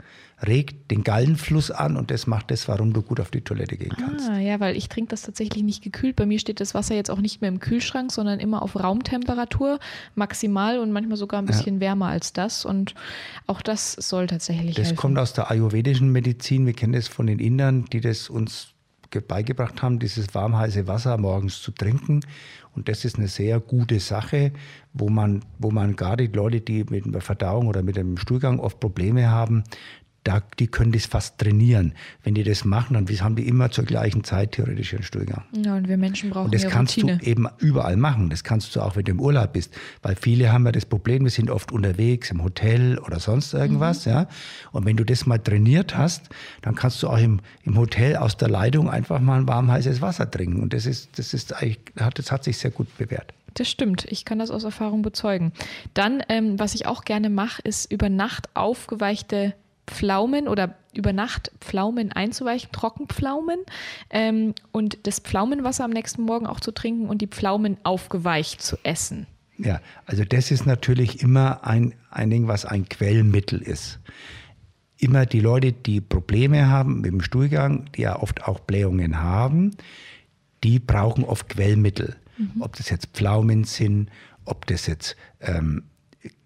regt 0.45 0.91
den 0.91 1.03
Gallenfluss 1.03 1.71
an 1.71 1.97
und 1.97 2.11
das 2.11 2.27
macht 2.27 2.51
das, 2.51 2.67
warum 2.67 2.93
du 2.93 3.01
gut 3.01 3.19
auf 3.19 3.31
die 3.31 3.41
Toilette 3.41 3.75
gehen 3.75 3.93
kannst. 3.97 4.29
Ah, 4.29 4.37
ja, 4.37 4.59
weil 4.59 4.75
ich 4.75 4.87
trinke 4.87 5.09
das 5.09 5.23
tatsächlich 5.23 5.63
nicht 5.63 5.83
gekühlt. 5.83 6.15
Bei 6.15 6.27
mir 6.27 6.37
steht 6.37 6.59
das 6.59 6.75
Wasser 6.75 6.93
jetzt 6.95 7.09
auch 7.09 7.21
nicht 7.21 7.41
mehr 7.41 7.49
im 7.49 7.59
Kühlschrank, 7.59 8.11
sondern 8.11 8.39
immer 8.39 8.61
auf 8.61 8.75
Raumtemperatur 8.75 9.79
maximal 10.13 10.77
und 10.77 10.91
manchmal 10.91 11.17
sogar 11.17 11.41
ein 11.41 11.47
bisschen 11.47 11.75
ja. 11.75 11.81
wärmer 11.81 12.07
als 12.07 12.33
das. 12.33 12.65
Und 12.65 12.93
auch 13.47 13.63
das 13.63 13.93
soll 13.93 14.27
tatsächlich 14.27 14.75
Das 14.75 14.87
helfen. 14.87 14.97
kommt 14.97 15.17
aus 15.17 15.33
der 15.33 15.49
ayurvedischen 15.49 16.11
Medizin. 16.11 16.67
Wir 16.67 16.73
kennen 16.73 16.93
das 16.93 17.07
von 17.07 17.25
den 17.25 17.39
Indern, 17.39 17.85
die 17.85 18.01
das 18.01 18.29
uns 18.29 18.73
beigebracht 19.27 19.81
haben, 19.81 19.99
dieses 19.99 20.33
warm 20.35 20.57
heiße 20.57 20.87
Wasser 20.87 21.17
morgens 21.17 21.61
zu 21.61 21.71
trinken. 21.71 22.21
Und 22.75 22.89
das 22.89 23.05
ist 23.05 23.17
eine 23.17 23.27
sehr 23.27 23.59
gute 23.59 23.99
Sache, 23.99 24.51
wo 24.93 25.09
man, 25.09 25.43
wo 25.57 25.71
man 25.71 25.95
gerade 25.95 26.29
die 26.29 26.35
Leute, 26.35 26.61
die 26.61 26.83
mit 26.83 27.05
einer 27.05 27.21
Verdauung 27.21 27.67
oder 27.67 27.81
mit 27.83 27.97
einem 27.97 28.17
Stuhlgang 28.17 28.59
oft 28.59 28.79
Probleme 28.79 29.29
haben, 29.29 29.63
da, 30.27 30.41
die 30.59 30.67
können 30.67 30.91
das 30.91 31.05
fast 31.05 31.37
trainieren. 31.37 31.93
Wenn 32.23 32.35
die 32.35 32.43
das 32.43 32.65
machen, 32.65 32.95
dann 32.95 33.07
haben 33.07 33.35
die 33.35 33.47
immer 33.47 33.71
zur 33.71 33.85
gleichen 33.85 34.23
Zeit 34.23 34.53
theoretisch 34.53 34.91
ihren 34.91 35.03
Stuhlgang. 35.03 35.45
Ja, 35.55 35.75
und 35.75 35.87
wir 35.87 35.97
Menschen 35.97 36.29
brauchen 36.29 36.45
Und 36.45 36.53
das 36.53 36.67
kannst 36.67 36.97
Routine. 36.97 37.17
du 37.17 37.25
eben 37.25 37.47
überall 37.59 37.95
machen. 37.95 38.29
Das 38.29 38.43
kannst 38.43 38.75
du 38.75 38.81
auch, 38.81 38.97
wenn 38.97 39.05
du 39.05 39.11
im 39.11 39.21
Urlaub 39.21 39.53
bist. 39.53 39.73
Weil 40.01 40.15
viele 40.15 40.51
haben 40.51 40.65
ja 40.65 40.73
das 40.73 40.85
Problem, 40.85 41.23
wir 41.23 41.31
sind 41.31 41.49
oft 41.49 41.71
unterwegs 41.71 42.29
im 42.29 42.43
Hotel 42.43 42.99
oder 42.99 43.19
sonst 43.19 43.53
irgendwas. 43.53 44.05
Mhm. 44.05 44.11
Ja? 44.11 44.27
Und 44.73 44.85
wenn 44.85 44.97
du 44.97 45.05
das 45.05 45.25
mal 45.25 45.39
trainiert 45.39 45.97
hast, 45.97 46.29
dann 46.61 46.75
kannst 46.75 47.01
du 47.03 47.07
auch 47.07 47.19
im, 47.19 47.39
im 47.63 47.77
Hotel 47.77 48.17
aus 48.17 48.35
der 48.35 48.49
Leitung 48.49 48.89
einfach 48.89 49.21
mal 49.21 49.39
ein 49.39 49.47
warm 49.47 49.71
heißes 49.71 50.01
Wasser 50.01 50.29
trinken. 50.29 50.61
Und 50.61 50.73
das 50.73 50.85
ist, 50.85 51.17
das 51.17 51.33
ist 51.33 51.55
eigentlich, 51.55 51.79
das 51.95 52.31
hat 52.31 52.43
sich 52.43 52.57
sehr 52.57 52.71
gut 52.71 52.87
bewährt. 52.97 53.33
Das 53.53 53.69
stimmt. 53.69 54.05
Ich 54.09 54.25
kann 54.25 54.39
das 54.39 54.51
aus 54.51 54.65
Erfahrung 54.65 55.01
bezeugen. 55.01 55.53
Dann, 55.93 56.21
ähm, 56.29 56.59
was 56.59 56.75
ich 56.75 56.85
auch 56.85 57.05
gerne 57.05 57.29
mache, 57.29 57.61
ist 57.63 57.91
über 57.91 58.09
Nacht 58.09 58.49
aufgeweichte 58.55 59.55
Pflaumen 59.87 60.47
oder 60.47 60.75
über 60.93 61.13
Nacht 61.13 61.51
Pflaumen 61.61 62.11
einzuweichen, 62.11 62.71
Trockenpflaumen 62.71 63.59
ähm, 64.09 64.53
und 64.71 64.99
das 65.03 65.19
Pflaumenwasser 65.19 65.85
am 65.85 65.91
nächsten 65.91 66.23
Morgen 66.23 66.45
auch 66.45 66.59
zu 66.59 66.71
trinken 66.71 67.07
und 67.07 67.21
die 67.21 67.27
Pflaumen 67.27 67.77
aufgeweicht 67.83 68.61
zu 68.61 68.77
essen. 68.83 69.27
Ja, 69.57 69.81
also 70.05 70.23
das 70.23 70.51
ist 70.51 70.65
natürlich 70.65 71.21
immer 71.21 71.65
ein, 71.65 71.95
ein 72.11 72.29
Ding, 72.29 72.47
was 72.47 72.65
ein 72.65 72.87
Quellmittel 72.87 73.61
ist. 73.61 73.99
Immer 74.97 75.25
die 75.25 75.39
Leute, 75.39 75.71
die 75.71 76.01
Probleme 76.01 76.69
haben 76.69 77.01
mit 77.01 77.11
dem 77.11 77.21
Stuhlgang, 77.21 77.89
die 77.95 78.01
ja 78.01 78.19
oft 78.19 78.43
auch 78.43 78.59
Blähungen 78.59 79.21
haben, 79.21 79.71
die 80.63 80.79
brauchen 80.79 81.23
oft 81.23 81.49
Quellmittel. 81.49 82.15
Mhm. 82.37 82.61
Ob 82.61 82.75
das 82.75 82.89
jetzt 82.89 83.07
Pflaumen 83.13 83.63
sind, 83.63 84.09
ob 84.45 84.65
das 84.67 84.87
jetzt 84.87 85.15
ähm, 85.39 85.83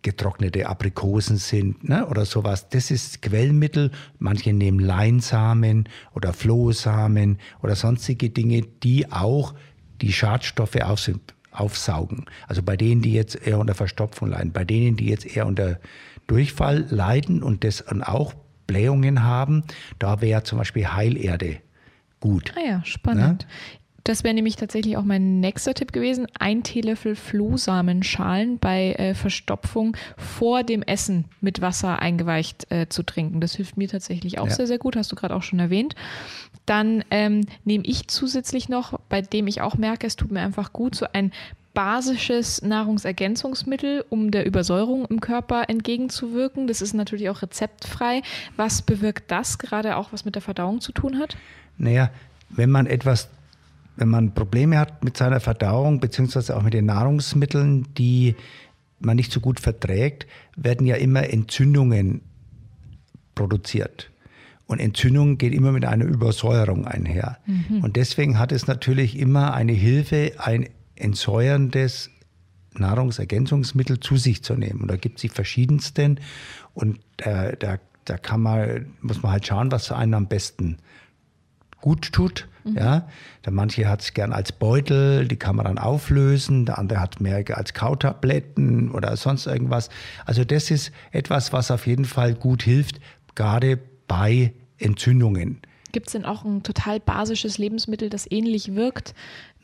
getrocknete 0.02 0.68
Aprikosen 0.68 1.38
sind 1.38 1.88
ne, 1.88 2.08
oder 2.08 2.26
sowas. 2.26 2.70
Das 2.70 2.92
ist 2.92 3.22
Quellmittel. 3.22 3.92
Manche 4.20 4.54
nehmen 4.54 4.80
Leinsamen 4.80 5.88
oder 6.14 6.34
Flohsamen 6.34 7.38
oder 7.62 7.76
sonstige 7.76 8.30
Dinge, 8.30 8.62
die 8.62 9.12
auch 9.12 9.54
die 10.02 10.14
Schadstoffe 10.14 10.78
aufsaugen. 11.52 12.26
Also 12.48 12.64
bei 12.64 12.78
denen, 12.78 13.02
die 13.02 13.14
jetzt 13.14 13.36
eher 13.36 13.60
unter 13.60 13.76
Verstopfung 13.76 14.30
leiden, 14.30 14.52
bei 14.52 14.66
denen, 14.66 14.96
die 14.96 15.08
jetzt 15.08 15.26
eher 15.26 15.46
unter 15.46 15.80
Durchfall 16.28 16.86
leiden 16.90 17.44
und 17.44 17.64
das 17.64 17.82
und 17.82 18.04
auch 18.04 18.34
Blähungen 18.68 19.24
haben, 19.24 19.64
da 20.00 20.22
wäre 20.22 20.44
zum 20.44 20.58
Beispiel 20.58 20.88
Heilerde 20.88 21.58
gut. 22.20 22.54
Ah 22.56 22.62
ja, 22.66 22.86
spannend. 22.86 23.42
Ne? 23.42 23.48
Das 24.04 24.24
wäre 24.24 24.34
nämlich 24.34 24.56
tatsächlich 24.56 24.98
auch 24.98 25.04
mein 25.04 25.40
nächster 25.40 25.74
Tipp 25.74 25.92
gewesen. 25.92 26.28
Ein 26.40 26.64
Teelöffel 26.64 27.16
Flohsamenschalen 27.16 28.58
bei 28.60 28.94
äh, 28.94 29.14
Verstopfung 29.14 29.96
vor 30.18 30.64
dem 30.64 30.82
Essen 30.82 31.26
mit 31.40 31.62
Wasser 31.62 32.00
eingeweicht 32.00 32.72
äh, 32.72 32.88
zu 32.90 33.04
trinken. 33.04 33.42
Das 33.42 33.56
hilft 33.56 33.78
mir 33.78 33.88
tatsächlich 33.88 34.40
auch 34.40 34.48
ja. 34.48 34.54
sehr, 34.54 34.68
sehr 34.68 34.80
gut. 34.80 34.96
Hast 34.96 35.12
du 35.12 35.16
gerade 35.16 35.36
auch 35.36 35.44
schon 35.44 35.60
erwähnt. 35.60 35.96
Dann 36.66 37.04
ähm, 37.12 37.46
nehme 37.66 37.84
ich 37.86 38.08
zusätzlich 38.08 38.70
noch, 38.70 39.00
bei 39.10 39.22
dem 39.22 39.48
ich 39.48 39.62
auch 39.62 39.78
merke, 39.78 40.08
es 40.08 40.16
tut 40.16 40.32
mir 40.32 40.42
einfach 40.42 40.74
gut, 40.74 40.96
so 40.96 41.06
ein 41.12 41.32
basisches 41.74 42.62
Nahrungsergänzungsmittel, 42.62 44.04
um 44.10 44.32
der 44.32 44.46
Übersäuerung 44.46 45.06
im 45.06 45.22
Körper 45.22 45.70
entgegenzuwirken. 45.70 46.68
Das 46.68 46.82
ist 46.82 46.94
natürlich 46.94 47.30
auch 47.30 47.42
rezeptfrei. 47.42 48.22
Was 48.58 48.82
bewirkt 48.82 49.32
das, 49.32 49.58
gerade 49.58 49.96
auch 49.96 50.12
was 50.12 50.26
mit 50.26 50.36
der 50.36 50.42
Verdauung 50.42 50.82
zu 50.82 50.92
tun 50.92 51.18
hat? 51.18 51.38
Naja, 51.78 52.10
wenn 52.50 52.70
man 52.70 52.88
etwas 52.88 53.30
wenn 53.96 54.10
man 54.10 54.34
Probleme 54.34 54.80
hat 54.80 55.04
mit 55.04 55.18
seiner 55.18 55.40
Verdauung, 55.40 56.00
beziehungsweise 56.00 56.56
auch 56.56 56.64
mit 56.64 56.74
den 56.74 56.86
Nahrungsmitteln, 56.86 57.88
die 57.98 58.36
man 59.00 59.16
nicht 59.16 59.32
so 59.32 59.40
gut 59.40 59.60
verträgt, 59.60 60.28
werden 60.56 60.88
ja 60.88 60.96
immer 60.96 61.30
Entzündungen 61.30 62.22
produziert. 63.36 64.12
Und 64.68 64.80
Entzündung 64.80 65.38
geht 65.38 65.54
immer 65.54 65.72
mit 65.72 65.84
einer 65.86 66.06
Übersäuerung 66.06 66.88
einher. 66.88 67.40
Mhm. 67.46 67.84
Und 67.84 67.98
deswegen 67.98 68.40
hat 68.40 68.52
es 68.52 68.68
natürlich 68.68 69.18
immer 69.18 69.54
eine 69.54 69.74
Hilfe, 69.74 70.34
ein 70.38 70.70
entsäuerndes 70.96 72.10
Nahrungsergänzungsmittel 72.74 74.00
zu 74.00 74.16
sich 74.16 74.44
zu 74.44 74.56
nehmen. 74.56 74.82
Und 74.82 74.88
da 74.88 74.96
gibt 74.96 75.18
es 75.18 75.24
die 75.24 75.30
verschiedensten. 75.30 76.20
Und 76.74 77.00
äh, 77.18 77.58
da, 77.58 77.80
da 78.06 78.18
kann 78.18 78.42
man, 78.42 78.86
muss 79.02 79.22
man 79.22 79.34
halt 79.34 79.46
schauen, 79.46 79.72
was 79.72 79.92
einem 79.92 80.14
am 80.14 80.28
besten 80.28 80.78
gut 81.82 82.12
tut. 82.12 82.48
Mhm. 82.64 82.78
Ja, 82.78 83.08
der 83.46 83.52
manche 83.52 83.90
hat 83.90 84.02
es 84.02 84.14
gern 84.14 84.34
als 84.34 84.52
Beutel, 84.52 85.28
die 85.28 85.36
kann 85.36 85.56
man 85.56 85.66
dann 85.66 85.78
auflösen, 85.78 86.66
der 86.66 86.78
andere 86.78 87.00
hat 87.00 87.20
mehr 87.20 87.44
als 87.58 87.74
Kautabletten 87.74 88.92
oder 88.92 89.18
sonst 89.18 89.48
irgendwas. 89.48 89.90
Also 90.26 90.44
das 90.44 90.70
ist 90.70 90.92
etwas, 91.12 91.54
was 91.54 91.72
auf 91.72 91.88
jeden 91.88 92.06
Fall 92.06 92.36
gut 92.36 92.64
hilft, 92.64 93.00
gerade 93.36 93.80
bei 94.08 94.54
Entzündungen. 94.78 95.62
Gibt 95.92 96.08
es 96.08 96.14
denn 96.14 96.26
auch 96.26 96.46
ein 96.46 96.64
total 96.64 97.00
basisches 97.00 97.58
Lebensmittel, 97.58 98.10
das 98.10 98.30
ähnlich 98.30 98.76
wirkt? 98.76 99.14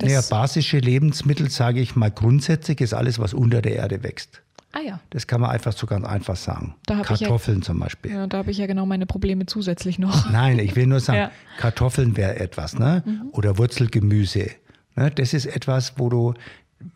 naja, 0.02 0.22
basische 0.22 0.80
Lebensmittel, 0.80 1.50
sage 1.50 1.80
ich 1.80 1.96
mal 1.96 2.12
grundsätzlich, 2.12 2.82
ist 2.82 2.94
alles, 2.94 3.20
was 3.20 3.34
unter 3.34 3.62
der 3.62 3.76
Erde 3.76 4.04
wächst. 4.04 4.42
Ah 4.74 4.82
ja. 4.82 5.00
Das 5.10 5.28
kann 5.28 5.42
man 5.42 5.52
einfach 5.52 5.74
so 5.74 5.88
ganz 5.88 6.06
einfach 6.06 6.36
sagen. 6.36 6.76
Kartoffeln 6.86 7.60
ja, 7.60 7.64
zum 7.64 7.80
Beispiel. 7.80 8.12
Ja, 8.12 8.28
da 8.28 8.40
habe 8.40 8.52
ich 8.52 8.58
ja 8.58 8.68
genau 8.68 8.86
meine 8.86 9.06
Probleme 9.06 9.46
zusätzlich 9.46 9.98
noch. 9.98 10.30
Nein, 10.32 10.60
ich 10.60 10.76
will 10.76 10.88
nur 10.88 11.00
sagen, 11.00 11.20
ja. 11.20 11.32
Kartoffeln 11.58 12.18
wäre 12.18 12.40
etwas, 12.40 12.78
ne? 12.78 13.04
Mhm. 13.06 13.30
Oder 13.32 13.58
Wurzelgemüse. 13.58 14.52
Ne? 14.96 15.12
Das 15.12 15.34
ist 15.34 15.46
etwas, 15.46 15.94
wo 15.98 16.10
du, 16.10 16.34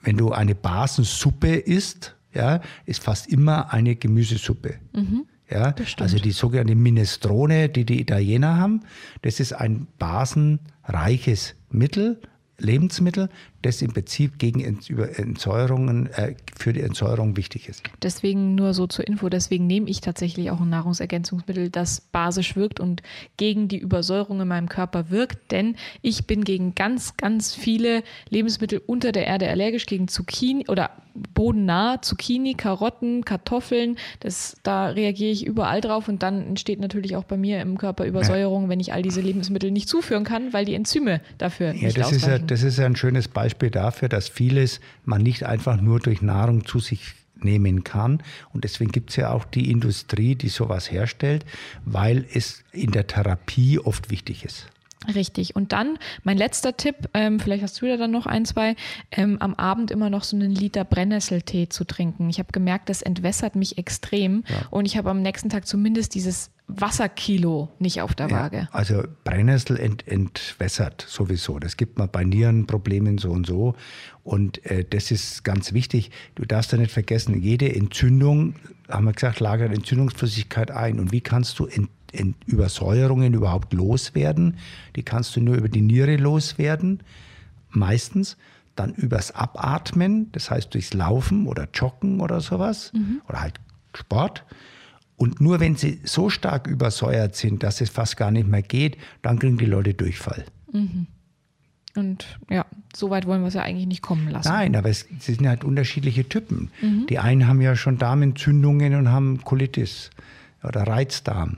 wenn 0.01 0.17
du 0.17 0.31
eine 0.31 0.53
Basensuppe 0.53 1.55
isst, 1.55 2.15
ja, 2.33 2.61
ist 2.85 3.03
fast 3.03 3.27
immer 3.27 3.73
eine 3.73 3.95
Gemüsesuppe. 3.95 4.75
Mhm. 4.93 5.25
Ja, 5.49 5.75
also 5.99 6.17
die 6.17 6.31
sogenannte 6.31 6.75
Minestrone, 6.75 7.67
die 7.67 7.83
die 7.83 7.99
Italiener 7.99 8.55
haben, 8.55 8.81
das 9.21 9.41
ist 9.41 9.51
ein 9.51 9.85
basenreiches 9.99 11.55
Mittel, 11.69 12.21
Lebensmittel, 12.57 13.29
das 13.61 13.81
im 13.81 13.93
Prinzip 13.93 14.39
gegen 14.39 14.61
Entsäuerungen, 14.61 16.07
äh, 16.07 16.35
für 16.57 16.73
die 16.73 16.81
Entsäuerung 16.81 17.37
wichtig 17.37 17.69
ist. 17.69 17.83
Deswegen 18.01 18.55
nur 18.55 18.73
so 18.73 18.87
zur 18.87 19.07
Info, 19.07 19.29
deswegen 19.29 19.67
nehme 19.67 19.89
ich 19.89 20.01
tatsächlich 20.01 20.51
auch 20.51 20.59
ein 20.59 20.69
Nahrungsergänzungsmittel, 20.69 21.69
das 21.69 22.01
basisch 22.01 22.55
wirkt 22.55 22.79
und 22.79 23.01
gegen 23.37 23.67
die 23.67 23.77
Übersäuerung 23.77 24.41
in 24.41 24.47
meinem 24.47 24.69
Körper 24.69 25.09
wirkt, 25.09 25.51
denn 25.51 25.75
ich 26.01 26.25
bin 26.25 26.43
gegen 26.43 26.75
ganz, 26.75 27.17
ganz 27.17 27.53
viele 27.53 28.03
Lebensmittel 28.29 28.81
unter 28.85 29.11
der 29.11 29.27
Erde 29.27 29.49
allergisch, 29.49 29.85
gegen 29.85 30.07
Zucchini 30.07 30.65
oder 30.67 30.91
bodennah, 31.33 32.01
Zucchini, 32.01 32.53
Karotten, 32.53 33.25
Kartoffeln, 33.25 33.97
das, 34.21 34.55
da 34.63 34.87
reagiere 34.87 35.31
ich 35.31 35.45
überall 35.45 35.81
drauf 35.81 36.07
und 36.07 36.23
dann 36.23 36.47
entsteht 36.47 36.79
natürlich 36.79 37.15
auch 37.15 37.25
bei 37.25 37.37
mir 37.37 37.61
im 37.61 37.77
Körper 37.77 38.05
Übersäuerung, 38.05 38.69
wenn 38.69 38.79
ich 38.79 38.93
all 38.93 39.01
diese 39.01 39.21
Lebensmittel 39.21 39.71
nicht 39.71 39.89
zuführen 39.89 40.23
kann, 40.23 40.53
weil 40.53 40.65
die 40.65 40.73
Enzyme 40.73 41.21
dafür 41.37 41.67
ja, 41.67 41.73
nicht 41.73 41.97
das 41.97 42.07
ausreichen. 42.07 42.15
Ist 42.15 42.27
ja, 42.27 42.37
das 42.39 42.63
ist 42.63 42.77
ja 42.77 42.85
ein 42.85 42.95
schönes 42.95 43.27
Beispiel 43.27 43.50
dafür, 43.53 44.09
dass 44.09 44.29
vieles 44.29 44.79
man 45.05 45.21
nicht 45.21 45.43
einfach 45.43 45.79
nur 45.79 45.99
durch 45.99 46.21
Nahrung 46.21 46.65
zu 46.65 46.79
sich 46.79 47.13
nehmen 47.43 47.83
kann. 47.83 48.21
Und 48.53 48.63
deswegen 48.63 48.91
gibt 48.91 49.11
es 49.11 49.15
ja 49.15 49.31
auch 49.31 49.45
die 49.45 49.71
Industrie, 49.71 50.35
die 50.35 50.49
sowas 50.49 50.91
herstellt, 50.91 51.45
weil 51.85 52.25
es 52.33 52.63
in 52.71 52.91
der 52.91 53.07
Therapie 53.07 53.79
oft 53.79 54.09
wichtig 54.09 54.45
ist. 54.45 54.67
Richtig. 55.07 55.55
Und 55.55 55.71
dann 55.71 55.97
mein 56.23 56.37
letzter 56.37 56.77
Tipp, 56.77 57.09
ähm, 57.13 57.39
vielleicht 57.39 57.63
hast 57.63 57.81
du 57.81 57.87
da 57.87 57.97
dann 57.97 58.11
noch 58.11 58.27
ein, 58.27 58.45
zwei, 58.45 58.75
ähm, 59.11 59.37
am 59.39 59.55
Abend 59.55 59.89
immer 59.89 60.09
noch 60.09 60.23
so 60.23 60.35
einen 60.35 60.51
Liter 60.51 60.85
Brennnesseltee 60.85 61.69
zu 61.69 61.85
trinken. 61.85 62.29
Ich 62.29 62.37
habe 62.37 62.51
gemerkt, 62.51 62.89
das 62.89 63.01
entwässert 63.01 63.55
mich 63.55 63.77
extrem 63.77 64.43
ja. 64.47 64.67
und 64.69 64.85
ich 64.85 64.97
habe 64.97 65.09
am 65.09 65.21
nächsten 65.21 65.49
Tag 65.49 65.65
zumindest 65.65 66.13
dieses 66.13 66.51
Wasserkilo 66.67 67.69
nicht 67.79 68.01
auf 68.01 68.13
der 68.13 68.31
Waage. 68.31 68.57
Ja, 68.57 68.69
also 68.71 69.03
Brennnessel 69.23 69.77
ent, 69.77 70.07
entwässert 70.07 71.05
sowieso. 71.09 71.59
Das 71.59 71.75
gibt 71.75 71.97
man 71.97 72.09
bei 72.09 72.23
Nierenproblemen 72.23 73.17
so 73.17 73.31
und 73.31 73.45
so. 73.45 73.75
Und 74.23 74.63
äh, 74.67 74.85
das 74.87 75.11
ist 75.11 75.43
ganz 75.43 75.73
wichtig. 75.73 76.11
Du 76.35 76.45
darfst 76.45 76.71
da 76.71 76.77
nicht 76.77 76.91
vergessen, 76.91 77.41
jede 77.41 77.73
Entzündung, 77.75 78.55
haben 78.87 79.05
wir 79.05 79.13
gesagt, 79.13 79.39
lagert 79.39 79.73
Entzündungsflüssigkeit 79.73 80.71
ein. 80.71 80.99
Und 80.99 81.11
wie 81.11 81.21
kannst 81.21 81.59
du 81.59 81.65
Entzündung 81.65 82.00
Übersäuerungen 82.45 83.33
überhaupt 83.33 83.73
loswerden. 83.73 84.57
Die 84.95 85.03
kannst 85.03 85.35
du 85.35 85.41
nur 85.41 85.55
über 85.55 85.69
die 85.69 85.81
Niere 85.81 86.17
loswerden, 86.17 87.01
meistens. 87.69 88.37
Dann 88.75 88.93
übers 88.93 89.31
Abatmen, 89.31 90.31
das 90.31 90.49
heißt 90.49 90.73
durchs 90.73 90.93
Laufen 90.93 91.45
oder 91.45 91.67
Joggen 91.73 92.21
oder 92.21 92.39
sowas 92.39 92.91
mhm. 92.93 93.21
oder 93.27 93.41
halt 93.41 93.59
Sport. 93.95 94.45
Und 95.17 95.41
nur 95.41 95.59
wenn 95.59 95.75
sie 95.75 95.99
so 96.03 96.29
stark 96.29 96.67
übersäuert 96.67 97.35
sind, 97.35 97.63
dass 97.63 97.81
es 97.81 97.89
fast 97.89 98.17
gar 98.17 98.31
nicht 98.31 98.47
mehr 98.47 98.63
geht, 98.63 98.97
dann 99.21 99.39
kriegen 99.39 99.57
die 99.57 99.65
Leute 99.65 99.93
Durchfall. 99.93 100.45
Mhm. 100.71 101.07
Und 101.95 102.39
ja, 102.49 102.65
so 102.95 103.09
weit 103.09 103.25
wollen 103.27 103.41
wir 103.41 103.49
es 103.49 103.53
ja 103.53 103.63
eigentlich 103.63 103.87
nicht 103.87 104.01
kommen 104.01 104.29
lassen. 104.29 104.47
Nein, 104.47 104.75
aber 104.75 104.89
es, 104.89 105.05
es 105.17 105.25
sind 105.25 105.47
halt 105.47 105.63
unterschiedliche 105.63 106.27
Typen. 106.27 106.71
Mhm. 106.81 107.05
Die 107.07 107.19
einen 107.19 107.47
haben 107.47 107.61
ja 107.61 107.75
schon 107.75 107.97
Darmentzündungen 107.97 108.95
und 108.95 109.09
haben 109.09 109.43
Colitis 109.43 110.09
oder 110.63 110.83
Reizdarm. 110.87 111.57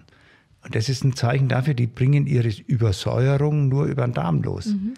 Und 0.63 0.75
das 0.75 0.89
ist 0.89 1.03
ein 1.03 1.15
Zeichen 1.15 1.49
dafür, 1.49 1.73
die 1.73 1.87
bringen 1.87 2.25
ihre 2.25 2.49
Übersäuerung 2.49 3.67
nur 3.67 3.85
über 3.85 4.05
den 4.05 4.13
Darm 4.13 4.41
los. 4.41 4.67
Mhm. 4.67 4.93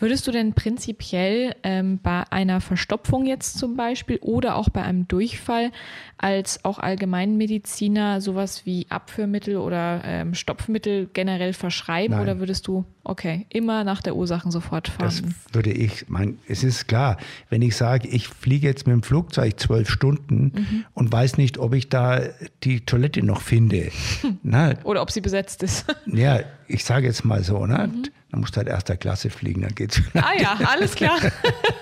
Würdest 0.00 0.28
du 0.28 0.30
denn 0.30 0.52
prinzipiell 0.52 1.56
ähm, 1.64 1.98
bei 2.00 2.22
einer 2.30 2.60
Verstopfung 2.60 3.26
jetzt 3.26 3.58
zum 3.58 3.76
Beispiel 3.76 4.18
oder 4.20 4.54
auch 4.54 4.68
bei 4.68 4.82
einem 4.82 5.08
Durchfall 5.08 5.72
als 6.18 6.64
auch 6.64 6.78
Allgemeinmediziner 6.78 8.20
sowas 8.20 8.64
wie 8.64 8.86
Abführmittel 8.90 9.56
oder 9.56 10.02
ähm, 10.04 10.34
Stopfmittel 10.34 11.08
generell 11.12 11.52
verschreiben 11.52 12.14
Nein. 12.14 12.22
oder 12.22 12.38
würdest 12.38 12.68
du, 12.68 12.84
okay, 13.02 13.46
immer 13.48 13.82
nach 13.82 14.00
der 14.00 14.14
Ursache 14.14 14.52
sofort 14.52 14.86
fahren? 14.86 15.06
Das 15.06 15.22
würde 15.54 15.72
ich, 15.72 16.08
mein, 16.08 16.38
es 16.46 16.62
ist 16.62 16.86
klar, 16.86 17.16
wenn 17.50 17.62
ich 17.62 17.76
sage, 17.76 18.06
ich 18.06 18.28
fliege 18.28 18.68
jetzt 18.68 18.86
mit 18.86 18.94
dem 18.94 19.02
Flugzeug 19.02 19.58
zwölf 19.58 19.90
Stunden 19.90 20.52
mhm. 20.54 20.84
und 20.94 21.10
weiß 21.10 21.38
nicht, 21.38 21.58
ob 21.58 21.74
ich 21.74 21.88
da 21.88 22.20
die 22.62 22.84
Toilette 22.84 23.24
noch 23.24 23.40
finde. 23.40 23.90
Na, 24.44 24.74
oder 24.84 24.97
ob 25.00 25.10
sie 25.10 25.20
besetzt 25.20 25.62
ist. 25.62 25.86
ja, 26.06 26.40
ich 26.66 26.84
sage 26.84 27.06
jetzt 27.06 27.24
mal 27.24 27.42
so, 27.42 27.66
ne? 27.66 27.90
Mhm. 27.92 28.04
Dann 28.30 28.40
musst 28.40 28.54
du 28.54 28.58
halt 28.58 28.68
erster 28.68 28.96
Klasse 28.96 29.30
fliegen, 29.30 29.62
dann 29.62 29.74
geht's. 29.74 30.02
Ah 30.14 30.32
ja, 30.38 30.58
alles 30.66 30.94
klar. 30.94 31.18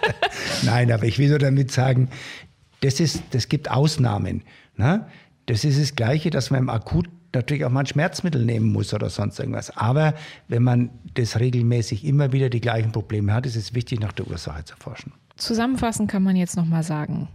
Nein, 0.63 0.93
aber 0.93 1.05
ich 1.05 1.19
will 1.19 1.29
so 1.29 1.39
damit 1.39 1.73
sagen, 1.73 2.09
das, 2.83 3.01
ist, 3.01 3.23
das 3.33 3.49
gibt 3.49 3.71
Ausnahmen. 3.71 4.45
Ne? 4.77 5.07
Das 5.47 5.65
ist 5.65 5.81
das 5.81 5.97
Gleiche, 5.97 6.31
dass 6.31 6.51
man 6.51 6.61
im 6.61 6.71
Akut 6.71 7.09
natürlich 7.35 7.65
auch 7.65 7.71
mal 7.71 7.81
ein 7.81 7.87
Schmerzmittel 7.87 8.45
nehmen 8.45 8.73
muss 8.73 8.95
oder 8.95 9.11
sonst 9.11 9.39
irgendwas. 9.39 9.77
Aber 9.77 10.15
wenn 10.49 10.63
man 10.63 10.91
das 11.15 11.39
regelmäßig 11.39 12.05
immer 12.05 12.33
wieder 12.33 12.49
die 12.49 12.61
gleichen 12.61 12.93
Probleme 12.93 13.33
hat, 13.33 13.47
ist 13.47 13.57
es 13.57 13.75
wichtig, 13.75 14.01
nach 14.01 14.13
der 14.13 14.27
Ursache 14.29 14.65
zu 14.65 14.77
forschen. 14.77 15.13
Zusammenfassend 15.37 16.11
kann 16.11 16.23
man 16.23 16.37
jetzt 16.37 16.57
nochmal 16.57 16.83
sagen, 16.83 17.29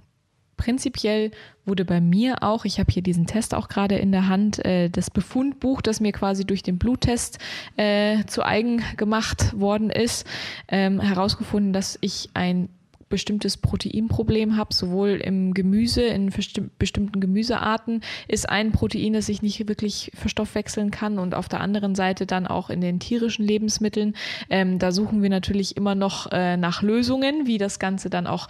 prinzipiell 0.58 1.32
wurde 1.66 1.86
bei 1.86 2.02
mir 2.02 2.43
auch, 2.43 2.66
ich 2.66 2.80
habe 2.80 2.91
hier 2.91 3.04
diesen 3.04 3.28
Test 3.28 3.54
auch 3.54 3.68
gerade 3.68 3.95
in 3.95 4.12
der 4.12 4.28
Hand, 4.28 4.64
äh, 4.66 4.89
das 4.89 5.10
Befundbuch, 5.10 5.82
das 5.82 5.99
mir 5.99 6.12
quasi 6.12 6.45
durch 6.45 6.64
den 6.64 6.78
Bluttest 6.78 7.39
äh, 7.78 8.26
zu 8.26 8.43
eigen 8.43 8.82
gemacht 8.97 9.60
worden 9.60 9.89
ist, 9.89 10.26
ähm, 10.68 10.99
herausgefunden, 10.99 11.74
dass 11.74 11.97
ich 12.02 12.30
ein 12.34 12.70
bestimmtes 13.12 13.58
Proteinproblem 13.58 14.58
habe, 14.58 14.74
sowohl 14.74 15.22
im 15.24 15.54
Gemüse, 15.54 16.02
in 16.02 16.34
bestimmten 16.80 17.20
Gemüsearten 17.20 18.02
ist 18.28 18.49
ein 18.49 18.72
Protein, 18.72 19.14
das 19.14 19.30
ich 19.30 19.43
nicht 19.43 19.68
wirklich 19.68 20.12
verstoffwechseln 20.16 20.89
kann 20.89 21.20
und 21.20 21.36
auf 21.36 21.47
der 21.47 21.60
anderen 21.60 21.93
Seite 21.93 22.26
dann 22.26 22.47
auch 22.47 22.72
in 22.72 22.82
den 22.82 22.99
tierischen 22.99 23.45
Lebensmitteln. 23.45 24.16
Ähm, 24.49 24.80
da 24.80 24.91
suchen 24.91 25.22
wir 25.22 25.30
natürlich 25.30 25.78
immer 25.78 25.93
noch 25.93 26.32
äh, 26.32 26.58
nach 26.58 26.82
Lösungen, 26.82 27.45
wie 27.45 27.60
das 27.60 27.78
Ganze 27.78 28.10
dann 28.10 28.26
auch 28.26 28.47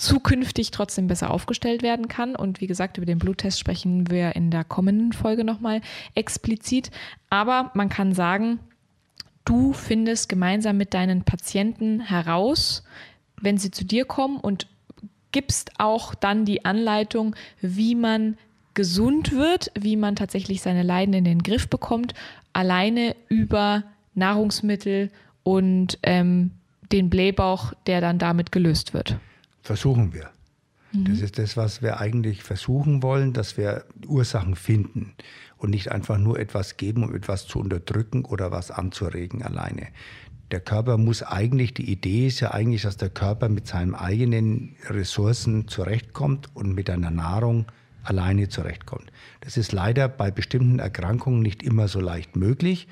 zukünftig 0.00 0.70
trotzdem 0.70 1.06
besser 1.06 1.30
aufgestellt 1.30 1.82
werden 1.82 2.08
kann. 2.08 2.34
Und 2.34 2.60
wie 2.60 2.66
gesagt, 2.66 2.96
über 2.96 3.06
den 3.06 3.18
Bluttest 3.18 3.58
sprechen 3.58 4.10
wir 4.10 4.34
in 4.34 4.50
der 4.50 4.64
kommenden 4.64 5.12
Folge 5.12 5.44
nochmal 5.44 5.80
explizit. 6.14 6.90
Aber 7.28 7.70
man 7.74 7.88
kann 7.88 8.14
sagen, 8.14 8.60
du 9.44 9.72
findest 9.72 10.28
gemeinsam 10.28 10.76
mit 10.76 10.94
deinen 10.94 11.22
Patienten 11.24 12.00
heraus, 12.00 12.82
wenn 13.40 13.58
sie 13.58 13.70
zu 13.70 13.84
dir 13.84 14.04
kommen 14.04 14.38
und 14.38 14.66
gibst 15.32 15.72
auch 15.78 16.14
dann 16.14 16.44
die 16.44 16.64
Anleitung, 16.64 17.36
wie 17.60 17.94
man 17.94 18.36
gesund 18.74 19.32
wird, 19.32 19.70
wie 19.78 19.96
man 19.96 20.16
tatsächlich 20.16 20.62
seine 20.62 20.82
Leiden 20.82 21.14
in 21.14 21.24
den 21.24 21.42
Griff 21.42 21.68
bekommt, 21.68 22.14
alleine 22.52 23.14
über 23.28 23.84
Nahrungsmittel 24.14 25.10
und 25.42 25.98
ähm, 26.02 26.52
den 26.92 27.10
Blähbauch, 27.10 27.72
der 27.86 28.00
dann 28.00 28.18
damit 28.18 28.52
gelöst 28.52 28.94
wird. 28.94 29.16
Versuchen 29.62 30.12
wir. 30.12 30.30
Mhm. 30.92 31.04
Das 31.04 31.20
ist 31.20 31.38
das, 31.38 31.56
was 31.56 31.82
wir 31.82 32.00
eigentlich 32.00 32.42
versuchen 32.42 33.02
wollen, 33.02 33.32
dass 33.32 33.56
wir 33.56 33.84
Ursachen 34.06 34.56
finden 34.56 35.14
und 35.56 35.70
nicht 35.70 35.90
einfach 35.92 36.18
nur 36.18 36.38
etwas 36.38 36.76
geben, 36.76 37.04
um 37.04 37.14
etwas 37.14 37.46
zu 37.46 37.58
unterdrücken 37.58 38.24
oder 38.24 38.50
was 38.50 38.70
anzuregen 38.70 39.42
alleine 39.42 39.88
der 40.50 40.60
Körper 40.60 40.98
muss 40.98 41.22
eigentlich, 41.22 41.74
die 41.74 41.90
Idee 41.90 42.26
ist 42.26 42.40
ja 42.40 42.50
eigentlich, 42.52 42.82
dass 42.82 42.96
der 42.96 43.10
Körper 43.10 43.48
mit 43.48 43.66
seinen 43.66 43.94
eigenen 43.94 44.76
Ressourcen 44.88 45.68
zurechtkommt 45.68 46.54
und 46.54 46.74
mit 46.74 46.90
einer 46.90 47.10
Nahrung 47.10 47.66
alleine 48.02 48.48
zurechtkommt. 48.48 49.12
Das 49.40 49.56
ist 49.56 49.72
leider 49.72 50.08
bei 50.08 50.30
bestimmten 50.30 50.78
Erkrankungen 50.78 51.40
nicht 51.40 51.62
immer 51.62 51.86
so 51.86 52.00
leicht 52.00 52.34
möglich. 52.34 52.88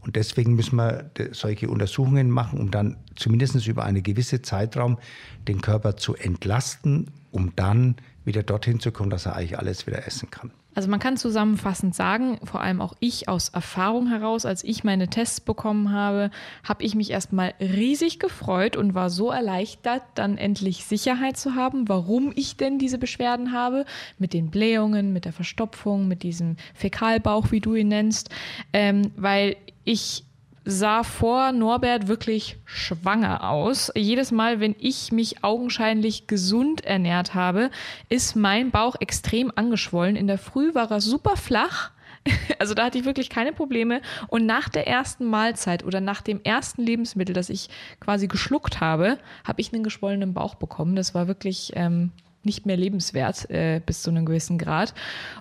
Und 0.00 0.16
deswegen 0.16 0.54
müssen 0.54 0.76
wir 0.76 1.10
solche 1.32 1.68
Untersuchungen 1.68 2.30
machen, 2.30 2.58
um 2.58 2.70
dann 2.70 2.96
zumindest 3.16 3.66
über 3.66 3.84
einen 3.84 4.02
gewissen 4.02 4.42
Zeitraum 4.42 4.98
den 5.46 5.60
Körper 5.60 5.96
zu 5.96 6.14
entlasten, 6.14 7.10
um 7.30 7.54
dann 7.56 7.96
wieder 8.24 8.42
dorthin 8.42 8.80
zu 8.80 8.92
kommen, 8.92 9.10
dass 9.10 9.26
er 9.26 9.36
eigentlich 9.36 9.58
alles 9.58 9.86
wieder 9.86 10.06
essen 10.06 10.30
kann. 10.30 10.52
Also 10.72 10.88
man 10.88 11.00
kann 11.00 11.16
zusammenfassend 11.16 11.96
sagen, 11.96 12.38
vor 12.44 12.60
allem 12.60 12.80
auch 12.80 12.94
ich 13.00 13.28
aus 13.28 13.48
Erfahrung 13.48 14.06
heraus, 14.06 14.46
als 14.46 14.62
ich 14.62 14.84
meine 14.84 15.08
Tests 15.08 15.40
bekommen 15.40 15.90
habe, 15.90 16.30
habe 16.62 16.84
ich 16.84 16.94
mich 16.94 17.10
erstmal 17.10 17.54
riesig 17.58 18.20
gefreut 18.20 18.76
und 18.76 18.94
war 18.94 19.10
so 19.10 19.30
erleichtert, 19.30 20.02
dann 20.14 20.38
endlich 20.38 20.84
Sicherheit 20.84 21.36
zu 21.36 21.56
haben, 21.56 21.88
warum 21.88 22.32
ich 22.36 22.56
denn 22.56 22.78
diese 22.78 22.98
Beschwerden 22.98 23.52
habe, 23.52 23.84
mit 24.18 24.32
den 24.32 24.50
Blähungen, 24.50 25.12
mit 25.12 25.24
der 25.24 25.32
Verstopfung, 25.32 26.06
mit 26.06 26.22
diesem 26.22 26.56
Fäkalbauch, 26.74 27.50
wie 27.50 27.60
du 27.60 27.74
ihn 27.74 27.88
nennst, 27.88 28.30
ähm, 28.72 29.10
weil 29.16 29.56
ich 29.90 30.24
sah 30.64 31.02
vor 31.02 31.50
Norbert 31.50 32.06
wirklich 32.06 32.58
schwanger 32.64 33.50
aus. 33.50 33.90
Jedes 33.96 34.30
Mal, 34.30 34.60
wenn 34.60 34.76
ich 34.78 35.10
mich 35.10 35.42
augenscheinlich 35.42 36.28
gesund 36.28 36.84
ernährt 36.84 37.34
habe, 37.34 37.70
ist 38.08 38.36
mein 38.36 38.70
Bauch 38.70 38.94
extrem 39.00 39.50
angeschwollen. 39.52 40.14
In 40.14 40.28
der 40.28 40.38
Früh 40.38 40.76
war 40.76 40.88
er 40.92 41.00
super 41.00 41.36
flach. 41.36 41.90
Also 42.58 42.74
da 42.74 42.84
hatte 42.84 42.98
ich 42.98 43.06
wirklich 43.06 43.30
keine 43.30 43.54
Probleme. 43.54 44.02
Und 44.28 44.44
nach 44.44 44.68
der 44.68 44.86
ersten 44.86 45.24
Mahlzeit 45.24 45.82
oder 45.82 46.02
nach 46.02 46.20
dem 46.20 46.42
ersten 46.44 46.82
Lebensmittel, 46.82 47.34
das 47.34 47.48
ich 47.48 47.70
quasi 47.98 48.26
geschluckt 48.28 48.80
habe, 48.80 49.18
habe 49.44 49.62
ich 49.62 49.72
einen 49.72 49.82
geschwollenen 49.82 50.34
Bauch 50.34 50.56
bekommen. 50.56 50.94
Das 50.94 51.14
war 51.14 51.26
wirklich 51.26 51.72
ähm, 51.74 52.12
nicht 52.42 52.66
mehr 52.66 52.76
lebenswert 52.76 53.50
äh, 53.50 53.80
bis 53.84 54.02
zu 54.02 54.10
einem 54.10 54.24
gewissen 54.24 54.58
Grad. 54.58 54.94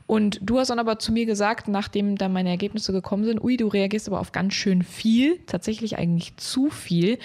Und 0.08 0.40
du 0.42 0.60
hast 0.60 0.70
dann 0.70 0.80
aber 0.80 1.00
zu 1.00 1.12
mir 1.12 1.26
gesagt, 1.26 1.68
nachdem 1.68 2.18
dann 2.18 2.34
meine 2.34 2.50
Ergebnisse 2.50 2.92
gekommen 2.92 3.24
sind, 3.26 3.42
ui, 3.42 3.58
du 3.58 3.68
reagierst 3.68 4.08
aber 4.08 4.20
auf 4.20 4.32
ganz 4.32 4.54
schön 4.54 4.84
viel, 4.84 5.40
tatsächlich 5.46 5.98
eigentlich 5.98 6.36
zu 6.38 6.70
viel. 6.70 7.18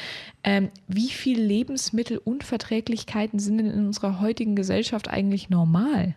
Ähm, 0.45 0.71
wie 0.89 1.11
viele 1.11 1.43
Lebensmittelunverträglichkeiten 1.43 3.39
sind 3.39 3.59
denn 3.59 3.71
in 3.71 3.87
unserer 3.87 4.21
heutigen 4.21 4.57
Gesellschaft 4.57 5.09
eigentlich 5.09 5.51
normal? 5.51 6.15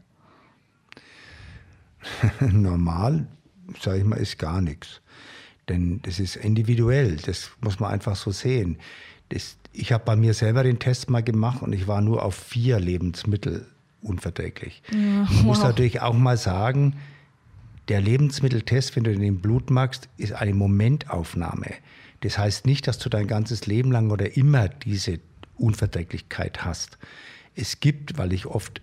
normal, 2.40 3.28
sage 3.80 4.00
ich 4.00 4.04
mal, 4.04 4.18
ist 4.18 4.38
gar 4.38 4.62
nichts. 4.62 5.02
Denn 5.70 6.02
das 6.04 6.20
ist 6.20 6.36
individuell, 6.36 7.18
das 7.18 7.52
muss 7.62 7.80
man 7.80 7.92
einfach 7.92 8.16
so 8.16 8.32
sehen. 8.32 8.78
Das, 9.30 9.58
ich 9.78 9.92
habe 9.92 10.04
bei 10.04 10.16
mir 10.16 10.34
selber 10.34 10.64
den 10.64 10.80
Test 10.80 11.10
mal 11.10 11.22
gemacht 11.24 11.62
und 11.62 11.74
ich 11.74 11.88
war 11.88 12.02
nur 12.02 12.24
auf 12.24 12.36
vier 12.36 12.80
Lebensmittel 12.80 13.68
unverträglich. 14.02 14.82
Ja, 14.92 15.22
wow. 15.22 15.30
Ich 15.32 15.44
muss 15.44 15.62
natürlich 15.62 16.02
auch 16.02 16.14
mal 16.14 16.38
sagen, 16.38 16.96
der 17.88 18.02
Lebensmitteltest, 18.02 18.96
wenn 18.96 19.04
du 19.04 19.16
den 19.16 19.40
Blut 19.40 19.70
machst, 19.70 20.10
ist 20.18 20.34
eine 20.34 20.54
Momentaufnahme. 20.54 21.68
Das 22.22 22.38
heißt 22.38 22.66
nicht, 22.66 22.88
dass 22.88 22.98
du 22.98 23.10
dein 23.10 23.28
ganzes 23.28 23.68
Leben 23.68 23.92
lang 23.92 24.10
oder 24.10 24.36
immer 24.36 24.68
diese 24.68 25.20
Unverträglichkeit 25.56 26.66
hast. 26.66 26.98
Es 27.56 27.80
gibt, 27.80 28.18
weil 28.18 28.34
ich 28.34 28.46
oft 28.46 28.82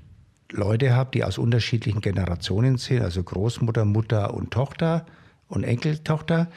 Leute 0.51 0.95
habe, 0.95 1.11
die 1.12 1.24
aus 1.24 1.38
unterschiedlichen 1.38 2.01
Generationen 2.01 2.78
sind, 2.78 3.03
also 3.03 3.22
Großmutter, 3.22 3.84
Mutter 3.84 4.34
und 4.34 4.53
Tochter 4.53 5.05
und 5.49 5.64
Enkeltochter, 5.64 6.49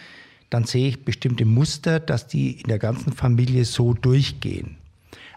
dann 0.49 0.63
sehe 0.63 0.89
ich 0.89 1.03
bestimmte 1.03 1.45
Muster, 1.45 1.99
dass 1.99 2.27
die 2.27 2.61
in 2.61 2.67
der 2.67 2.79
ganzen 2.79 3.13
Familie 3.13 3.65
so 3.65 3.93
durchgehen. 3.93 4.77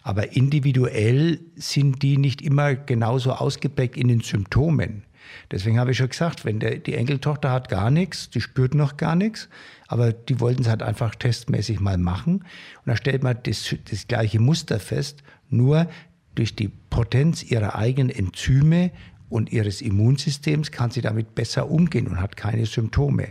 Aber 0.02 0.34
individuell 0.34 1.40
sind 1.56 2.02
die 2.02 2.16
nicht 2.16 2.42
immer 2.42 2.74
genauso 2.74 3.32
ausgeprägt 3.32 3.96
in 3.96 4.08
den 4.08 4.20
Symptomen. 4.20 5.04
Deswegen 5.50 5.78
habe 5.78 5.90
ich 5.90 5.98
schon 5.98 6.08
gesagt, 6.08 6.44
wenn 6.44 6.58
der, 6.60 6.78
die 6.78 6.94
Enkeltochter 6.94 7.50
hat 7.50 7.68
gar 7.68 7.90
nichts, 7.90 8.30
die 8.30 8.40
spürt 8.40 8.74
noch 8.74 8.96
gar 8.96 9.14
nichts, 9.14 9.48
aber 9.88 10.12
die 10.12 10.40
wollten 10.40 10.62
es 10.62 10.68
halt 10.68 10.82
einfach 10.82 11.14
testmäßig 11.14 11.80
mal 11.80 11.98
machen. 11.98 12.36
Und 12.36 12.86
da 12.86 12.96
stellt 12.96 13.22
man 13.22 13.38
das, 13.42 13.74
das 13.90 14.08
gleiche 14.08 14.40
Muster 14.40 14.80
fest, 14.80 15.22
nur 15.48 15.88
durch 16.34 16.54
die 16.54 16.68
Potenz 16.68 17.42
ihrer 17.42 17.74
eigenen 17.74 18.10
Enzyme 18.10 18.90
und 19.28 19.52
ihres 19.52 19.82
Immunsystems 19.82 20.70
kann 20.70 20.90
sie 20.90 21.02
damit 21.02 21.34
besser 21.34 21.70
umgehen 21.70 22.08
und 22.08 22.20
hat 22.20 22.36
keine 22.36 22.66
Symptome. 22.66 23.28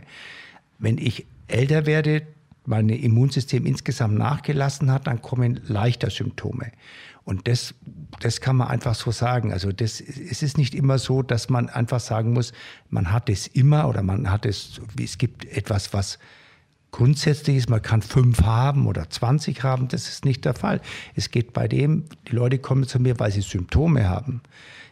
Wenn 0.78 0.98
ich 0.98 1.26
älter 1.50 1.86
werde, 1.86 2.24
mein 2.66 2.90
Immunsystem 2.90 3.66
insgesamt 3.66 4.18
nachgelassen 4.18 4.92
hat, 4.92 5.08
dann 5.08 5.22
kommen 5.22 5.60
leichter 5.68 6.10
Symptome. 6.10 6.72
Und 7.24 7.48
das, 7.48 7.76
das 8.22 8.42
kann 8.42 8.56
man 8.56 8.70
einfach 8.70 8.96
so 8.96 9.12
sagen. 9.12 9.52
Also 9.54 9.72
das, 9.72 10.02
es 10.02 10.42
ist 10.42 10.58
nicht 10.58 10.74
immer 10.74 10.98
so, 10.98 11.22
dass 11.22 11.50
man 11.50 11.70
einfach 11.70 12.00
sagen 12.00 12.34
muss, 12.34 12.54
man 12.90 13.12
hat 13.12 13.30
es 13.30 13.48
immer 13.48 13.88
oder 13.88 14.02
man 14.02 14.32
hat 14.32 14.46
es, 14.46 14.82
es 15.00 15.18
gibt 15.18 15.46
etwas, 15.46 15.94
was 15.94 16.20
grundsätzlich 16.92 17.58
ist, 17.58 17.70
man 17.70 17.82
kann 17.82 18.02
fünf 18.02 18.42
haben 18.42 18.88
oder 18.88 19.10
20 19.10 19.64
haben, 19.64 19.88
das 19.90 20.10
ist 20.10 20.26
nicht 20.26 20.46
der 20.46 20.56
Fall. 20.56 20.82
Es 21.16 21.30
geht 21.30 21.54
bei 21.54 21.68
dem, 21.68 22.06
die 22.28 22.36
Leute 22.36 22.58
kommen 22.58 22.86
zu 22.86 23.00
mir, 23.00 23.20
weil 23.20 23.32
sie 23.32 23.42
Symptome 23.42 24.10
haben. 24.10 24.42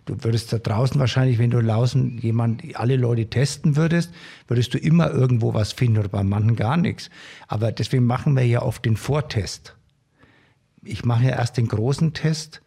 Du 0.08 0.24
würdest 0.24 0.52
da 0.54 0.58
draußen 0.58 1.00
wahrscheinlich, 1.00 1.38
wenn 1.38 1.52
du 1.52 1.62
draußen 1.62 2.18
jemand, 2.18 2.64
alle 2.76 2.96
Leute 2.96 3.30
testen 3.30 3.76
würdest, 3.76 4.12
würdest 4.48 4.74
du 4.74 4.78
immer 4.78 5.12
irgendwo 5.12 5.54
was 5.54 5.74
finden 5.74 6.00
oder 6.00 6.08
bei 6.08 6.24
manchen 6.24 6.56
gar 6.56 6.78
nichts. 6.78 7.10
Aber 7.48 7.72
deswegen 7.72 8.06
machen 8.06 8.36
wir 8.36 8.46
ja 8.46 8.62
oft 8.62 8.86
den 8.86 8.98
Vortest. 8.98 9.76
Ich 10.84 11.04
mache 11.04 11.26
ja 11.26 11.32
erst 11.32 11.58
den 11.58 11.68
großen 11.68 12.14
Test, 12.14 12.62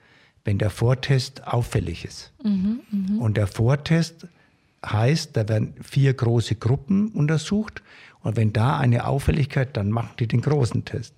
wenn 0.44 0.58
der 0.58 0.70
Vortest 0.70 1.46
auffällig 1.46 2.04
ist. 2.04 2.32
Mhm, 2.44 2.80
mh. 2.90 3.22
Und 3.22 3.38
der 3.38 3.46
Vortest 3.46 4.28
heißt, 4.84 5.36
da 5.36 5.48
werden 5.48 5.74
vier 5.82 6.12
große 6.12 6.56
Gruppen 6.56 7.08
untersucht 7.08 7.82
und 8.22 8.36
wenn 8.36 8.52
da 8.52 8.78
eine 8.78 9.06
Auffälligkeit, 9.06 9.76
dann 9.76 9.90
machen 9.90 10.10
die 10.18 10.26
den 10.26 10.42
großen 10.42 10.84
Test. 10.84 11.14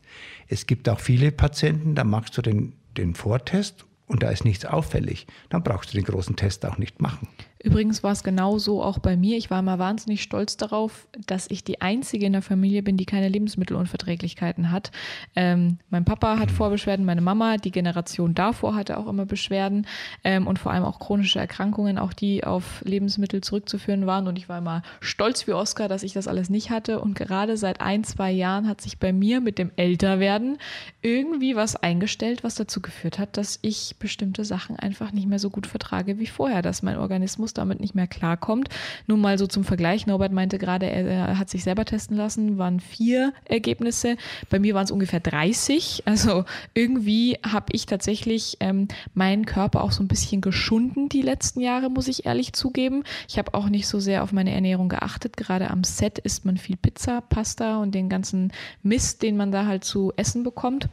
Es 0.47 0.67
gibt 0.67 0.89
auch 0.89 1.01
viele 1.01 1.33
Patienten, 1.33 1.95
da 1.97 2.05
machst 2.05 2.37
du 2.37 2.43
den, 2.43 2.75
den 2.97 3.15
Vortest 3.15 3.85
und 4.13 4.23
da 4.23 4.31
ist 4.31 4.45
nichts 4.45 4.65
auffällig, 4.67 5.27
dann 5.49 5.65
brauchst 5.65 5.93
du 5.93 5.97
den 5.97 6.05
großen 6.05 6.37
Test 6.37 6.65
auch 6.67 6.79
nicht 6.79 7.01
machen. 7.01 7.29
Übrigens 7.63 8.03
war 8.03 8.13
es 8.13 8.25
genau 8.25 8.59
so 8.59 8.83
auch 8.83 8.99
bei 8.99 9.17
mir. 9.17 9.37
Ich 9.37 9.51
war 9.51 9.61
immer 9.61 9.79
wahnsinnig 9.79 10.23
stolz 10.23 10.57
darauf, 10.57 11.07
dass 11.27 11.49
ich 11.49 11.63
die 11.63 11.81
Einzige 11.81 12.27
in 12.27 12.33
der 12.33 12.43
Familie 12.43 12.83
bin, 12.83 12.97
die 12.97 13.07
keine 13.07 13.29
Lebensmittelunverträglichkeiten 13.29 14.73
hat. 14.73 14.91
Ähm, 15.37 15.79
mein 15.89 16.05
Papa 16.05 16.39
hat 16.39 16.51
mhm. 16.51 16.55
Vorbeschwerden, 16.55 17.05
meine 17.05 17.21
Mama, 17.21 17.59
die 17.59 17.71
Generation 17.71 18.35
davor 18.35 18.75
hatte 18.75 18.99
auch 18.99 19.07
immer 19.07 19.27
Beschwerden 19.27 19.87
ähm, 20.25 20.47
und 20.49 20.59
vor 20.59 20.73
allem 20.73 20.85
auch 20.85 20.99
chronische 20.99 21.39
Erkrankungen, 21.39 21.99
auch 21.99 22.13
die 22.13 22.43
auf 22.43 22.83
Lebensmittel 22.85 23.43
zurückzuführen 23.43 24.07
waren. 24.07 24.27
Und 24.27 24.39
ich 24.39 24.49
war 24.49 24.59
immer 24.59 24.83
stolz 25.01 25.47
wie 25.47 25.53
Oscar, 25.53 25.89
dass 25.89 26.03
ich 26.03 26.13
das 26.13 26.27
alles 26.27 26.51
nicht 26.51 26.71
hatte. 26.71 27.01
Und 27.01 27.15
gerade 27.15 27.57
seit 27.57 27.81
ein, 27.81 28.03
zwei 28.03 28.33
Jahren 28.33 28.67
hat 28.67 28.81
sich 28.81 28.99
bei 28.99 29.13
mir 29.13 29.41
mit 29.41 29.59
dem 29.59 29.71
Älterwerden 29.77 30.59
irgendwie 31.01 31.55
was 31.55 31.77
eingestellt, 31.77 32.43
was 32.43 32.57
dazu 32.57 32.83
geführt 32.83 33.21
hat, 33.21 33.37
dass 33.37 33.61
ich 33.63 33.97
bestimmte 34.01 34.45
Sachen 34.45 34.77
einfach 34.77 35.13
nicht 35.13 35.29
mehr 35.29 35.39
so 35.39 35.51
gut 35.51 35.69
vertrage 35.69 36.19
wie 36.19 36.27
vorher, 36.27 36.63
dass 36.63 36.83
mein 36.83 36.97
Organismus 36.97 37.52
damit 37.55 37.81
nicht 37.81 37.95
mehr 37.95 38.07
klarkommt. 38.07 38.69
Nur 39.07 39.19
mal 39.19 39.39
so 39.39 39.47
zum 39.47 39.65
Vergleich, 39.65 40.07
Norbert 40.07 40.33
meinte 40.33 40.59
gerade, 40.59 40.87
er, 40.87 41.07
er 41.07 41.39
hat 41.39 41.51
sich 41.51 41.65
selber 41.65 41.85
testen 41.85 42.17
lassen, 42.17 42.59
waren 42.59 42.81
vier 42.81 43.33
Ergebnisse. 43.45 44.17
Bei 44.51 44.59
mir 44.59 44.75
waren 44.75 44.85
es 44.85 44.91
ungefähr 44.91 45.21
30. 45.21 46.03
Also 46.05 46.45
irgendwie 46.75 47.39
habe 47.43 47.67
ich 47.73 47.87
tatsächlich 47.87 48.57
ähm, 48.61 48.89
meinen 49.15 49.47
Körper 49.47 49.83
auch 49.83 49.93
so 49.93 50.03
ein 50.03 50.09
bisschen 50.09 50.41
geschunden 50.41 51.09
die 51.09 51.23
letzten 51.23 51.61
Jahre, 51.61 51.91
muss 51.91 52.09
ich 52.09 52.27
ehrlich 52.27 52.53
zugeben. 52.53 53.05
Ich 53.29 53.39
habe 53.39 53.55
auch 53.55 53.69
nicht 53.69 53.87
so 53.89 53.99
sehr 54.01 54.23
auf 54.23 54.33
meine 54.33 54.53
Ernährung 54.53 54.89
geachtet. 54.89 55.37
Gerade 55.37 55.71
am 55.71 55.85
Set 55.85 56.19
isst 56.19 56.45
man 56.45 56.57
viel 56.57 56.77
Pizza, 56.77 57.21
Pasta 57.21 57.79
und 57.79 57.95
den 57.95 58.09
ganzen 58.09 58.53
Mist, 58.83 59.23
den 59.23 59.37
man 59.37 59.53
da 59.53 59.67
halt 59.67 59.85
zu 59.85 60.13
essen 60.17 60.43
bekommt. 60.43 60.89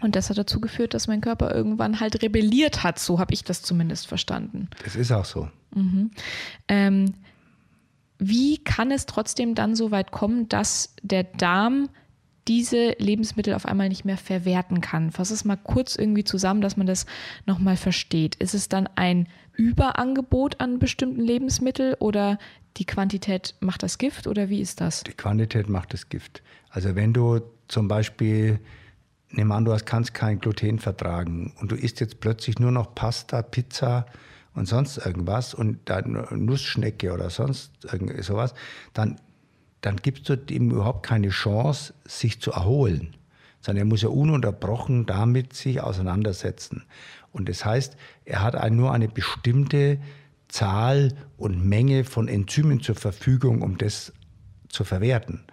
Und 0.00 0.14
das 0.14 0.28
hat 0.28 0.38
dazu 0.38 0.60
geführt, 0.60 0.94
dass 0.94 1.08
mein 1.08 1.20
Körper 1.20 1.54
irgendwann 1.54 2.00
halt 2.00 2.22
rebelliert 2.22 2.82
hat. 2.82 2.98
So 2.98 3.18
habe 3.18 3.32
ich 3.32 3.44
das 3.44 3.62
zumindest 3.62 4.06
verstanden. 4.06 4.68
Das 4.84 4.94
ist 4.94 5.10
auch 5.10 5.24
so. 5.24 5.48
Mhm. 5.76 6.10
Ähm, 6.68 7.14
wie 8.18 8.58
kann 8.58 8.90
es 8.90 9.06
trotzdem 9.06 9.54
dann 9.54 9.76
so 9.76 9.90
weit 9.90 10.10
kommen, 10.10 10.48
dass 10.48 10.94
der 11.02 11.24
Darm 11.24 11.88
diese 12.48 12.94
Lebensmittel 12.98 13.54
auf 13.54 13.66
einmal 13.66 13.88
nicht 13.88 14.04
mehr 14.04 14.16
verwerten 14.16 14.80
kann? 14.80 15.12
Fass 15.12 15.30
es 15.30 15.44
mal 15.44 15.56
kurz 15.56 15.96
irgendwie 15.96 16.24
zusammen, 16.24 16.60
dass 16.60 16.76
man 16.76 16.86
das 16.86 17.06
nochmal 17.44 17.76
versteht. 17.76 18.36
Ist 18.36 18.54
es 18.54 18.68
dann 18.68 18.88
ein 18.94 19.28
Überangebot 19.54 20.60
an 20.60 20.78
bestimmten 20.78 21.20
Lebensmitteln 21.20 21.94
oder 21.98 22.38
die 22.76 22.84
Quantität 22.84 23.54
macht 23.60 23.82
das 23.82 23.98
Gift 23.98 24.26
oder 24.26 24.48
wie 24.48 24.60
ist 24.60 24.80
das? 24.80 25.02
Die 25.02 25.12
Quantität 25.12 25.68
macht 25.68 25.92
das 25.92 26.08
Gift. 26.08 26.42
Also 26.70 26.94
wenn 26.94 27.12
du 27.12 27.40
zum 27.68 27.88
Beispiel 27.88 28.60
Nehmen 29.30 29.52
an, 29.52 29.64
du 29.64 29.76
kannst 29.84 30.14
kein 30.14 30.38
Gluten 30.38 30.78
vertragen 30.78 31.52
und 31.60 31.72
du 31.72 31.74
isst 31.74 32.00
jetzt 32.00 32.20
plötzlich 32.20 32.58
nur 32.58 32.70
noch 32.70 32.94
Pasta, 32.94 33.42
Pizza 33.42 34.06
und 34.56 34.66
sonst 34.66 34.96
irgendwas 34.96 35.54
und 35.54 35.78
dann 35.84 36.26
Nussschnecke 36.30 37.12
oder 37.12 37.30
sonst 37.30 37.72
irgend 37.84 38.24
sowas, 38.24 38.54
dann, 38.94 39.20
dann 39.82 39.96
gibst 39.96 40.28
du 40.28 40.34
ihm 40.50 40.70
überhaupt 40.70 41.04
keine 41.06 41.28
Chance, 41.28 41.94
sich 42.06 42.40
zu 42.40 42.52
erholen. 42.52 43.14
Sondern 43.60 43.86
er 43.86 43.88
muss 43.88 44.02
ja 44.02 44.08
ununterbrochen 44.08 45.06
damit 45.06 45.52
sich 45.52 45.80
auseinandersetzen. 45.80 46.84
Und 47.32 47.48
das 47.48 47.64
heißt, 47.64 47.96
er 48.24 48.42
hat 48.42 48.72
nur 48.72 48.92
eine 48.92 49.08
bestimmte 49.08 49.98
Zahl 50.48 51.12
und 51.36 51.64
Menge 51.64 52.04
von 52.04 52.26
Enzymen 52.26 52.80
zur 52.80 52.94
Verfügung, 52.94 53.60
um 53.60 53.76
das 53.76 54.12
zu 54.68 54.84
verwerten. 54.84 55.44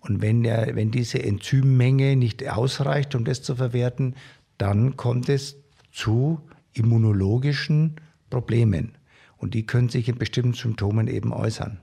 Und 0.00 0.22
wenn, 0.22 0.42
der, 0.44 0.76
wenn 0.76 0.90
diese 0.90 1.22
Enzymmenge 1.22 2.14
nicht 2.16 2.48
ausreicht, 2.48 3.14
um 3.14 3.24
das 3.24 3.42
zu 3.42 3.56
verwerten, 3.56 4.14
dann 4.58 4.96
kommt 4.96 5.28
es 5.28 5.56
zu 5.90 6.40
immunologischen 6.74 7.96
Problemen. 8.32 8.96
Und 9.36 9.54
die 9.54 9.66
können 9.66 9.90
sich 9.90 10.08
in 10.08 10.16
bestimmten 10.16 10.54
Symptomen 10.54 11.06
eben 11.06 11.32
äußern. 11.32 11.80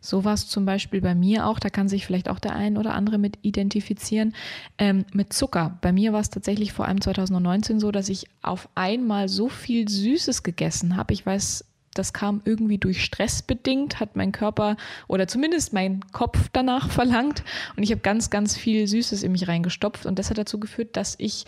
So 0.00 0.24
war 0.24 0.34
es 0.34 0.48
zum 0.48 0.64
Beispiel 0.64 1.00
bei 1.00 1.14
mir 1.14 1.46
auch, 1.46 1.58
da 1.58 1.70
kann 1.70 1.88
sich 1.88 2.06
vielleicht 2.06 2.28
auch 2.28 2.38
der 2.38 2.54
ein 2.54 2.76
oder 2.76 2.94
andere 2.94 3.18
mit 3.18 3.38
identifizieren, 3.42 4.34
ähm, 4.78 5.04
mit 5.12 5.32
Zucker. 5.32 5.78
Bei 5.80 5.92
mir 5.92 6.12
war 6.12 6.20
es 6.20 6.30
tatsächlich 6.30 6.72
vor 6.72 6.86
allem 6.86 7.00
2019 7.00 7.80
so, 7.80 7.90
dass 7.90 8.08
ich 8.08 8.26
auf 8.42 8.68
einmal 8.74 9.28
so 9.28 9.48
viel 9.48 9.88
Süßes 9.88 10.42
gegessen 10.42 10.96
habe. 10.96 11.12
Ich 11.12 11.24
weiß 11.24 11.64
das 11.94 12.12
kam 12.12 12.40
irgendwie 12.44 12.78
durch 12.78 13.04
Stress 13.04 13.42
bedingt, 13.42 13.98
hat 13.98 14.14
mein 14.14 14.30
Körper 14.30 14.76
oder 15.08 15.26
zumindest 15.26 15.72
mein 15.72 16.00
Kopf 16.12 16.48
danach 16.52 16.88
verlangt. 16.88 17.42
Und 17.76 17.82
ich 17.82 17.90
habe 17.90 18.00
ganz, 18.00 18.30
ganz 18.30 18.56
viel 18.56 18.86
Süßes 18.86 19.24
in 19.24 19.32
mich 19.32 19.48
reingestopft. 19.48 20.06
Und 20.06 20.18
das 20.18 20.30
hat 20.30 20.38
dazu 20.38 20.60
geführt, 20.60 20.96
dass 20.96 21.16
ich 21.18 21.46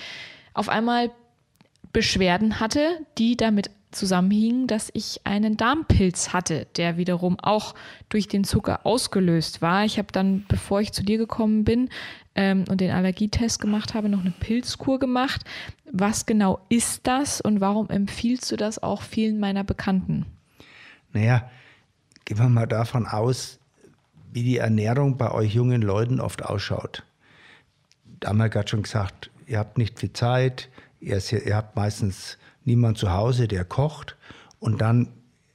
auf 0.53 0.69
einmal 0.69 1.11
Beschwerden 1.93 2.59
hatte, 2.59 3.07
die 3.19 3.37
damit 3.37 3.71
zusammenhingen, 3.93 4.67
dass 4.67 4.91
ich 4.95 5.21
einen 5.25 5.57
Darmpilz 5.57 6.33
hatte, 6.33 6.67
der 6.77 6.97
wiederum 6.97 7.39
auch 7.39 7.75
durch 8.09 8.29
den 8.29 8.45
Zucker 8.45 8.85
ausgelöst 8.85 9.63
war. 9.63 9.85
Ich 9.85 9.99
habe 9.99 10.09
dann, 10.13 10.45
bevor 10.49 10.81
ich 10.81 10.93
zu 10.93 11.03
dir 11.03 11.19
gekommen 11.19 11.65
bin 11.65 11.89
ähm, 12.35 12.65
und 12.69 12.81
den 12.81 12.91
Allergietest 12.91 13.61
gemacht 13.61 13.95
habe, 13.95 14.09
noch 14.09 14.21
eine 14.21 14.33
Pilzkur 14.33 14.99
gemacht. 14.99 15.43
Was 15.91 16.27
genau 16.27 16.61
ist 16.69 17.07
das 17.07 17.41
und 17.41 17.61
warum 17.61 17.91
empfiehlst 17.91 18.51
du 18.51 18.57
das 18.57 18.83
auch 18.83 19.03
vielen 19.03 19.39
meiner 19.39 19.65
Bekannten? 19.65 20.27
Naja, 21.13 21.51
gehen 22.25 22.39
wir 22.39 22.49
mal 22.49 22.67
davon 22.67 23.07
aus, 23.07 23.59
wie 24.33 24.43
die 24.43 24.59
Ernährung 24.59 25.19
bei 25.19 25.31
euch 25.31 25.55
jungen 25.55 25.83
Leuten 25.83 26.21
oft 26.21 26.45
ausschaut. 26.45 27.05
Da 28.21 28.29
haben 28.29 28.39
gerade 28.39 28.69
schon 28.69 28.83
gesagt, 28.83 29.31
ihr 29.47 29.59
habt 29.59 29.77
nicht 29.77 29.99
viel 29.99 30.13
Zeit, 30.13 30.71
ihr, 31.01 31.21
ihr 31.31 31.57
habt 31.57 31.77
meistens 31.77 32.39
niemand 32.65 32.99
zu 32.99 33.13
Hause, 33.13 33.49
der 33.49 33.65
kocht 33.65 34.17
und 34.59 34.81
dann 34.81 35.09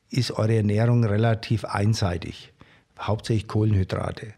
ist 0.10 0.32
eure 0.32 0.56
Ernährung 0.56 1.04
relativ 1.04 1.66
einseitig, 1.66 2.54
hauptsächlich 3.00 3.48
Kohlenhydrate. 3.48 4.34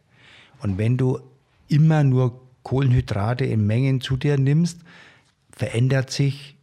Und 0.62 0.78
wenn 0.78 0.98
du 0.98 1.20
immer 1.68 2.04
nur 2.04 2.42
Kohlenhydrate 2.64 3.46
in 3.46 3.66
Mengen 3.66 4.02
zu 4.02 4.18
dir 4.18 4.38
nimmst, 4.38 4.80
verändert 5.52 6.10
sich, 6.10 6.56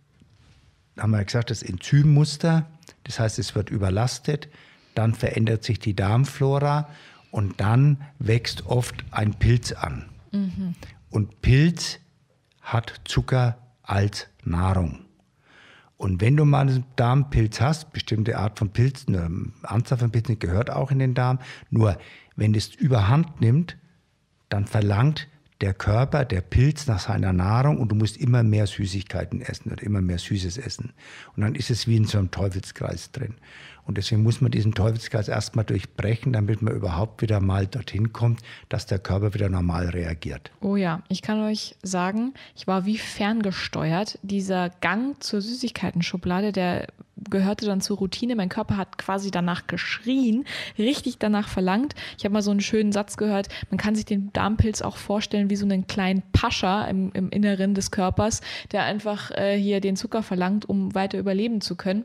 haben 0.99 1.13
wir 1.13 1.25
gesagt, 1.25 1.51
das 1.51 1.63
Enzymmuster 1.63 2.67
das 3.07 3.21
heißt, 3.21 3.39
es 3.39 3.55
wird 3.55 3.71
überlastet, 3.71 4.49
dann 4.95 5.15
verändert 5.15 5.63
sich 5.63 5.79
die 5.79 5.95
Darmflora 5.95 6.89
und 7.31 7.61
dann 7.61 8.03
wächst 8.19 8.67
oft 8.67 9.05
ein 9.13 9.35
Pilz 9.35 9.73
an. 9.73 10.09
Mhm. 10.33 10.75
Und 11.11 11.41
Pilz 11.41 12.01
hat 12.63 13.01
Zucker 13.05 13.59
als 13.83 14.27
Nahrung. 14.45 15.06
Und 15.97 16.21
wenn 16.21 16.37
du 16.37 16.45
mal 16.45 16.69
einen 16.69 16.85
Darmpilz 16.97 17.61
hast, 17.61 17.93
bestimmte 17.93 18.39
Art 18.39 18.59
von 18.59 18.71
Pilzen, 18.71 19.17
eine 19.17 19.53
Anzahl 19.63 19.99
von 19.99 20.11
Pilzen 20.11 20.39
gehört 20.39 20.71
auch 20.71 20.91
in 20.91 20.99
den 20.99 21.15
Darm, 21.15 21.39
nur 21.71 21.99
wenn 22.37 22.55
es 22.55 22.75
überhand 22.75 23.41
nimmt, 23.41 23.79
dann 24.49 24.67
verlangt 24.67 25.29
der 25.63 25.73
Körper, 25.73 26.27
der 26.27 26.43
Pilz 26.43 26.87
nach 26.87 26.99
seiner 26.99 27.33
Nahrung 27.33 27.79
und 27.79 27.91
du 27.91 27.97
musst 27.97 28.19
immer 28.19 28.43
mehr 28.43 28.67
Süßigkeiten 28.67 29.41
essen 29.41 29.73
oder 29.73 29.83
immer 29.83 30.03
mehr 30.03 30.19
Süßes 30.19 30.59
essen. 30.59 30.93
Und 31.35 31.43
dann 31.43 31.55
ist 31.55 31.71
es 31.71 31.87
wie 31.87 31.97
in 31.97 32.05
so 32.05 32.19
einem 32.19 32.31
Teufelskreis 32.31 33.11
drin. 33.11 33.35
Und 33.87 33.99
deswegen 33.99 34.23
muss 34.23 34.41
man 34.41 34.51
diesen 34.51 34.75
Teufelskreis 34.75 35.29
erstmal 35.29 35.65
durchbrechen, 35.65 36.33
damit 36.33 36.61
man 36.61 36.75
überhaupt 36.75 37.23
wieder 37.23 37.41
mal 37.41 37.67
dorthin 37.67 38.13
kommt, 38.13 38.41
dass 38.69 38.87
der 38.87 38.99
Körper 38.99 39.33
wieder 39.33 39.49
normal 39.49 39.89
reagiert. 39.89 40.51
Oh 40.61 40.77
ja, 40.77 41.03
ich 41.09 41.23
kann 41.23 41.43
euch 41.43 41.77
sagen, 41.83 42.35
ich 42.57 42.67
war 42.67 42.85
wie 42.85 42.99
ferngesteuert. 42.99 44.19
Dieser 44.23 44.71
Gang 44.81 45.23
zur 45.23 45.41
Süßigkeiten-Schublade, 45.41 46.53
der 46.53 46.89
gehörte 47.31 47.65
dann 47.67 47.81
zur 47.81 47.99
Routine. 47.99 48.37
Mein 48.37 48.49
Körper 48.49 48.77
hat 48.77 48.99
quasi 48.99 49.31
danach 49.31 49.67
geschrien, 49.67 50.45
richtig 50.79 51.19
danach 51.19 51.49
verlangt. 51.49 51.95
Ich 52.19 52.25
habe 52.25 52.33
mal 52.33 52.43
so 52.43 52.51
einen 52.51 52.61
schönen 52.61 52.93
Satz 52.93 53.17
gehört, 53.17 53.49
man 53.71 53.79
kann 53.79 53.95
sich 53.95 54.05
den 54.05 54.33
Darmpilz 54.33 54.83
auch 54.83 54.97
vorstellen 54.97 55.49
wie 55.51 55.57
so 55.57 55.65
einen 55.65 55.87
kleinen 55.87 56.23
Pascha 56.33 56.85
im, 56.87 57.13
im 57.13 57.31
Inneren 57.31 57.75
des 57.75 57.91
Körpers, 57.91 58.41
der 58.73 58.85
einfach 58.85 59.31
äh, 59.31 59.57
hier 59.57 59.81
den 59.81 59.97
Zucker 59.97 60.23
verlangt, 60.23 60.69
um 60.69 60.95
weiter 60.95 61.19
überleben 61.19 61.61
zu 61.61 61.77
können. 61.77 62.05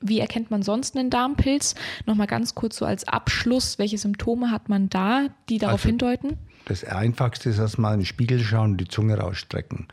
Wie 0.00 0.20
erkennt 0.20 0.50
man 0.50 0.62
sonst 0.62 0.96
einen 0.96 1.10
Darmpilz? 1.10 1.74
Nochmal 2.06 2.26
ganz 2.26 2.54
kurz 2.54 2.76
so 2.76 2.84
als 2.84 3.06
Abschluss, 3.06 3.78
welche 3.78 3.98
Symptome 3.98 4.50
hat 4.50 4.68
man 4.68 4.88
da, 4.88 5.28
die 5.48 5.58
darauf 5.58 5.80
also, 5.80 5.88
hindeuten? 5.88 6.38
Das 6.66 6.84
Einfachste 6.84 7.50
ist 7.50 7.58
erstmal 7.58 7.94
in 7.94 8.00
den 8.00 8.06
Spiegel 8.06 8.40
schauen 8.40 8.72
und 8.72 8.76
die 8.78 8.88
Zunge 8.88 9.18
rausstrecken. 9.18 9.88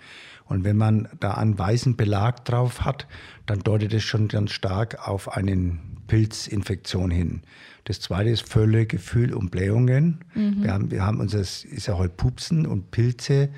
Und 0.45 0.63
wenn 0.63 0.77
man 0.77 1.07
da 1.19 1.33
einen 1.33 1.57
weißen 1.57 1.97
Belag 1.97 2.45
drauf 2.45 2.85
hat, 2.85 3.07
dann 3.47 3.59
deutet 3.59 3.93
es 3.93 4.03
schon 4.03 4.27
ganz 4.27 4.51
stark 4.51 5.07
auf 5.07 5.35
eine 5.35 5.79
Pilzinfektion 6.07 7.09
hin. 7.09 7.41
Das 7.85 7.99
zweite 7.99 8.29
ist 8.29 8.47
Völlegefühl 8.47 9.33
und 9.33 9.49
Blähungen. 9.49 10.23
Mhm. 10.35 10.63
Wir 10.63 10.73
haben, 10.73 10.91
wir 10.91 11.05
haben 11.05 11.19
unser, 11.19 11.39
ist 11.39 11.87
ja 11.87 11.97
heute 11.97 12.13
Pupsen 12.15 12.67
und 12.67 12.91
Pilze 12.91 13.49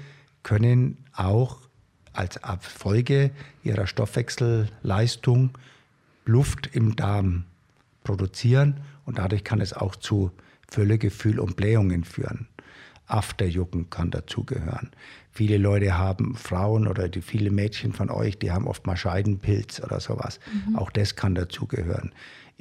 können 0.44 1.06
auch 1.14 1.60
als 2.14 2.42
Abfolge 2.44 3.32
ihrer 3.64 3.86
Stoffwechselleistung 3.86 5.52
Luft 6.28 6.68
im 6.74 6.96
Darm 6.96 7.46
produzieren 8.04 8.82
und 9.06 9.18
dadurch 9.18 9.44
kann 9.44 9.62
es 9.62 9.74
auch 9.74 9.96
zu 9.96 10.32
Völlegefühl 10.70 11.40
und 11.40 11.56
Blähungen 11.56 12.04
führen. 12.04 12.48
Afterjucken 13.08 13.90
kann 13.90 14.12
dazugehören. 14.12 14.92
Viele 15.32 15.58
Leute 15.58 15.98
haben 15.98 16.36
Frauen 16.36 16.88
oder 16.88 17.08
die 17.08 17.22
viele 17.22 17.52
Mädchen 17.52 17.94
von 17.94 18.10
euch, 18.10 18.38
die 18.38 18.52
haben 18.52 18.68
oft 18.68 18.86
mal 18.86 18.98
Scheidenpilz 18.98 19.82
oder 19.82 20.02
sowas. 20.02 20.40
Mhm. 20.68 20.76
Auch 20.76 20.92
das 20.92 21.16
kann 21.16 21.34
dazugehören. 21.36 22.12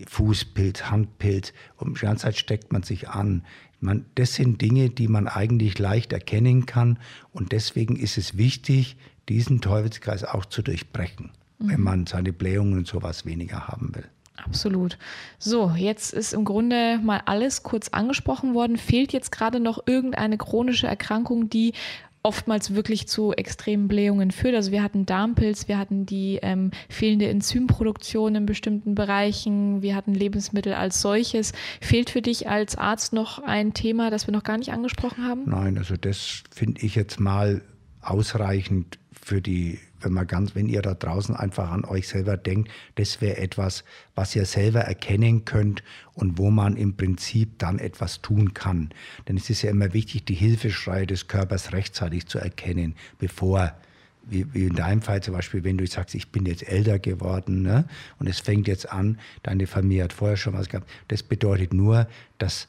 Fußpilz, 0.07 0.85
Handpilz 0.85 1.53
und 1.77 1.97
die 1.97 2.07
ganze 2.07 2.25
Zeit 2.25 2.37
steckt 2.37 2.73
man 2.73 2.83
sich 2.83 3.09
an. 3.09 3.45
Man, 3.81 4.05
das 4.15 4.35
sind 4.35 4.61
Dinge, 4.61 4.91
die 4.91 5.09
man 5.09 5.27
eigentlich 5.27 5.79
leicht 5.79 6.13
erkennen 6.13 6.67
kann 6.67 6.99
und 7.33 7.51
deswegen 7.51 7.97
ist 7.97 8.19
es 8.19 8.37
wichtig, 8.37 8.97
diesen 9.29 9.61
Teufelskreis 9.61 10.23
auch 10.23 10.45
zu 10.45 10.63
durchbrechen 10.63 11.31
mhm. 11.59 11.69
wenn 11.69 11.81
man 11.81 12.07
seine 12.07 12.33
Blähungen 12.33 12.79
und 12.79 12.87
sowas 12.87 13.25
weniger 13.25 13.69
haben 13.69 13.95
will. 13.95 14.05
Absolut. 14.45 14.99
So, 15.39 15.73
jetzt 15.77 16.13
ist 16.13 16.35
im 16.35 16.45
Grunde 16.45 16.99
mal 17.03 17.23
alles 17.25 17.63
kurz 17.63 17.89
angesprochen 17.89 18.55
worden. 18.55 18.77
Fehlt 18.77 19.13
jetzt 19.15 19.33
gerade 19.33 19.61
noch 19.61 19.87
irgendeine 19.87 20.37
chronische 20.37 20.87
Erkrankung, 20.87 21.49
die 21.49 21.73
oftmals 22.27 22.75
wirklich 22.75 23.07
zu 23.07 23.33
extremen 23.33 23.87
Blähungen 23.87 24.33
führt. 24.33 24.57
Also 24.57 24.73
wir 24.73 24.83
hatten 24.83 25.07
Darmpilz, 25.07 25.69
wir 25.69 25.79
hatten 25.79 26.07
die 26.07 26.41
ähm, 26.43 26.73
fehlende 26.89 27.29
Enzymproduktion 27.29 28.35
in 28.35 28.47
bestimmten 28.47 28.97
Bereichen, 28.97 29.81
wir 29.81 29.95
hatten 29.95 30.13
Lebensmittel 30.13 30.75
als 30.75 31.01
solches. 31.01 31.53
Fehlt 31.81 32.11
für 32.11 32.23
dich 32.23 32.49
als 32.49 32.77
Arzt 32.77 33.13
noch 33.13 33.39
ein 33.39 33.75
Thema, 33.75 34.11
das 34.11 34.27
wir 34.27 34.33
noch 34.33 34.43
gar 34.43 34.59
nicht 34.59 34.73
angesprochen 34.73 35.25
haben? 35.25 35.43
Nein, 35.47 35.79
also 35.79 35.97
das 35.97 36.43
finde 36.51 36.83
ich 36.83 36.97
jetzt 36.97 37.21
mal 37.21 37.63
ausreichend 38.01 38.99
für 39.13 39.41
die 39.41 39.79
wenn 40.01 40.13
man 40.13 40.27
ganz, 40.27 40.55
wenn 40.55 40.69
ihr 40.69 40.83
da 40.83 40.95
draußen 40.95 41.35
einfach 41.35 41.71
an 41.71 41.85
euch 41.85 42.09
selber 42.09 42.37
denkt, 42.37 42.71
das 42.97 43.21
wäre 43.21 43.39
etwas, 43.39 43.85
was 44.15 44.37
ihr 44.37 44.45
selber 44.45 44.81
erkennen 44.81 45.45
könnt 45.45 45.83
und 46.15 46.39
wo 46.39 46.51
man 46.51 46.77
im 46.77 46.97
Prinzip 46.97 47.59
dann 47.59 47.79
etwas 47.79 48.23
tun 48.23 48.55
kann. 48.55 48.91
Denn 49.29 49.37
es 49.37 49.51
ist 49.51 49.63
ja 49.63 49.71
immer 49.71 49.93
wichtig, 49.93 50.25
die 50.25 50.35
Hilfeschreie 50.35 51.07
des 51.07 51.29
Körpers 51.29 51.73
rechtzeitig 51.73 52.27
zu 52.27 52.39
erkennen, 52.39 52.95
bevor 53.19 53.75
wie, 54.29 54.41
in 54.55 54.75
deinem 54.75 55.03
Fall 55.03 55.23
zum 55.23 55.35
Beispiel, 55.35 55.65
wenn 55.65 55.79
du 55.79 55.87
sagst, 55.87 56.15
ich 56.15 56.33
bin 56.33 56.47
jetzt 56.47 56.67
älter 56.69 56.99
geworden 56.99 57.63
ne, 57.63 57.85
und 58.19 58.27
es 58.27 58.41
fängt 58.41 58.67
jetzt 58.67 58.91
an, 58.91 59.19
deine 59.43 59.67
Familie 59.67 60.05
hat 60.05 60.13
vorher 60.13 60.37
schon 60.37 60.55
was 60.55 60.69
gehabt. 60.69 60.91
Das 61.09 61.23
bedeutet 61.23 61.73
nur, 61.73 62.09
dass 62.39 62.69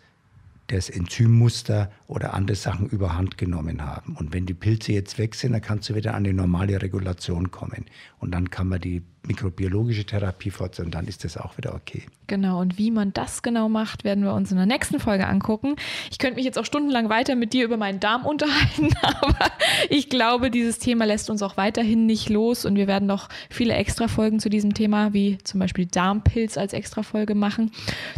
das 0.67 0.89
Enzymmuster 0.89 1.91
oder 2.07 2.33
andere 2.33 2.55
Sachen 2.55 2.87
überhand 2.87 3.37
genommen 3.37 3.85
haben. 3.85 4.15
Und 4.15 4.33
wenn 4.33 4.45
die 4.45 4.53
Pilze 4.53 4.93
jetzt 4.93 5.17
weg 5.17 5.35
sind, 5.35 5.51
dann 5.51 5.61
kannst 5.61 5.89
du 5.89 5.95
wieder 5.95 6.13
an 6.13 6.23
die 6.23 6.33
normale 6.33 6.81
Regulation 6.81 7.51
kommen. 7.51 7.85
Und 8.19 8.31
dann 8.31 8.49
kann 8.49 8.69
man 8.69 8.79
die 8.79 9.03
mikrobiologische 9.27 10.05
Therapie 10.05 10.51
fortsetzen, 10.51 10.91
dann 10.91 11.05
ist 11.05 11.23
das 11.23 11.37
auch 11.37 11.57
wieder 11.57 11.75
okay. 11.75 12.03
Genau, 12.27 12.59
und 12.59 12.77
wie 12.77 12.91
man 12.91 13.13
das 13.13 13.41
genau 13.41 13.69
macht, 13.69 14.03
werden 14.03 14.23
wir 14.23 14.33
uns 14.33 14.51
in 14.51 14.57
der 14.57 14.65
nächsten 14.65 14.99
Folge 14.99 15.27
angucken. 15.27 15.75
Ich 16.11 16.17
könnte 16.17 16.35
mich 16.35 16.45
jetzt 16.45 16.57
auch 16.57 16.65
stundenlang 16.65 17.09
weiter 17.09 17.35
mit 17.35 17.53
dir 17.53 17.65
über 17.65 17.77
meinen 17.77 17.99
Darm 17.99 18.25
unterhalten, 18.25 18.89
aber 19.01 19.51
ich 19.89 20.09
glaube, 20.09 20.51
dieses 20.51 20.79
Thema 20.79 21.05
lässt 21.05 21.29
uns 21.29 21.41
auch 21.41 21.57
weiterhin 21.57 22.05
nicht 22.05 22.29
los 22.29 22.65
und 22.65 22.75
wir 22.75 22.87
werden 22.87 23.07
noch 23.07 23.29
viele 23.49 23.73
Extra-Folgen 23.73 24.39
zu 24.39 24.49
diesem 24.49 24.73
Thema, 24.73 25.13
wie 25.13 25.37
zum 25.43 25.59
Beispiel 25.59 25.85
Darmpilz 25.85 26.57
als 26.57 26.73
Extra-Folge 26.73 27.35
machen. 27.35 27.71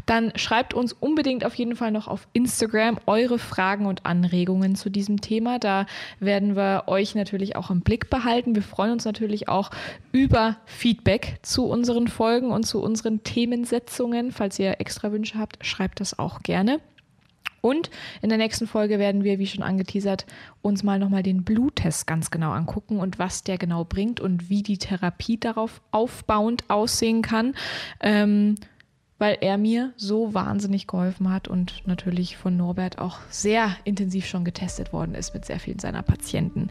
Dann 0.05 0.31
schreibt 0.35 0.73
uns 0.73 0.93
unbedingt 0.93 1.45
auf 1.45 1.55
jeden 1.55 1.75
Fall 1.75 1.91
noch 1.91 2.07
auf 2.07 2.27
Instagram 2.33 2.99
eure 3.05 3.39
Fragen 3.39 3.78
und 3.85 4.05
Anregungen 4.05 4.75
zu 4.75 4.89
diesem 4.89 5.21
Thema. 5.21 5.59
Da 5.59 5.85
werden 6.19 6.55
wir 6.55 6.83
euch 6.87 7.15
natürlich 7.15 7.55
auch 7.55 7.69
im 7.69 7.81
Blick 7.81 8.09
behalten. 8.09 8.55
Wir 8.55 8.63
freuen 8.63 8.91
uns 8.91 9.05
natürlich 9.05 9.49
auch 9.49 9.71
über 10.11 10.57
Feedback 10.65 10.99
Feedback 10.99 11.39
zu 11.43 11.65
unseren 11.65 12.07
Folgen 12.07 12.51
und 12.51 12.63
zu 12.65 12.81
unseren 12.81 13.23
Themensetzungen. 13.23 14.31
Falls 14.31 14.59
ihr 14.59 14.79
extra 14.79 15.11
Wünsche 15.11 15.39
habt, 15.39 15.65
schreibt 15.65 15.99
das 15.99 16.19
auch 16.19 16.41
gerne. 16.41 16.79
Und 17.61 17.89
in 18.21 18.29
der 18.29 18.37
nächsten 18.37 18.67
Folge 18.67 18.99
werden 18.99 19.23
wir, 19.23 19.39
wie 19.39 19.47
schon 19.47 19.63
angeteasert, 19.63 20.25
uns 20.61 20.83
mal 20.83 20.99
nochmal 20.99 21.23
den 21.23 21.43
Bluttest 21.43 22.05
ganz 22.05 22.31
genau 22.31 22.51
angucken 22.51 22.99
und 22.99 23.19
was 23.19 23.43
der 23.43 23.57
genau 23.57 23.85
bringt 23.85 24.19
und 24.19 24.49
wie 24.49 24.61
die 24.61 24.77
Therapie 24.77 25.37
darauf 25.37 25.81
aufbauend 25.91 26.69
aussehen 26.69 27.21
kann. 27.21 27.53
Ähm, 27.99 28.55
weil 29.19 29.37
er 29.41 29.57
mir 29.57 29.93
so 29.97 30.33
wahnsinnig 30.33 30.87
geholfen 30.87 31.31
hat 31.31 31.47
und 31.47 31.83
natürlich 31.85 32.37
von 32.37 32.57
Norbert 32.57 32.97
auch 32.97 33.19
sehr 33.29 33.75
intensiv 33.83 34.25
schon 34.25 34.45
getestet 34.45 34.93
worden 34.93 35.13
ist 35.13 35.33
mit 35.33 35.45
sehr 35.45 35.59
vielen 35.59 35.79
seiner 35.79 36.01
Patienten. 36.01 36.69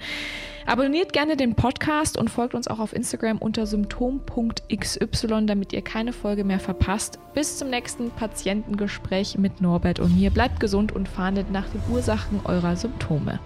Abonniert 0.66 1.12
gerne 1.12 1.36
den 1.36 1.54
Podcast 1.54 2.18
und 2.18 2.30
folgt 2.30 2.54
uns 2.54 2.66
auch 2.66 2.78
auf 2.78 2.92
Instagram 2.92 3.38
unter 3.38 3.66
symptom.xy, 3.66 5.06
damit 5.46 5.72
ihr 5.72 5.82
keine 5.82 6.12
Folge 6.12 6.44
mehr 6.44 6.60
verpasst. 6.60 7.18
Bis 7.34 7.58
zum 7.58 7.70
nächsten 7.70 8.10
Patientengespräch 8.10 9.38
mit 9.38 9.60
Norbert 9.60 10.00
und 10.00 10.16
mir. 10.16 10.30
Bleibt 10.30 10.58
gesund 10.60 10.92
und 10.92 11.08
fahndet 11.08 11.50
nach 11.50 11.68
den 11.68 11.80
Ursachen 11.90 12.40
eurer 12.44 12.76
Symptome. 12.76 13.38